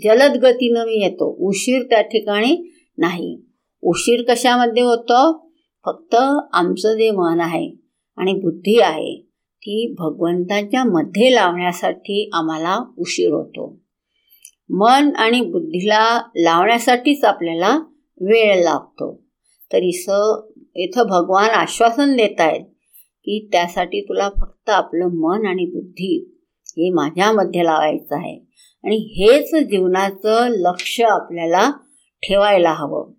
जलद 0.04 0.38
गतीनं 0.38 0.86
मी 0.86 1.04
येतो. 1.04 1.36
उशीर 1.40 1.84
त्या 1.84 2.02
ठिकाणी 2.02 2.72
नाही. 2.98 3.42
उशीर 3.82 4.24
कशामध्ये 4.28 4.84
होतं? 4.84 5.48
फक्त 5.86 6.16
आमचं 6.54 6.94
जे 6.94 7.12
मन 7.12 7.40
आहे 7.40 7.72
आणि 8.18 8.34
बुद्धी 8.34 8.80
आहे 8.80 9.27
ती 9.68 9.96
भगवंताच्या 10.00 10.84
मध्ये 10.84 11.36
लावण्यासाठी 11.36 12.30
आम्हाला 12.34 12.80
उशीर 12.98 13.34
होतो. 13.34 13.80
मन 14.70 15.16
आणि 15.16 15.42
बुद्धीला 15.42 16.22
लावण्यासाठीच 16.36 17.26
आपल्याला 17.26 17.80
वेळ 18.22 18.64
लागतो. 18.64 19.24
तरी 19.74 19.92
स 19.92 20.12
इथं 20.76 21.08
भगवान 21.08 21.50
आश्वासन 21.50 22.16
देत 22.16 22.42
आहेत 22.42 22.66
की 23.24 23.50
त्यासाठी 23.52 24.02
तुला 24.02 24.30
फक्त 24.42 24.70
आपलं 24.70 25.08
मन 25.14 25.46
आणि 25.46 25.66
बुद्धी 25.66 26.40
हे 26.68 26.90
माझ्यामध्ये 26.90 27.64
लावायचं 27.64 28.16
आहे. 28.16 28.48
आणि 28.84 28.96
हेच 28.96 29.56
जीवनाचं 29.56 30.48
लक्ष 30.50 31.02
आपल्याला 31.02 31.72
ठेवायला 32.24 32.74
हवं. 32.74 33.12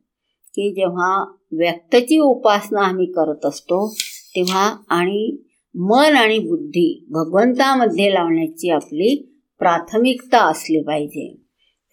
की 0.49 0.75
जेव्हा 0.75 1.35
व्यक्तची 1.53 2.19
उपासना 2.19 2.81
आम्ही 2.81 3.07
करत 3.07 3.47
असतो 3.47 3.95
तेव्हा 4.37 4.77
आणि 4.89 5.48
मन 5.75 6.17
आणि 6.17 6.39
बुद्धी 6.39 7.07
भगवंतामध्ये 7.11 8.15
लावण्याची 8.15 8.71
आपली 8.71 9.39
प्राथमिकता 9.59 10.51
असली 10.51 10.83
पाहिजे. 10.83 11.37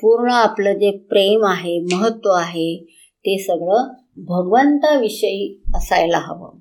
पूर्ण 0.02 0.32
आपलं 0.32 0.74
जे 0.74 0.98
प्रेम 0.98 1.46
आहे 1.46 1.80
महत्त्व 1.80 2.30
आहे 2.30 3.00
ते 3.20 3.44
सगळं 3.44 3.94
भगवंताविषयी 4.18 5.62
असायला 5.76 6.18
हवं. 6.18 6.60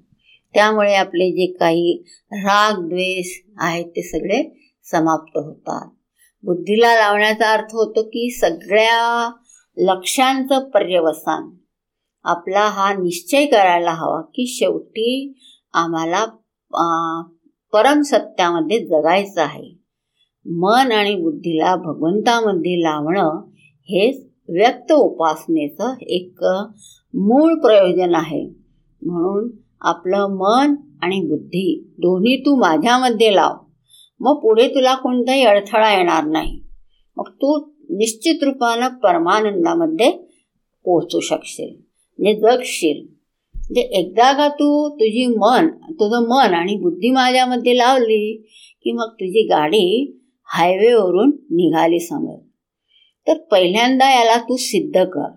त्यामुळे 0.55 0.95
आपले 0.95 1.31
जे 1.31 1.53
काही 1.53 2.03
राग 2.33 2.89
द्वेष 2.89 3.41
आहेत 3.59 3.85
ते 3.85 4.03
सगळे 4.03 4.71
समाप्त 4.85 5.37
होतात. 5.37 5.89
बुद्धीला 6.43 6.95
लावण्याचा 6.95 7.53
अर्थ 7.53 7.75
होतो 7.75 8.03
की 8.03 8.31
सगळ्या 8.31 9.33
लक्ष्यांचं 9.77 10.71
पर्यवसान. 10.71 11.51
आपला 12.25 12.69
हा 12.69 12.93
निश्चय 12.93 13.47
करायला 13.47 13.91
हवा 13.91 14.21
की 14.21 14.47
शेवटी 14.47 15.39
आम्हाला 15.75 16.27
परमसत्यामध्ये 17.73 18.87
जगायचं 18.87 19.43
आहे. 19.43 19.79
मन 20.47 20.93
आणि 20.93 21.15
बुद्धीला 21.15 21.77
भगवंतामध्ये 21.77 22.83
लावणं 22.83 23.51
हेच 23.83 24.27
व्यक्त 24.49 24.93
उपासनेचं 24.93 25.95
एक 26.01 26.39
मूळ 27.15 27.55
प्रयोजन 27.55 28.15
आहे. 28.15 28.45
म्हणून 29.03 29.51
आपलं 29.81 30.27
मन 30.31 30.75
आणि 31.03 31.21
बुद्धी 31.21 31.95
दोन्ही 31.99 32.41
तू 32.41 32.57
माझ्यामध्ये 32.57 33.35
लाव. 33.35 33.55
मग 34.21 34.41
पुढे 34.41 34.69
तुला 34.69 34.95
कोणताही 34.95 35.45
अडथळा 35.45 35.97
येणार 35.97 36.25
नाही. 36.25 36.61
मग 37.17 37.29
तू 37.29 37.67
निश्चित 37.91 38.43
रूपानं 38.43 38.89
परमानंदामध्ये 38.89 40.11
पोचू 40.85 41.21
शकशील. 41.21 41.77
म्हणजे 42.19 42.41
जगशील. 42.41 43.14
म्हणजे 43.65 43.81
एकदा 43.81 44.33
का 44.33 44.49
तू 44.49 44.89
तुझी 44.95 45.27
मन 45.27 45.69
तुझं 45.91 46.29
मन 46.29 46.55
आणि 46.55 46.77
बुद्धी 46.77 47.11
माझ्यामध्ये 47.11 47.77
लावली 47.77 48.37
की 48.83 48.93
मग 48.93 49.09
तुझी 49.09 49.47
गाडी 49.47 50.21
हायवेवरून 50.45 51.29
निघाली 51.29 52.01
समज 52.01 52.41
तर 53.29 53.39
पहिल्यांदा 53.39 54.11
याला 54.11 54.37
तू 54.37 54.57
सिद्ध 54.57 55.05
कर. 55.05 55.31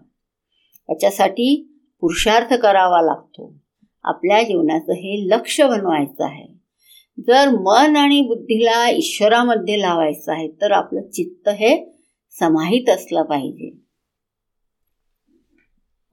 याच्यासाठी 0.90 1.80
पुरुषार्थ 2.02 2.54
करावा 2.54 3.02
लागतो. 3.02 3.56
आपल्या 4.04 4.44
जीवनाचं 4.44 4.94
हे 4.94 5.30
लक्ष 5.30 5.62
बनवायचं 5.62 6.24
आहे. 6.24 6.54
जर 7.28 7.50
मन 7.50 7.96
आणि 7.96 8.22
बुद्धीला 8.22 8.90
ईश्वरामध्ये 8.90 9.82
लावायचं 9.82 10.32
आहे 10.32 10.48
तर 10.48 10.72
आपलं 10.72 11.02
चित्त 11.02 11.50
हे 11.50 12.00
समाहित 12.30 12.90
असलं 12.90 13.24
पाहिजे. 13.24 13.87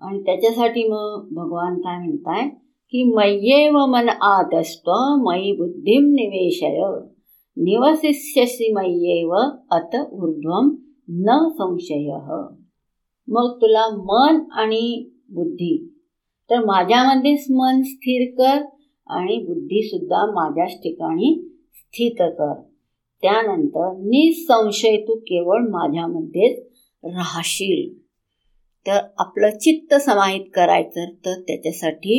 आणि 0.04 0.22
त्याच्यासाठी 0.22 0.88
मग 0.88 1.28
भगवान 1.32 1.78
काय 1.78 1.98
म्हणताय 1.98 2.48
की 2.90 3.04
मय्येव 3.04 3.86
मन 3.86 4.08
आदस्त्व 4.08 4.92
मयी 5.16 5.52
बुद्धिम 5.52 6.04
निवेशय. 6.06 6.78
निवसिष्यसी 7.56 8.72
मय्येव 8.72 9.32
अत 9.70 9.96
ऊर्ध्वम 10.12 10.76
न 11.08 11.48
संशय. 11.48 12.12
मग 13.28 13.58
तुला 13.62 13.88
मन 13.88 14.50
आणि 14.52 15.10
बुद्धी. 15.30 15.90
तर 16.50 16.64
माझ्यामध्येच 16.64 17.46
मन 17.50 17.82
स्थिर 17.82 18.34
कर 18.38 18.64
आणि 19.06 19.44
बुद्धीसुद्धा 19.44 20.26
माझ्याच 20.26 20.78
ठिकाणी 20.78 21.58
स्थित 21.74 22.16
कर. 22.20 22.62
त्यानंतर 23.22 23.92
निसंशय 23.96 24.96
तू 24.96 25.14
केवळ 25.14 25.60
माझ्यामध्येच 25.68 26.68
राहशील. 27.04 28.03
तर 28.86 28.98
आपलं 29.18 29.50
चित्त 29.50 29.94
समाहित 29.94 30.44
करायचं 30.54 31.04
तर 31.26 31.40
त्याच्यासाठी 31.40 32.16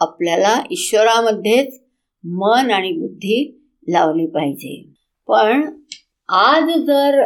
आपल्याला 0.00 0.62
ईश्वरामध्येच 0.70 1.80
मन 2.24 2.70
आणि 2.70 2.92
बुद्धी 2.92 3.68
लावली 3.88 4.26
पाहिजे. 4.26 4.82
पण 5.26 5.82
आज 6.28 6.70
जर 6.86 7.22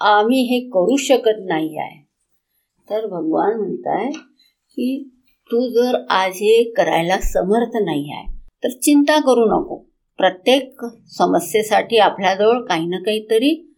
आम्ही 0.00 0.40
हे 0.42 0.60
करू 0.60 0.96
शकत 0.96 1.40
नाही 1.40 1.78
आहे 1.78 2.00
तर 2.90 3.06
भगवान 3.06 3.56
म्हणताय 3.56 4.10
की 4.70 5.08
तू 5.50 5.68
जर 5.68 5.98
आज 6.10 6.32
हे 6.34 6.72
करायला 6.72 7.18
समर्थ 7.18 7.76
नाही 7.82 8.12
आहे 8.12 8.26
तर 8.64 8.68
चिंता 8.68 9.20
करू 9.20 9.44
नको. 9.46 9.76
प्रत्येक 10.16 10.84
समस्येसाठी 11.10 11.98
आपल्याजवळ 11.98 12.60
काही 12.60 12.86
ना 12.86 12.98
काहीतरी 12.98 13.74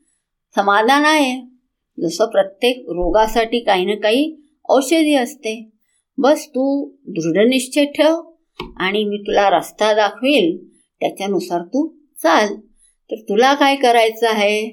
समाधान 0.55 1.05
आहे. 1.05 1.54
जसं 2.01 2.27
प्रत्येक 2.27 2.85
रोगासाठी 2.89 3.61
काही 3.61 3.85
ना 3.85 3.95
काही 3.95 4.37
औषधी 4.69 5.15
असते. 5.15 5.71
बस 6.19 6.49
तू 6.49 6.91
दृढनिश्चय 7.07 7.85
ठेव 7.85 8.21
आणि 8.77 9.05
मी 9.05 9.19
तुला 9.19 9.59
रस्ता 9.59 9.93
दाखवेल 9.95 10.69
त्याच्यानुसार 11.01 11.63
तू 11.63 11.87
चाल. 12.23 12.57
तर 13.11 13.17
तुला 13.17 13.55
काय 13.55 13.77
करायचं 13.77 14.27
आहे? 14.27 14.71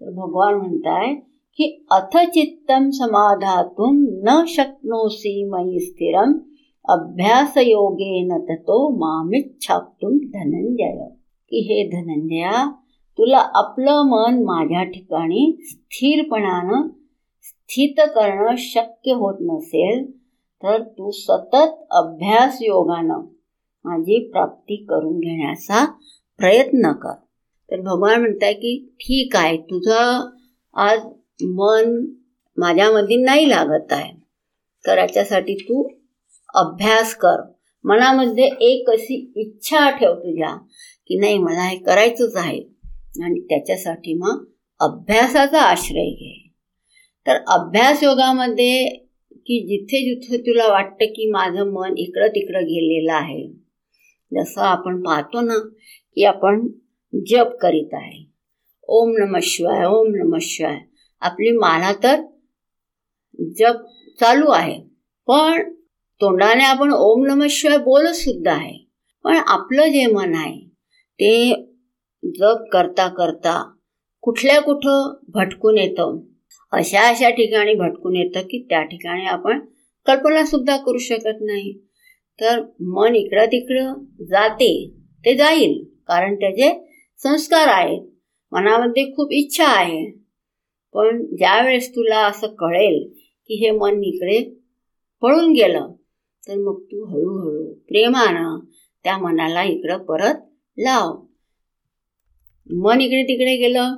तर 0.00 0.10
भगवान 0.10 0.54
म्हणताय 0.54 1.14
की 1.56 1.86
अथ 1.90 2.16
चित्तम 2.16 2.90
समाधातून 2.90 4.20
न 4.22 4.44
शक्नोसी 4.48 5.44
मयी 5.44 5.80
स्थिरम 5.80 6.32
अभ्यासयोगेन 6.88 8.38
ततो 8.38 8.90
मामिच्छाप्तुम 8.90 10.10
धनंजय 10.10 11.08
की 11.50 11.60
हे 11.60 11.88
धनंजया 11.88 12.72
तुला 13.18 13.38
आपलं 13.38 14.02
मन 14.02 14.42
माझ्या 14.44 14.82
ठिकाणी 14.82 15.56
स्थिरपणानं 15.62 16.88
स्थित 17.42 17.94
करणं 17.98 18.54
शक्य 18.58 19.12
होत 19.12 19.38
नसेल 19.40 20.10
तर 20.62 20.82
तू 20.82 21.10
सतत 21.10 21.86
अभ्यास 21.90 22.58
योगानं 22.62 23.24
माझी 23.84 24.30
प्राप्ती 24.30 24.76
करून 24.76 25.18
घेण्याचा 25.18 25.84
प्रयत्न 26.38 26.92
कर. 26.92 27.12
तर 27.70 27.80
भगवान 27.80 28.20
म्हणताय 28.20 28.52
की 28.52 28.94
ठीक 28.94 29.36
आहे 29.36 29.56
तुझं 29.56 30.30
आज 30.74 31.00
मन 31.42 32.06
माझ्यामध्ये 32.56 33.16
नाही 33.16 33.48
लागत 33.48 33.92
आहे 33.92 34.12
तर 34.86 34.98
याच्यासाठी 34.98 35.54
तू 35.54 35.88
अभ्यास 36.54 37.14
कर. 37.14 37.40
मनामध्ये 37.84 38.44
एक 38.44 38.90
अशी 38.90 39.32
इच्छा 39.36 39.90
ठेव 39.90 40.14
तुझ्या 40.14 40.56
की 41.08 41.18
नाही 41.18 41.38
मला 41.38 41.68
हे 41.68 41.78
करायचंच 41.78 42.36
आहे. 42.36 42.77
आणि 43.24 43.40
त्याच्यासाठी 43.40 44.14
मग 44.14 44.44
अभ्यासाचा 44.80 45.62
आश्रय 45.62 46.10
घे. 46.10 46.52
तर 47.26 47.36
अभ्यास 47.46 48.02
योगामध्ये 48.02 48.88
की 49.30 49.66
जिथे 49.66 49.98
जिथे 50.00 50.42
तुला 50.42 50.66
वाटतं 50.68 51.04
की 51.04 51.30
माझं 51.30 51.72
मन 51.72 51.94
इकडं 51.96 52.28
तिकडं 52.28 52.60
गेलेलं 52.60 53.12
आहे 53.12 53.52
जसं 54.34 54.60
आपण 54.60 55.02
पाहतो 55.02 55.40
ना 55.40 55.58
की 56.14 56.24
आपण 56.24 56.68
जप 57.26 57.46
करीत 57.62 57.88
आहे. 57.92 58.30
ओम 58.88 59.14
नम 59.18 59.36
शिवाय 59.42 59.86
ओम 59.86 60.14
नम 60.14 60.38
शिवाय. 60.40 60.78
आपली 61.20 61.50
माला 61.50 61.92
तर 61.92 62.20
जप 63.58 63.74
चालू 64.20 64.50
आहे. 64.50 64.80
पण 65.26 65.74
तोंडाने 66.20 66.64
आपण 66.64 66.92
ओम 66.92 67.26
नम 67.26 67.46
शिवाय 67.50 67.78
बोलत 67.78 68.14
सुद्धा 68.14 68.52
आहे. 68.52 68.88
पण 69.24 69.36
आपलं 69.46 69.86
जे 69.86 70.06
मन 70.06 70.34
आहे 70.34 70.68
ते 71.14 71.67
जप 72.24 72.56
करता 72.72 73.08
करता 73.08 73.72
कुठल्या 74.22 74.60
कुठं 74.60 75.14
भटकून 75.28 75.78
येतं. 75.78 76.20
अशा 76.72 77.08
अशा 77.08 77.30
ठिकाणी 77.30 77.74
भटकून 77.74 78.16
येतं 78.16 78.40
की 78.40 78.66
त्या 78.70 78.82
ठिकाणी 78.82 79.24
आपण 79.24 79.60
कल्पनासुद्धा 80.06 80.76
करू 80.76 80.98
शकत 80.98 81.38
नाही. 81.40 81.78
तर 82.40 82.62
मन 82.80 83.14
इकडं 83.14 83.46
तिकडं 83.46 83.94
जाते 84.20 84.94
ते 85.24 85.34
जाईल. 85.34 85.84
कारण 86.08 86.34
त्याचे 86.34 86.90
संस्कार 87.18 87.68
आहेत. 87.68 88.02
मनामध्ये 88.52 89.04
खूप 89.04 89.32
इच्छा 89.32 89.66
आहे. 89.66 90.12
पण 90.94 91.26
ज्यावेळेस 91.36 91.90
तुला 91.90 92.26
असं 92.26 92.46
कळेल 92.46 93.08
की 93.48 93.54
हे 93.54 93.70
मन 93.70 94.04
इकडे 94.04 94.56
पळून 95.20 95.52
गेलं 95.52 95.92
तर 96.48 96.56
मग 96.56 96.82
तू 96.82 97.04
हळूहळू 97.04 97.74
प्रेमानं 97.74 98.58
त्या 99.04 99.18
मनाला 99.18 99.62
इकडं 99.62 99.98
परत 99.98 100.34
लाव. 100.78 101.27
मन 102.70 103.00
इकडे 103.00 103.22
तिकडे 103.22 103.56
गेलं 103.56 103.94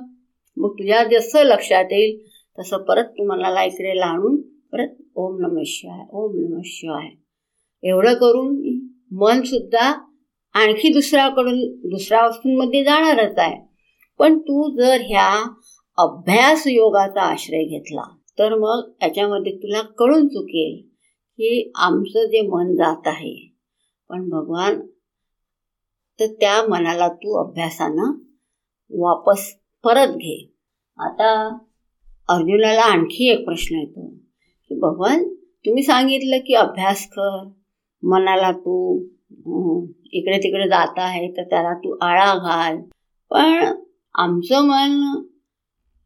मग 0.57 0.73
तुझ्या 0.73 1.03
जसं 1.11 1.43
लक्षात 1.43 1.91
येईल 1.91 2.17
तसं 2.59 2.77
परत 2.77 3.03
तू 3.03 3.27
मनाला 3.27 3.63
इकडे 3.63 3.97
लावून 3.97 4.41
परत 4.71 4.89
ओम 5.15 5.37
नम 5.39 5.61
शिवाय 5.65 6.05
ओम 6.11 6.35
नम 6.35 6.59
शिवाय. 6.65 7.07
एवढं 7.83 8.13
करून 8.13 8.79
मन 9.11 9.41
सुद्धा 9.41 9.91
आणखी 10.53 10.93
दुसऱ्याकडून 10.93 11.59
दुसऱ्या 11.89 12.25
वस्तूंमध्ये 12.27 12.83
जाणारच 12.83 13.37
आहे. 13.37 13.55
पण 14.19 14.37
तू 14.39 14.69
जर 14.77 14.97
ह्या 15.01 15.29
अभ्यास 15.97 16.63
योगाचा 16.67 17.21
आश्रय 17.21 17.63
घेतला 17.63 18.03
तर 18.39 18.55
मग 18.55 18.91
याच्यामध्ये 19.01 19.55
तुला 19.55 19.81
कळून 19.81 20.27
चुकेल 20.27 20.81
की 21.37 21.71
आमचं 21.75 22.25
जे 22.25 22.41
मन 22.41 22.75
जात 22.75 23.07
आहे. 23.07 23.35
पण 24.09 24.29
भगवान 24.29 24.81
तर 26.19 26.25
त्या 26.25 26.61
मनाला 26.69 27.07
तू 27.07 27.47
अभ्यासानं 27.47 28.11
वापस 28.93 29.51
परत 29.83 30.15
घे. 30.15 30.37
आता 30.99 31.57
अर्जुनाला 32.29 32.81
आणखी 32.81 33.29
एक 33.29 33.45
प्रश्न 33.45 33.75
येतो. 33.75 34.07
की 34.69 34.79
भगवान 34.79 35.23
तुम्ही 35.65 35.83
सांगितलं 35.83 36.37
की 36.37 36.53
अभ्यास 36.53 37.07
कर. 37.07 37.49
मनाला 38.03 38.51
तू 38.51 39.03
इकडे 40.11 40.37
तिकडे 40.37 40.67
जात 40.67 40.93
आहे 40.97 41.27
तर 41.31 41.43
त्याला 41.43 41.73
तू 41.73 41.97
आळा 42.01 42.33
घाल. 42.35 42.81
पण 43.29 43.65
आमचं 44.15 44.67
मन 44.67 45.21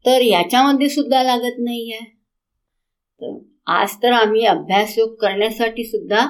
तर 0.06 0.20
याच्यामध्ये 0.20 0.88
सुद्धा 0.88 1.22
लागत 1.22 1.54
नाही 1.58 1.92
आहे 1.92 2.04
तर 3.22 3.38
आज 3.66 3.94
तर 4.02 4.12
आम्ही 4.12 4.44
अभ्यास 4.44 4.98
योग 4.98 5.14
करण्यासाठी 5.14 5.84
सुद्धा 5.84 6.26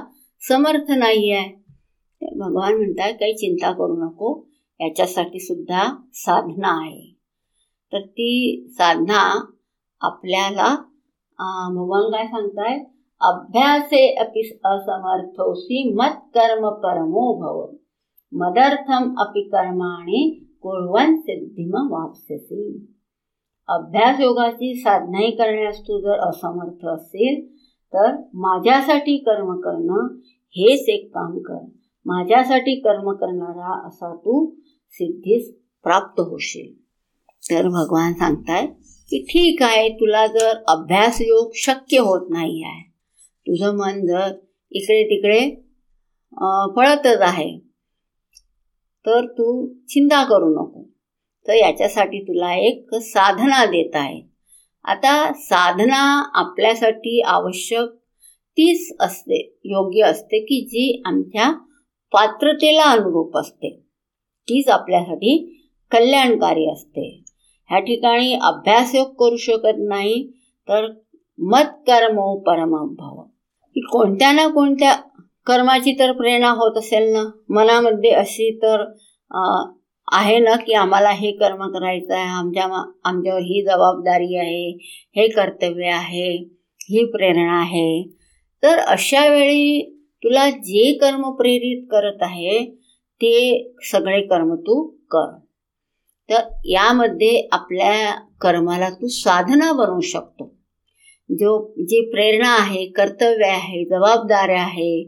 समर्थ 0.49 0.91
नाही 0.91 1.31
आहे 1.31 1.49
भगवान 2.37 2.75
म्हणताय 2.75 3.13
काही 3.13 3.35
चिंता 3.35 3.73
करू 3.73 3.97
नको. 4.05 4.47
याच्यासाठी 4.81 5.39
सुद्धा 5.39 5.83
साधना 6.15 6.69
आहे. 6.81 7.15
तर 7.93 8.01
ती 8.01 8.67
साधना 8.71 9.21
आपल्याला 10.01 10.75
भगवान 11.75 12.11
काय 12.13 12.27
सांगताय? 12.27 12.79
अभ्यासे 13.21 14.07
अपि 14.15 14.41
असमर्थोसी 14.65 15.93
मत 15.95 16.19
कर्म 16.35 16.69
परमो 16.83 17.25
भव। 17.41 17.77
मदर्थम 18.33 19.15
अपि 19.19 19.43
कर्माने 19.43 20.29
कुर्वन 20.63 21.17
सिद्धिम 21.17 21.75
वापससी 21.91 22.63
अभ्यास 23.69 24.21
योगाची 24.21 24.75
साधनाही 24.75 25.31
करण्यास 25.31 25.81
तू 25.81 26.01
जर 26.01 26.19
असमर्थ 26.29 26.87
असेल 26.87 27.45
तर 27.95 28.17
माझ्यासाठी 28.35 29.17
कर्म 29.19 29.55
करणं 29.61 30.15
हेच 30.57 30.89
एक 30.89 31.09
काम 31.15 31.39
कर. 31.39 31.65
माझ्यासाठी 32.07 32.75
कर्म 32.81 33.13
करणारा 33.13 33.87
असा 33.87 34.15
तू 34.17 34.47
सिद्धीस 34.93 35.53
प्राप्त 35.85 36.21
होशील. 36.21 36.73
तर 37.51 37.69
भगवान 37.69 38.13
सांगताय 38.15 38.67
की 39.11 39.23
ठीक 39.25 39.63
आहे 39.63 39.89
तुला 39.89 40.27
जर 40.27 40.63
अभ्यास 40.69 41.21
योग 41.21 41.51
शक्य 41.55 41.99
होत 41.99 42.27
नाही 42.31 42.63
आहे 42.65 42.83
तुझं 43.47 43.77
मन 43.77 44.07
जर 44.07 44.33
इकडे 44.73 45.03
तिकडे 45.05 45.39
पळतच 46.77 47.21
आहे 47.23 47.59
तर 49.07 49.27
तू 49.27 49.47
चिंता 49.89 50.23
करू 50.25 50.49
नको. 50.51 50.83
तर 51.49 51.55
याच्यासाठी 51.55 52.23
तुला 52.23 52.55
एक 52.55 52.95
साधना 52.95 53.65
देत 53.65 53.95
आहे. 53.95 54.21
आता 54.85 55.33
साधना 55.33 56.03
आपल्यासाठी 56.41 57.21
आवश्यक 57.23 57.95
तीच 58.59 58.97
असते 59.01 59.39
योग्य 59.65 60.03
असते 60.03 60.41
की 60.45 60.61
जी 60.65 61.03
आमच्या 61.07 61.51
पात्रतेला 62.13 62.83
अनुरूप 62.83 63.37
असते. 63.37 63.86
तीच 64.49 64.69
आपल्यासाठी 64.69 65.37
कल्याणकारी 65.93 66.69
असते. 66.71 67.09
ह्या 67.71 67.79
ठिकाणी 67.81 68.35
अभ्यासयोग 68.43 69.09
करू 69.19 69.37
शकत 69.37 69.79
नाही 69.89 70.23
तर 70.69 70.87
मत 71.39 71.73
कर्म 71.87 72.19
हो 72.19 72.39
परमभाव 72.41 73.23
की 73.77 73.81
कोणत्या 73.83 74.31
ना 74.33 74.47
कोणत्या 74.49 74.95
कर्माची 75.47 75.93
तर 75.99 76.13
प्रेरणा 76.13 76.51
होत 76.51 76.79
असेल 76.79 77.13
ना? 77.13 77.23
मनामध्ये 77.49 78.11
अशी 78.13 78.51
तर 78.63 78.85
आहे 80.09 80.39
ना 80.39 80.55
की 80.57 80.73
आम्हाला 80.75 81.11
हे 81.11 81.31
कर्म 81.33 81.67
करायचं 81.73 82.15
आहे 82.15 82.29
आमच्या 82.31 82.65
आमच्यावर 83.05 83.41
ही 83.41 83.63
जबाबदारी 83.65 84.37
आहे 84.37 84.71
हे 85.17 85.27
कर्तव्य 85.29 85.91
आहे 85.91 86.31
ही 86.91 87.05
प्रेरणा 87.13 87.61
आहे. 87.61 88.03
तर 88.63 88.79
अशा 88.79 89.27
वेळी 89.29 89.83
तुला 90.23 90.49
जे 90.51 90.93
कर्म 91.01 91.31
प्रेरित 91.37 91.87
करत 91.91 92.23
आहे 92.23 92.59
ते 93.17 93.73
सगळे 93.83 94.21
कर्म 94.21 94.55
तू 94.55 94.85
कर. 94.85 95.39
तर 96.31 96.49
यामध्ये 96.65 97.49
आपल्या 97.53 98.15
कर्माला 98.41 98.91
तू 98.91 99.07
साधना 99.07 99.73
बनवू 99.73 100.01
शकतो. 100.01 100.55
जो 101.31 101.75
जी 101.79 102.11
प्रेरणा 102.11 102.49
आहे 102.49 102.87
कर्तव्य 102.87 103.47
आहे 103.47 103.85
जबाबदाऱ्या 103.85 104.61
आहे 104.61 105.05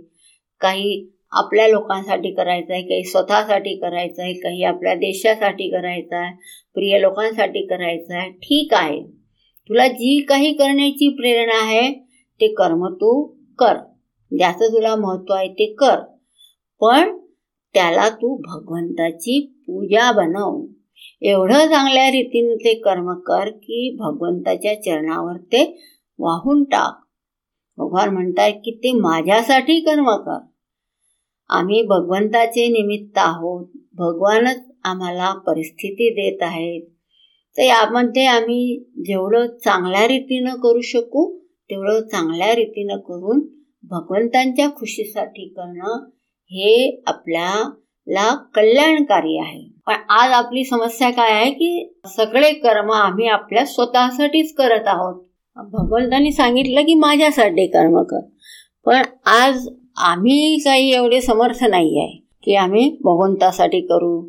काही 0.60 1.08
आपल्या 1.32 1.68
लोकांसाठी 1.68 2.30
करायचं 2.30 2.72
आहे 2.72 2.82
काही 2.82 3.04
स्वतःसाठी 3.04 3.76
करायचं 3.76 4.22
आहे 4.22 4.32
काही 4.32 4.64
आपल्या 4.64 4.94
देशासाठी 4.94 5.70
करायचं 5.70 6.16
आहे 6.16 6.36
प्रिय 6.74 7.00
लोकांसाठी 7.00 7.66
करायचं 7.66 8.14
आहे 8.14 8.30
ठीक 8.30 8.74
आहे. 8.74 9.02
तुला 9.68 9.88
जी 9.88 10.20
काही 10.20 10.52
करण्याची 10.52 11.08
प्रेरणा 11.08 11.62
आहे 11.62 11.92
ते 12.40 12.48
कर्म 12.48 12.86
तू 12.94 13.26
कर. 13.58 13.74
ज्याचं 14.38 14.72
तुला 14.72 14.96
महत्त्व 14.96 15.34
आहे 15.34 15.48
ते 15.48 15.72
कर. 15.72 15.96
पण 16.80 17.17
त्याला 17.74 18.08
तू 18.08 18.36
भगवंताची 18.36 19.46
पूजा 19.66 20.12
बनव. 20.12 20.66
एवढं 21.22 21.66
चांगल्या 21.66 22.06
रीतीने 22.06 22.54
ते 22.54 22.74
कर्म 22.74 23.12
कर 23.12 23.50
की 23.50 23.96
भगवंताच्या 24.00 24.82
चरणावर 24.82 25.36
ते 25.36 25.82
वाहून 26.18 26.64
टाक. 26.64 27.04
भगवान 27.78 28.08
म्हणताय 28.08 28.52
की 28.52 28.70
ते 28.70 28.92
माझ्यासाठी 28.92 29.80
कर्म 29.80 30.10
कर. 30.10 30.38
आम्ही 31.48 31.82
भगवंताचे 31.82 32.68
निमित्त 32.68 33.18
आहोत. 33.18 33.66
भगवानच 33.94 34.70
आम्हाला 34.84 35.32
परिस्थिती 35.32 36.10
देत 36.10 36.42
आहेत. 36.42 36.82
तर 37.58 37.62
यामध्ये 37.62 38.26
आम्ही 38.26 38.84
जेवढं 38.98 39.46
चांगल्या 39.46 40.06
रीतीनं 40.06 40.54
करू 40.54 40.80
शकू 40.80 41.38
तेवढं 41.70 42.00
चांगल्या 42.00 42.54
रीतीनं 42.54 42.96
करून 42.96 43.40
भगवंतांच्या 43.82 44.68
खुशीसाठी 44.76 45.48
करणं 45.48 46.08
हे 46.50 47.02
आपल्याला 47.06 48.36
कल्याणकारी 48.54 49.38
आहे. 49.38 49.72
पण 49.86 49.94
आज 50.08 50.32
आपली 50.32 50.64
समस्या 50.64 51.10
काय 51.10 51.32
आहे 51.32 51.50
की 51.50 51.98
सगळे 52.06 52.52
कर्म 52.52 52.92
आम्ही 52.92 53.26
आपल्या 53.28 53.66
स्वतःसाठीच 53.66 54.54
करत 54.54 54.86
आहोत. 54.86 55.24
भगवंतांनी 55.56 56.32
सांगितलं 56.32 56.80
की 56.80 56.94
माझ्यासाठी 56.94 57.66
कर्म 57.66 58.02
कर. 58.02 58.20
पण 58.84 59.02
आज 59.26 59.68
आम्ही 59.96 60.56
काही 60.64 60.94
एवढे 60.94 61.20
समर्थ 61.20 61.64
नाही 61.64 61.98
आहे 62.00 62.26
की 62.42 62.54
आम्ही 62.54 62.96
भगवंतासाठी 63.04 63.80
करू. 63.80 64.28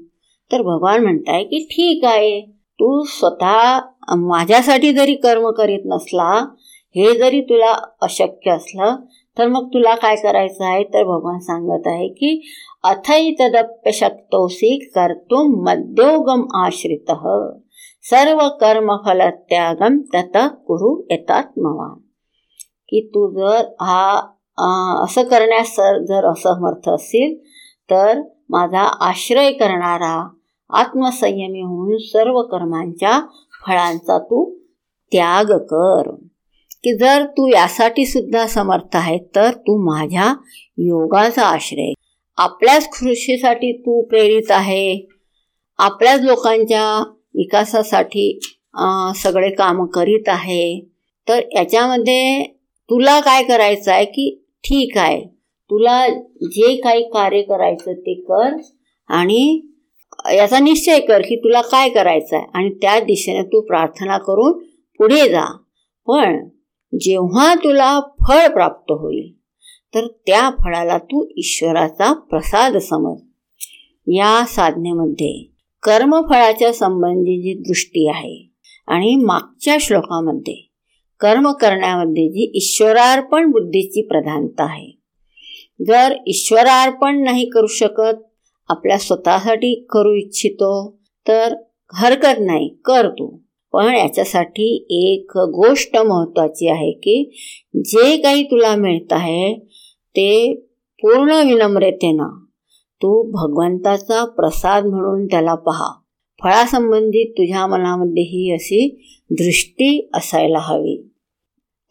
तर 0.52 0.62
भगवान 0.62 1.04
म्हणताय 1.04 1.44
की 1.44 1.68
ठीक 1.72 2.06
आहे. 2.06 2.42
तू 2.82 3.04
स्वतः 3.04 3.80
माझ्यासाठी 4.16 4.92
जरी 4.94 5.16
कर्म 5.16 5.50
करीत 5.52 5.80
नसला 5.86 6.48
हे 6.96 7.18
जरी 7.18 7.42
तुला 7.42 7.88
अशक्य 8.02 8.52
असलं 8.52 8.96
तर 9.40 9.48
मग 9.48 9.68
तुला 9.74 9.96
काय 9.96 10.16
करायचं 10.16 10.66
आहे? 10.66 10.84
तर 10.84 11.04
भगवान 11.04 11.40
सांगत 11.40 11.88
आहे 11.88 12.08
की 12.08 12.42
अथई 12.84 13.32
तदप्य 13.40 13.92
शक्तोसी 13.92 14.78
कर्तुम 14.96 15.54
मध्योगम 15.68 16.46
आश्रित। 16.56 17.12
सर्व 18.04 18.48
कर्म 18.62 18.96
त्यागम 19.32 19.98
तत 20.14 20.38
कुरु 20.68 21.02
येतात 21.12 21.44
की 22.90 23.02
तू 23.08 23.30
जर 23.32 23.66
हा 23.82 25.04
असं 25.04 25.24
करण्यास 25.24 25.76
जर 26.08 26.26
असमर्थ 26.32 26.90
असेल 26.90 27.38
तर 27.92 28.22
माझा 28.50 28.82
आश्रय 29.08 29.52
करणारा 29.52 30.16
आत्मसंयमी 30.70 31.62
होऊन 31.62 31.98
सर्व 31.98 32.42
कर्मांच्या 32.42 33.20
फळांचा 33.66 34.18
तू 34.18 34.44
त्याग 35.12 35.58
कर. 35.70 36.10
की 36.84 36.98
जर 36.98 37.26
तू 37.38 37.48
यासाठी 37.54 38.06
सुद्धा 38.06 38.46
समर्थ 38.48 38.96
आहे 38.96 39.18
तर 39.36 39.52
तू 39.52 39.78
माझ्या 39.86 40.34
योगाचा 40.78 41.44
आश्रय. 41.44 41.92
आपल्याच 42.38 42.90
खुशीसाठी 42.92 43.72
तू 43.78 44.02
प्रेरित 44.02 44.52
आहे. 44.52 45.08
आपल्याच 45.80 46.22
लोकांच्या 46.22 46.84
विकासासाठी 47.36 48.40
सगळे 49.16 49.50
काम 49.52 49.86
करीत 49.86 50.30
आहे. 50.30 50.80
तर 51.28 51.42
याच्यामध्ये 51.56 52.44
तुला 52.90 53.20
काय 53.20 53.44
करायचं 53.44 53.92
आहे 53.92 54.06
की 54.06 54.30
ठीक 54.64 54.98
आहे. 54.98 55.22
तुला 55.70 56.08
जे 56.44 56.76
काही 56.76 57.04
कार्य 57.10 57.42
करायचं 57.42 57.94
ते 57.94 58.14
कर 58.22 58.56
आणि 59.10 59.62
याचा 60.34 60.60
निश्चय 60.60 61.00
कर 61.00 61.22
की 61.22 61.36
तुला 61.36 61.62
काय 61.62 61.90
करायचं 61.90 62.36
आहे. 62.38 62.46
आणि 62.54 62.70
त्या 62.82 63.00
दिशेने 63.00 63.44
तू 63.44 63.62
प्रार्थना 63.62 64.18
करून 64.18 64.58
पुढे 65.00 65.28
जा. 65.30 65.46
पण 66.08 66.48
जेव्हा 66.94 67.56
तुला 67.56 68.00
फळ 68.00 68.48
प्राप्त 68.48 68.92
होईल 68.92 69.34
तर 69.96 70.08
त्या 70.08 70.50
फळाला 70.50 70.98
तू 70.98 71.28
ईश्वराचा 71.38 72.14
प्रसाद 72.14 72.78
समज 72.78 73.22
या 74.08 74.46
साधनेमध्ये 74.48 75.54
कर्मफळाच्या 75.84 76.74
संबंधी 76.74 77.42
जी 77.42 77.54
दृष्टी 77.54 78.10
आहे 78.10 78.52
आणि 78.88 79.16
मागच्या 79.16 79.78
श्लोकामध्ये 79.80 80.70
कर्म 81.20 81.52
करण्यामध्ये 81.52 82.30
जी 82.30 82.52
ईश्वरार्पण 82.56 83.52
बुद्धीची 83.52 84.02
प्रधानता 84.02 84.64
आहे. 84.64 85.00
जर 85.88 86.16
ईश्वरार्पण 86.28 87.24
नाही 87.24 87.50
करू 87.50 87.68
शकत 87.68 88.24
आपल्या 88.68 88.98
स्वतःसाठी 88.98 89.86
करू 89.90 90.14
इच्छितो 90.14 91.00
तर 91.28 91.56
हरकत 91.94 92.40
नाही 92.40 92.78
कर 92.86 93.10
तू. 93.10 93.38
पण 93.74 93.96
याच्यासाठी 93.96 94.86
एक 94.90 95.32
गोष्ट 95.38 95.98
महत्त्वाची 95.98 96.68
आहे 96.68 96.92
की 96.92 97.38
जे 97.76 98.18
काही 98.18 98.44
तुला 98.44 98.76
मिळत 98.76 99.14
आहे 99.14 99.54
ते 100.10 100.56
पूर्ण 101.02 101.32
विनम्रतेनं 101.32 102.40
तू 103.02 103.32
भगवंताचा 103.32 104.26
प्रसाद 104.26 104.86
म्हणून 104.86 105.26
त्याला 105.26 105.56
पहा. 105.56 106.00
फळासंबंधित 106.44 107.32
तुझ्या 107.32 107.68
मनामध्ये 107.68 108.24
ही 108.24 108.52
अशी 108.52 109.06
दृष्टी 109.32 110.10
असायला 110.14 110.60
हवी. 110.60 111.10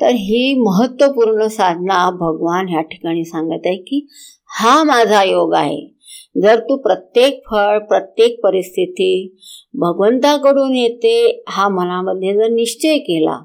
तर 0.01 0.09
ही 0.09 0.55
महत्त्वपूर्ण 0.55 1.47
साधना 1.47 2.11
भगवान 2.11 2.69
ह्या 2.69 2.81
ठिकाणी 2.81 3.25
सांगत 3.25 3.67
आहे 3.67 3.77
की 3.77 4.07
हा 4.51 4.85
माझा 4.85 5.23
योग 5.23 5.55
आहे. 5.55 5.99
जर 6.43 6.61
तू 6.61 6.77
प्रत्येक 6.77 7.43
फळ 7.51 7.79
प्रत्येक 7.79 8.41
परिस्थिती 8.41 9.37
भगवंताकडून 9.75 10.75
येते 10.75 11.45
हा 11.49 11.69
मनामध्ये 11.69 12.35
जर 12.35 12.49
निश्चय 12.49 12.99
केला 12.99 13.39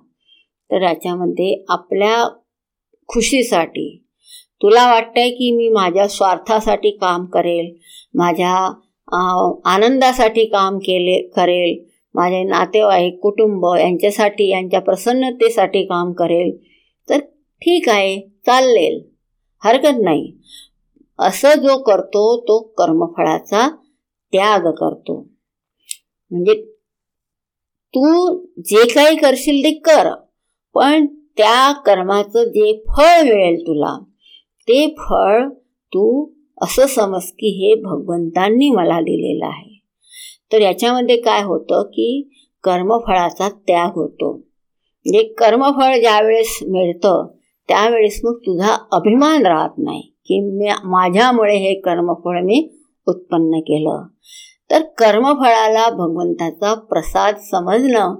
तर 0.72 0.82
याच्यामध्ये 0.82 1.64
आपल्या 1.70 2.28
खुशीसाठी 3.08 4.06
तुला 4.62 4.94
वाटतंय 4.94 5.30
की 5.30 5.52
मी 5.52 5.70
माझ्या 5.70 6.08
स्वार्थासाठी 6.08 6.92
काम 6.92 7.26
करेल 7.26 7.74
माझ्या 8.14 8.56
आनंदासाठी 9.66 10.46
काम 10.46 10.78
केले 10.78 11.22
करेल 11.28 11.84
माझे 12.16 12.44
नातेवाईक 12.44 13.20
कुटुंब 13.20 13.66
यांच्यासाठी 13.80 14.50
यांच्या 14.50 14.82
प्रसन्नतेसाठी 14.82 15.86
काम 15.86 16.12
करेल 16.12 16.58
तर 17.10 17.20
ठीक 17.62 17.90
आहे 17.90 18.20
चाललेल 18.46 19.02
हरकत 19.64 20.00
नाही. 20.02 20.34
असं 21.20 21.60
जो 21.60 21.78
करतो 21.78 22.42
तो 22.42 22.60
कर्मफळाचा 22.78 23.68
त्याग 24.34 24.72
करतो. 24.72 25.33
म्हणजे 26.34 26.54
तू 27.94 28.36
जे 28.60 28.88
काही 28.88 29.16
करशील 29.16 29.64
ते 29.64 29.72
कर 29.72 30.10
पण 30.74 31.06
त्या 31.06 31.72
कर्माचं 31.72 32.44
जे 32.44 32.84
फळ 32.88 33.22
मिळेल 33.24 33.62
तुला 33.62 33.98
ते 34.68 34.96
फळ 35.00 35.50
तू 35.94 36.30
असं 36.62 36.86
समज 36.86 37.24
की 37.24 37.48
हे 37.48 37.82
भगवंतांनी 37.82 38.70
मला 38.70 39.00
दिलेलं 39.02 39.46
आहे. 39.46 39.84
तर 40.52 40.62
याच्यामध्ये 40.62 41.18
काय 41.18 41.44
होतं 41.44 41.84
की 41.84 42.30
कर्मफळाचा 42.64 43.50
त्याग 43.50 43.90
होतो. 43.96 44.34
म्हणजे 44.34 45.24
कर्मफळ 45.24 46.00
ज्यावेळेस 46.00 46.60
मिळतं 46.68 47.28
त्यावेळेस 47.68 48.22
मग 48.24 48.38
तुझा 48.38 48.78
अभिमान 48.92 49.46
राहत 49.46 49.78
नाही 49.78 50.02
की 50.02 50.40
मी 50.40 50.70
माझ्यामुळे 50.84 51.58
हे 51.58 51.74
कर्मफळ 51.74 52.42
मी 52.42 52.70
उत्पन्न 53.08 53.60
केलं. 53.60 54.04
तर 54.74 54.82
कर्मफळाला 54.82 55.90
भगवंताचा 55.90 56.74
प्रसाद 56.74 57.36
समजणं 57.38 58.16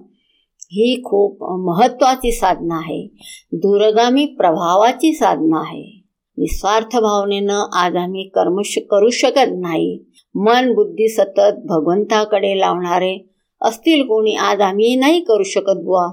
ही 0.64 1.02
खूप 1.04 1.44
महत्त्वाची 1.44 2.32
साधना 2.32 2.76
आहे. 2.76 3.08
दूरगामी 3.52 4.26
प्रभावाची 4.26 5.14
साधना 5.14 5.60
आहे. 5.60 6.04
निस्वार्थ 6.38 6.98
भावनेनं 6.98 7.70
आज 7.74 7.96
आम्ही 7.96 8.24
कर्म 8.24 8.62
करू 8.92 9.10
शकत 9.10 9.52
नाही. 9.52 10.00
मन 10.36 10.74
बुद्धी 10.74 11.08
सतत 11.08 11.66
भगवंताकडे 11.66 12.60
लावणारे 12.60 13.30
असतील 13.62 14.04
कोणी 14.04 14.36
आज 14.36 14.62
आम्ही 14.62 14.96
नाही 14.96 15.20
करू 15.20 15.44
शकत 15.44 15.78
बुवा. 15.78 16.08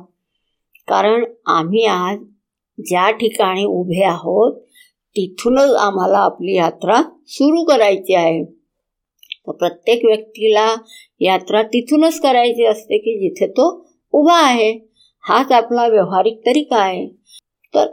कारण 0.88 1.24
आम्ही 1.46 1.84
आज 1.84 2.18
ज्या 2.78 3.10
ठिकाणी 3.10 3.64
उभे 3.64 4.04
आहोत 4.04 4.60
तिथूनच 5.16 5.70
आम्हाला 5.70 6.18
आपली 6.18 6.56
यात्रा 6.56 7.02
सुरू 7.26 7.64
करायची 7.64 8.14
आहे. 8.14 8.59
प्रत्येक 9.52 10.04
व्यक्तीला 10.04 10.76
यात्रा 11.20 11.62
तिथूनच 11.62 12.20
करायची 12.20 12.66
असते 12.66 12.98
की 12.98 13.18
जिथे 13.20 13.46
तो 13.46 13.90
उभा 14.12 14.36
आहे. 14.36 14.70
हाच 15.28 15.52
आपला 15.52 15.86
व्यवहारिक 15.86 16.40
तरीका 16.46 16.76
आहे. 16.76 17.06
तर 17.74 17.86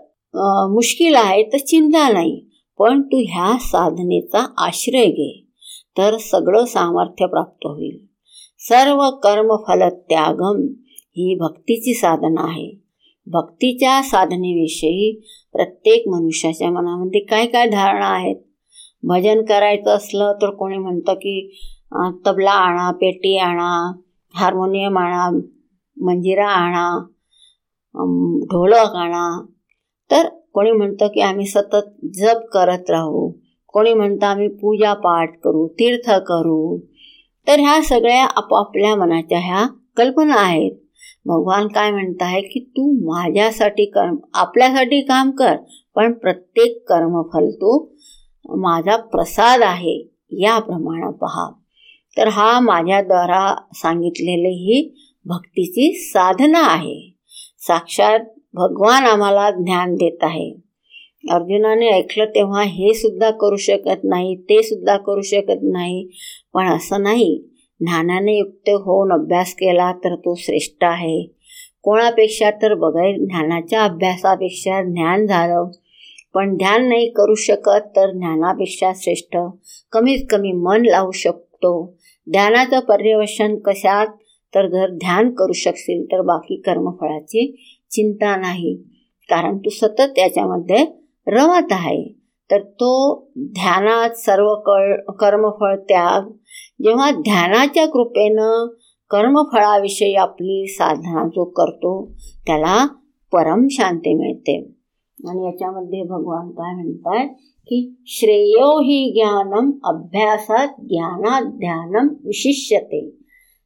मुश्किल 0.74 1.16
आहे 1.16 1.43
तर 1.43 1.58
चिंता 1.58 2.10
नाही 2.10 2.45
पण 2.80 3.01
तू 3.01 3.18
ह्या 3.18 3.58
साधनेचा 3.60 4.53
आश्रय 4.58 5.05
घे. 5.05 5.43
तर 5.97 6.18
सगळं 6.18 6.66
सामर्थ्य 6.66 7.26
प्राप्त 7.26 7.66
होईल. 7.66 7.97
सर्व 8.60 9.10
कर्मफल 9.10 9.89
त्यागम 9.89 10.68
ही 10.91 11.36
भक्तीची 11.36 11.93
साधना 11.93 12.41
आहे. 12.41 12.72
भक्तीच्या 13.28 14.01
साधनेविषयी 14.03 15.22
प्रत्येक 15.53 16.08
मनुष्याच्या 16.08 16.70
मनामध्ये 16.70 17.22
काय 17.22 17.45
काय 17.45 17.68
धारणा 17.68 18.05
आहेत? 18.05 18.36
भजन 19.04 19.43
करायचं 19.45 19.89
असलं 19.89 20.34
तर 20.41 20.50
कोणी 20.50 20.78
म्हणतं 20.78 21.14
की 21.14 21.60
तबला 22.26 22.52
आणा 22.52 22.91
पेटी 22.91 23.38
आणा 23.38 23.91
हार्मोनियम 24.36 24.98
आणा 24.98 25.30
मंजिरा 26.02 26.48
आणा 26.48 26.98
ढोलक 28.52 28.95
आणा. 28.95 29.45
तर 30.12 30.28
कोणी 30.54 30.72
म्हणतं 30.72 31.08
की 31.08 31.22
आम्ही 31.22 31.45
सतत 31.45 32.06
जप 32.14 32.45
करत 32.54 32.89
राहू. 32.89 33.32
कोणी 33.68 33.93
म्हणतं 33.93 34.26
आम्ही 34.26 34.48
पूजा 34.48 34.93
पाठ 34.93 35.38
करू 35.43 35.68
तीर्थ 35.68 36.10
करू. 36.10 36.80
तर 37.48 37.60
ह्या 37.60 37.82
सगळ्या 37.84 38.24
आपापल्या 38.26 38.95
मनाच्या 38.95 39.39
ह्या 39.39 39.66
कल्पना 39.98 40.36
आहेत. 40.36 40.72
भगवान 41.26 41.68
काय 41.68 41.91
म्हणत 41.91 42.22
आहे 42.22 42.41
की 42.41 42.60
तू 42.60 42.91
माझ्यासाठी 43.14 43.86
कर्म 43.86 44.16
आपल्यासाठी 44.34 45.02
काम 45.02 45.32
कर 45.32 45.56
पण 45.95 46.14
प्रत्येक 46.14 46.84
कर्मफल 46.89 47.50
तू 47.50 47.78
माझा 48.50 48.95
प्रसाद 48.95 49.62
आहे 49.62 50.08
याप्रमाणे 50.32 51.12
पहा. 51.12 51.52
तर 52.18 52.28
हा 52.28 52.60
माझ्याद्वारा 52.60 53.56
सांगितलेली 53.74 54.50
ही 54.50 54.93
भक्तीची 55.26 55.93
साधना 55.93 56.60
आहे. 56.60 57.14
साक्षात 57.60 58.20
भगवान 58.54 59.04
आम्हाला 59.04 59.52
ज्ञान 59.52 59.93
देत 59.93 60.18
आहे. 60.22 60.52
अर्जुनाने 61.30 61.89
ऐकलं 61.89 62.26
तेव्हा 62.26 62.62
हे 62.64 62.93
सुद्धा 62.93 63.32
करू 63.32 63.56
शकत 63.56 64.04
नाही 64.04 64.36
ते 64.36 64.64
सुद्धा 64.64 64.98
करू 64.98 65.22
शकत 65.22 65.60
नाही. 65.62 66.10
पण 66.54 66.68
असं 66.68 67.04
नाही. 67.04 67.43
ज्ञानाने 67.80 68.38
युक्त 68.38 68.70
होऊन 68.70 69.12
अभ्यास 69.12 69.54
केला 69.54 69.93
तर 69.93 70.16
तो 70.16 70.36
श्रेष्ठ 70.36 70.84
आहे. 70.84 71.24
कोणापेक्षा 71.84 72.52
तर 72.52 72.74
बघाय 72.74 73.14
ज्ञानाच्या 73.14 73.84
अभ्यासापेक्षा 73.84 74.84
ज्ञान 74.84 75.26
झालं 75.26 75.70
पण 76.38 76.57
ध्यान 76.57 76.89
नाही 76.89 77.09
करू 77.09 77.35
शकत 77.35 77.88
तर 77.95 78.11
ज्ञानापेक्षा 78.11 78.91
श्रेष्ठ. 78.95 79.38
कमीत 79.91 80.25
कमी 80.29 80.51
मन 80.51 80.81
लावू 80.85 81.11
शकतो. 81.11 81.97
ध्यानाचं 82.31 82.79
पर्यवेक्षण 82.79 83.55
कशात? 83.55 84.07
तर 84.55 84.67
जर 84.69 84.93
ध्यान 84.93 85.33
करू 85.33 85.53
शकशील 85.53 86.05
तर 86.05 86.21
बाकी 86.21 86.55
कर्मफळाची 86.55 87.65
चिंता 87.91 88.35
नाही. 88.35 88.75
कारण 89.29 89.57
तू 89.57 89.69
सतत 89.69 90.01
त्याच्यामध्ये 90.01 90.85
रमत 91.27 91.67
आहे. 91.71 92.03
तर 92.51 92.61
तो 92.61 93.21
ध्यानात 93.38 94.09
सर्व 94.09 94.55
कळ 94.55 94.95
कर्मफळ 95.11 95.75
त्याग. 95.75 96.31
जेव्हा 96.83 97.11
ध्यानाच्या 97.11 97.85
कृपेनं 97.85 98.67
कर्मफळाविषयी 99.09 100.15
आपली 100.15 100.67
साधना 100.67 101.27
जो 101.27 101.45
करतो 101.45 102.11
त्याला 102.45 102.88
परम 103.31 103.67
शांती 103.71 104.13
मिळते. 104.13 104.76
आणि 105.28 105.45
याच्यामध्ये 105.45 106.03
भगवान 106.03 106.51
काय 106.51 106.73
म्हणतात 106.73 107.28
की 107.67 108.03
श्रेयो 108.05 108.80
ही 108.80 109.11
ज्ञानम 109.13 109.71
अभ्यासात 109.84 110.67
ज्ञानात 110.67 111.41
ध्यानम 111.41 112.07
विशिष्यते. 112.25 113.09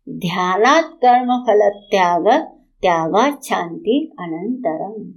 ध्यानात 0.10 0.84
कर्मफल 0.84 1.78
त्याग 1.78 2.24
त्यागात 2.82 3.32
शांती 3.44 4.16
अनंतरम. 4.18 5.12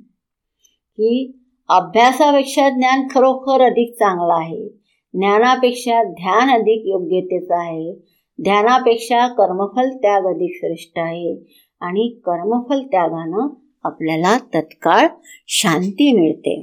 की 0.95 1.39
अभ्यासापेक्षा 1.69 2.69
ज्ञान 2.69 3.07
खरोखर 3.11 3.61
अधिक 3.61 3.93
चांगलं 3.95 4.35
आहे. 4.35 4.69
ज्ञानापेक्षा 5.15 6.05
ध्यान 6.05 6.51
अधिक 6.51 6.83
योग्यतेचं 6.85 7.55
आहे. 7.55 7.95
ध्यानापेक्षा 8.43 9.29
कर्मफल 9.29 9.97
त्याग 9.97 10.23
अधिक 10.23 10.51
श्रेष्ठ 10.55 10.99
आहे. 10.99 11.61
आणि 11.81 12.09
कर्मफल 12.09 12.81
त्यागानं 12.81 13.64
आपल्याला 13.85 14.37
तत्काळ 14.55 15.07
शांती 15.49 16.13
मिळते. 16.13 16.57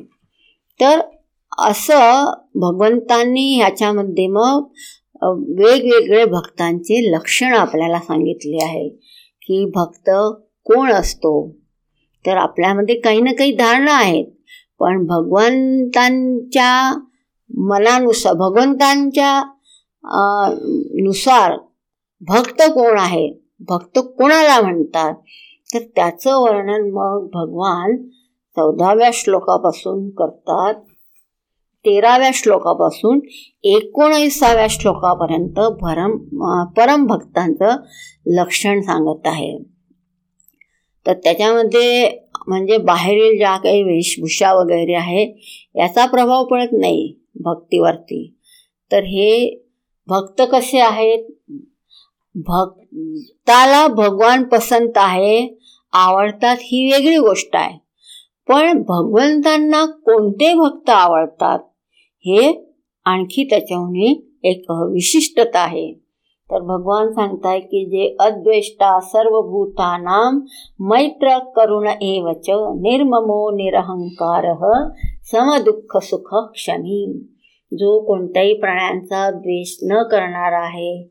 तर 0.79 0.99
असं 1.59 2.31
भगवंतांनी 2.55 3.55
ह्याच्यामध्ये 3.55 4.27
मग 4.27 4.63
वेगवेगळे 5.59 6.25
भक्तांचे 6.25 7.01
लक्षणं 7.11 7.57
आपल्याला 7.57 7.99
सांगितले 7.99 8.63
आहे 8.63 8.87
की 9.41 9.65
भक्त 9.75 10.09
कोण 10.65 10.91
असतो? 10.91 11.33
तर 12.25 12.37
आपल्यामध्ये 12.37 12.99
काही 12.99 13.21
ना 13.21 13.31
काही 13.33 13.51
धारणा 13.55 13.93
आहेत. 13.93 14.25
पण 14.79 15.05
भगवंतांच्या 15.05 16.71
मनानुसार 17.57 18.33
भगवंतांच्या 18.33 19.41
नुसार 21.03 21.57
भक्त 22.21 22.61
कोण 22.61 22.97
आहे? 22.99 23.29
भक्त 23.59 23.99
कोणाला 23.99 24.59
म्हणतात? 24.61 25.13
तर 25.73 25.79
त्याचं 25.95 26.41
वर्णन 26.41 26.89
मग 26.93 27.27
भगवान 27.33 27.95
चौदाव्या 28.55 29.09
श्लोकापासून 29.13 30.09
करतात. 30.09 30.73
तेराव्या 31.85 32.29
श्लोकापासून 32.33 33.19
एकोणीसाव्या 33.63 34.67
श्लोकापर्यंत 34.69 35.59
भरम 35.81 36.17
परमभक्तांचं 36.77 37.75
लक्षण 38.25 38.81
सांगत 38.81 39.27
आहे. 39.27 39.57
तर 41.07 41.13
त्याच्यामध्ये 41.13 42.09
म्हणजे 42.47 42.77
बाहेरील 42.77 43.37
ज्या 43.37 43.55
काही 43.57 43.81
वेशभूषा 43.83 44.53
वगैरे 44.53 44.93
आहे 44.93 45.23
याचा 45.75 46.05
प्रभाव 46.05 46.45
पडत 46.45 46.69
नाही 46.71 47.13
भक्तीवरती. 47.35 48.35
तर 48.91 49.03
हे 49.03 49.63
भक्त 50.07 50.41
कसे 50.51 50.79
आहेत? 50.79 51.23
भक्ताला 52.35 53.87
भगवान 53.87 54.43
पसंत 54.43 54.91
आहे 54.95 55.60
आवडतात 55.93 56.57
ही 56.61 56.91
वेगळी 56.93 57.17
गोष्ट 57.17 57.49
आहे. 57.53 57.79
पण 58.47 58.81
भगवंतांना 58.81 59.85
कोणते 59.85 60.53
भक्त 60.53 60.89
आवडतात? 60.89 61.59
हे 62.19 62.73
आणखी 63.05 63.43
त्याच्याहून 63.43 63.95
एक 64.43 64.65
विशिष्टता 64.69 65.59
आहे. 65.59 65.93
तर 66.51 66.59
भगवान 66.59 67.11
सांगताय 67.11 67.59
की 67.59 67.85
जे 67.85 68.15
अद्वेष्टा 68.19 68.99
सर्वभूतानाम 68.99 70.39
मैत्र 70.79 71.39
करुण 71.39 71.87
एवच 72.01 72.45
निर्ममो 72.49 73.51
निरहंकार 73.51 74.53
समदुःख 75.23 75.97
सुख 75.97 76.51
क्षमी. 76.53 77.27
जो 77.73 78.05
कोणत्याही 78.05 78.53
प्राण्यांचा 78.53 79.31
द्वेष 79.31 79.77
न 79.83 80.03
करणारा 80.03 80.59
आहे 80.59 81.07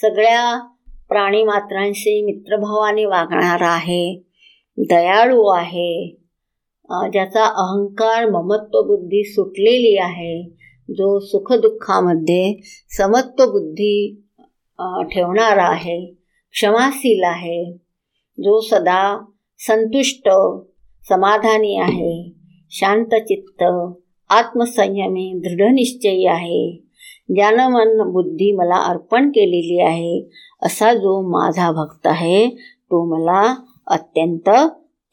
सगळ्या 0.00 0.68
प्राणीमात्रांशी 1.10 2.22
मित्रभावाने 2.24 3.04
वागणारा 3.04 3.68
आहे 3.68 4.22
दयाळू 4.78 5.46
आहे 5.46 6.16
ज्याचा 7.12 7.44
अहंकार 7.44 8.28
ममत्व 8.30 8.82
बुद्धी 8.82 9.24
सुटलेली 9.24 9.96
आहे 9.96 10.42
जो 10.88 11.18
सुखदुःखामध्ये 11.20 12.54
समत्व 12.96 13.50
बुद्धी 13.50 14.22
ठेवणारा 15.12 15.64
आहे 15.64 16.14
क्षमाशील 16.52 17.24
आहे 17.24 17.72
जो 18.38 18.60
सदा 18.60 19.02
संतुष्ट 19.58 20.28
समाधानी 21.08 21.76
आहे 21.76 22.32
शांतचित्त 22.70 23.62
आत्मसंयमी 24.30 25.32
दृढनिश्चयी 25.44 26.26
आहे. 26.26 26.89
ज्यानं 27.34 27.70
मन 27.70 28.10
बुद्धी 28.12 28.52
मला 28.52 28.76
अर्पण 28.76 29.28
केलेली 29.28 29.80
आहे. 29.80 30.28
असा 30.62 30.94
जो 30.94 31.20
माझा 31.30 31.70
भक्त 31.72 32.06
आहे 32.06 32.48
तो 32.84 33.04
मला 33.04 33.54
अत्यंत 33.86 34.48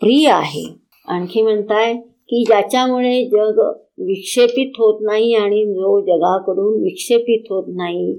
प्रिय 0.02 0.30
आहे. 0.30 0.66
आणखी 1.08 1.42
म्हणताय 1.42 1.94
की 2.30 2.44
ज्याच्यामुळे 2.48 3.24
जग 3.26 3.60
विक्षेपित 4.00 4.72
होत 4.78 5.00
नाही 5.02 5.34
आणि 5.36 5.66
जो 5.66 6.00
जगाकडून 6.02 6.84
विक्षेपित 6.84 7.46
होत 7.50 7.64
नाही 7.68 8.14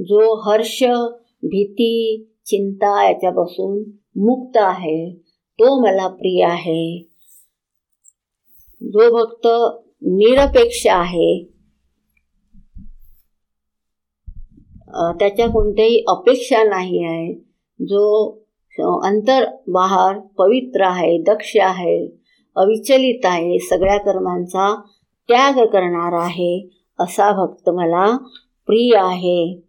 जो 0.00 0.50
हर्ष 0.50 0.82
भीती 1.42 2.24
चिंता 2.46 3.08
याच्यापासून 3.08 3.78
मुक्त 4.16 4.58
आहे 4.60 5.14
तो 5.58 5.80
मला 5.82 6.06
प्रिय 6.08 6.44
आहे. 6.44 7.08
जो 8.82 9.10
भक्त 9.12 9.46
निरपेक्ष 10.02 10.86
आहे 10.86 11.57
त्याच्या 15.20 15.46
कोणत्याही 15.46 16.02
अपेक्षा 16.08 16.62
नाही 16.64 17.04
आहे. 17.04 17.32
जो 17.80 18.98
अंतर 19.06 19.44
बाहेर 19.68 20.18
पवित्र 20.38 20.84
आहे 20.84 21.16
दक्ष 21.22 21.56
आहे 21.60 21.98
अविचलित 22.56 23.26
आहे 23.26 23.58
सगळ्या 23.58 23.96
कर्मांचा 23.98 24.74
त्याग 25.28 25.64
करणार 25.66 26.12
आहे 26.20 26.68
असा 26.98 27.30
भक्त 27.32 27.68
मला 27.70 28.06
प्रिय 28.68 28.96
आहे. 28.96 29.60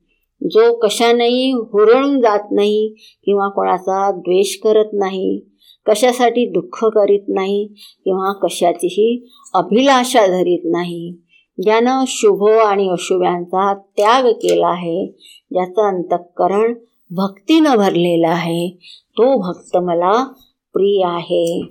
जो 0.42 0.72
कशानेही 0.80 1.52
हुरळून 1.52 2.20
जात 2.22 2.52
नाही 2.52 2.88
किंवा 3.26 3.48
कोणाचा 3.50 4.10
द्वेष 4.12 4.56
करत 4.64 4.90
नाही 4.94 5.40
कशासाठी 5.86 6.46
दुःख 6.52 6.84
करीत 6.86 7.26
नाही 7.30 7.66
किंवा 8.06 8.32
कशाचीही 8.34 9.26
अभिलाषा 9.54 10.26
धरीत 10.28 10.62
नाही 10.66 11.12
ज्यानं 11.62 12.04
शुभ 12.08 12.50
आणि 12.50 12.90
अशुभांचा 12.90 13.74
त्याग 13.74 14.24
केला 14.24 14.68
आहे 14.68 15.08
ज्याचं 15.52 15.88
अंतःकरण 15.88 16.74
भक्तीनं 17.12 17.76
भरलेलं 17.76 18.28
आहे 18.28 18.70
तो 19.12 19.42
भक्त 19.42 19.78
मला 19.78 20.24
प्रिय 20.74 21.06
आहे. 21.06 21.66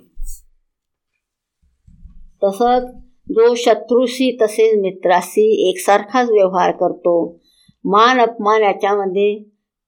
तसंच 2.43 2.83
जो 3.29 3.55
शत्रूशी 3.55 4.37
तसेच 4.41 4.79
मित्राशी 4.81 5.69
एकसारखाच 5.69 6.29
व्यवहार 6.29 6.71
करतो 6.71 7.39
मान 7.85 8.19
अपमान 8.19 8.63
याच्यामध्ये 8.63 9.43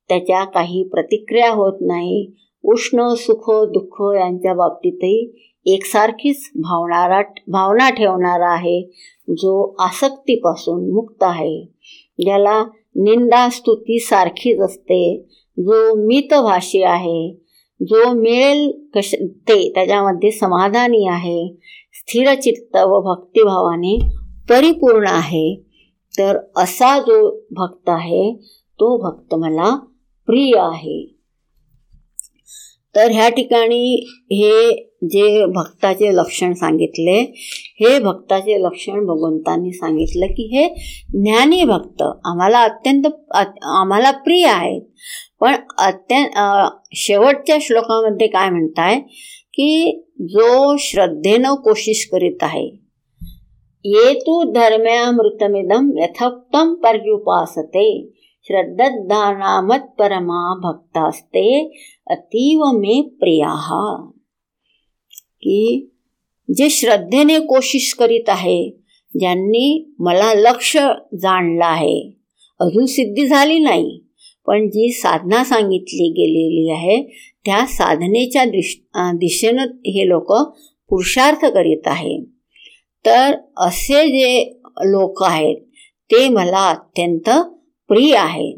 त्याच्या 0.09 0.43
काही 0.43 0.83
प्रतिक्रिया 0.83 1.51
होत 1.51 1.77
नाही. 1.81 2.31
उष्ण 2.63 3.13
सुख 3.13 3.69
दुःख 3.69 4.19
यांच्या 4.19 4.53
बाबतीतही 4.53 5.50
एकसारखीच 5.65 6.49
भावणारा 6.55 7.21
भावना 7.47 7.89
ठेवणारा 7.89 8.51
आहे 8.51 8.81
जो 9.29 9.75
आसक्तीपासून 9.79 10.89
मुक्त 10.93 11.23
आहे. 11.23 11.61
ज्याला 12.19 12.63
निंदा 12.95 13.47
स्तुती 13.49 13.99
सारखीच 13.99 14.59
असते. 14.59 15.01
जो 15.57 15.93
मितभाषी 16.07 16.81
आहे 16.83 17.31
जो 17.79 18.11
मिळेल 18.13 18.69
कश 18.95 19.13
ते 19.47 19.57
त्याच्यामध्ये 19.75 20.31
समाधानी 20.31 21.07
आहे 21.07 21.47
स्थिरचित्त 21.93 22.77
व 22.77 22.99
भक्तिभावाने 23.01 23.97
परिपूर्ण 24.49 25.07
आहे 25.07 25.55
तर 26.13 26.37
असा 26.57 26.97
जो 26.99 27.19
भक्त 27.51 27.89
आहे 27.89 28.33
तो 28.79 28.95
भक्त 28.97 29.35
मला 29.35 29.75
प्रिय 30.27 30.59
आहे. 30.59 31.01
तर 32.95 33.11
ह्या 33.11 33.29
ठिकाणी 33.29 33.95
हे 34.31 34.71
जे 35.01 35.45
भक्ताचे 35.45 36.15
लक्षण 36.15 36.53
सांगितले 36.53 37.19
हे 37.79 37.97
भक्ताचे 37.99 38.61
लक्षण 38.63 39.05
भगवंतांनी 39.05 39.71
सांगितलं 39.71 40.25
की 40.27 40.43
हे 40.55 40.67
ज्ञानी 41.21 41.63
भक्त 41.63 42.01
आम्हाला 42.01 42.59
अत्यंत 42.59 43.07
आम्हाला 43.63 44.11
प्रिय 44.11 44.45
आहेत. 44.45 44.81
पण 45.41 45.55
अत्यंत 45.77 46.37
शेवटच्या 46.95 47.57
श्लोकामध्ये 47.61 48.27
काय 48.27 48.49
म्हणताय 48.49 48.99
की 49.53 50.01
जो 50.21 50.75
श्रद्धेनं 50.79 51.55
कोशिश 51.55 52.07
करीत 52.11 52.43
आहे 52.43 52.65
ये 53.85 54.13
तू 54.19 54.43
धर्म्यामृतमिदम 54.51 55.89
यथोक्तम 55.97 56.73
पर्युपासते 56.73 57.89
परमा 59.99 60.41
भक्तास्ते 60.63 61.47
अतीव 62.09 62.63
मे 62.77 63.01
प्रिया। 63.19 63.53
की 65.43 65.87
जे 66.49 66.69
श्रद्धेने 66.69 67.39
कोशिश 67.39 67.93
करीत 67.93 68.29
आहे 68.29 68.69
ज्यांनी 69.19 69.93
मला 69.99 70.33
लक्ष 70.33 70.75
जाणलं 71.13 71.65
आहे. 71.65 72.11
अजून 72.59 72.85
सिद्धी 72.85 73.27
झाली 73.27 73.59
नाही 73.59 73.99
पण 74.47 74.67
जी 74.69 74.91
साधना 74.91 75.43
सांगितली 75.43 76.09
गेलेली 76.09 76.69
आहे 76.71 77.03
त्या 77.45 77.65
साधनेच्या 77.65 78.45
दिश 78.45 78.79
दिशेनं 78.95 79.61
हे 79.61 80.07
लोक 80.07 80.33
पुरुषार्थ 80.89 81.45
करीत 81.45 81.87
आहे. 81.87 82.23
तर 83.05 83.35
असे 83.57 84.07
जे 84.07 84.59
लोक 84.85 85.23
आहेत 85.23 85.57
ते 86.11 86.27
मला 86.29 86.69
अत्यंत 86.69 87.29
प्रिय 87.87 88.15
आहे 88.15 88.51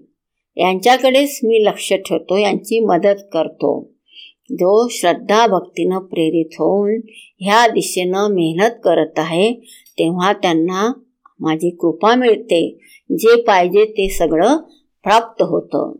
यांच्याकडेच 0.58 1.40
मी 1.44 1.64
लक्ष 1.66 1.94
ठेवतो 1.94 2.38
यांची 2.38 2.80
मदत 2.80 3.22
करतो. 3.34 3.93
जो 4.52 4.88
श्रद्धा 4.88 5.48
भक्तीनं 5.48 6.00
प्रेरित 6.00 6.50
होऊन 6.54 7.02
ह्या 7.40 7.68
दिशेनं 7.68 8.28
मेहनत 8.34 8.70
करत 8.84 9.14
आहे 9.18 9.54
तेव्हा 10.00 10.34
त्यांना 10.34 10.94
माझी 11.40 11.70
कृपा 11.70 12.16
मिळते. 12.16 12.80
जे 13.10 13.42
पाहिजे 13.42 13.86
ते 13.86 14.10
सगळं 14.10 14.58
प्राप्त 15.04 15.42
होतं. 15.42 15.96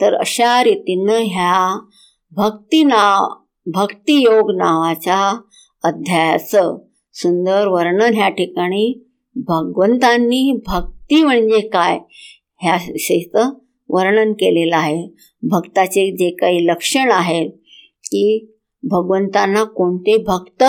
तर 0.00 0.14
अशा 0.14 0.64
रीतीनं 0.64 1.12
ह्या 1.12 1.86
भक्तीना 2.32 3.34
भक्तियोग 3.66 4.50
नावाच्या 4.50 5.40
अध्यायाचं 5.84 6.78
सुंदर 7.14 7.66
वर्णन 7.66 8.14
ह्या 8.14 8.28
ठिकाणी 8.28 9.04
भगवंतांनी 9.36 10.60
भक्ती 10.66 11.22
म्हणजे 11.22 11.60
काय 11.60 11.98
ह्या 12.60 12.74
विषयीचं 12.74 13.50
वर्णन 13.88 14.32
केलेलं 14.32 14.76
आहे. 14.76 15.08
भक्ताचे 15.42 16.16
जे 16.16 16.30
काही 16.30 16.66
लक्षण 16.66 17.10
आहेत 17.10 17.50
की 18.06 18.54
भगवंतांना 18.82 19.64
कोणते 19.64 20.16
भक्त 20.16 20.64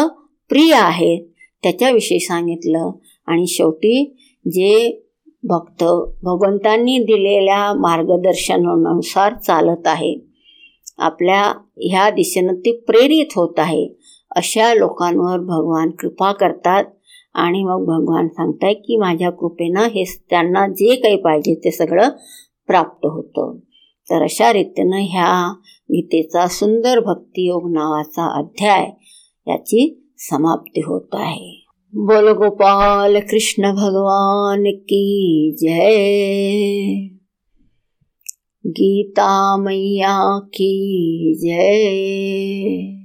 प्रिय 0.50 0.74
आहेत 0.74 1.26
त्याच्याविषयी 1.64 2.20
सांगितलं. 2.20 2.92
आणि 3.28 3.46
शेवटी 3.48 4.16
जे 4.46 5.04
भक्त 5.44 5.84
भगवंतांनी 6.24 7.00
दिलेल्या 7.00 7.74
मार्गदर्शनानुसार 7.74 9.34
चालत 9.34 9.82
आहे 9.86 10.20
आपल्या 10.98 11.54
ह्या 11.78 12.10
दिशेनं 12.10 12.56
ते 12.56 12.78
प्रेरित 12.78 13.26
होत 13.36 13.54
आहे 13.58 13.90
अशा 14.36 14.74
लोकांवर 14.74 15.40
भगवान 15.40 15.90
कृपा 15.90 16.32
करतात. 16.32 16.84
आणि 17.34 17.64
मग 17.64 17.86
भगवान 17.86 18.28
सांगताय 18.28 18.74
की 18.74 18.98
माझ्या 18.98 19.30
कृपेनं 19.30 19.80
हे 19.80 20.04
त्यांना 20.30 20.68
जे 20.68 20.96
काही 20.96 21.16
पाहिजे 21.16 21.56
ते 21.56 21.72
सगळं 21.72 22.10
प्राप्त 22.68 23.06
होतं. 23.06 23.58
तर 24.10 24.24
अशा 24.24 24.54
रीतीनं 24.54 24.98
ह्या 24.98 25.54
गीतेचा 25.92 26.48
सुंदर 26.48 27.00
भक्तियोग 27.00 27.72
नावाचा 27.72 28.38
अध्याय 28.38 28.90
याची 29.48 30.12
समाप्ती 30.18 30.82
होत 30.82 31.08
आहे. 31.14 31.66
बोल 31.94 32.30
गोपाल 32.30 33.20
कृष्ण 33.20 33.72
भगवान 33.72 34.64
की 34.64 35.56
जय. 35.62 36.04
गीता 38.68 39.58
मैया 39.58 40.40
की 40.40 41.34
जय. 41.42 42.97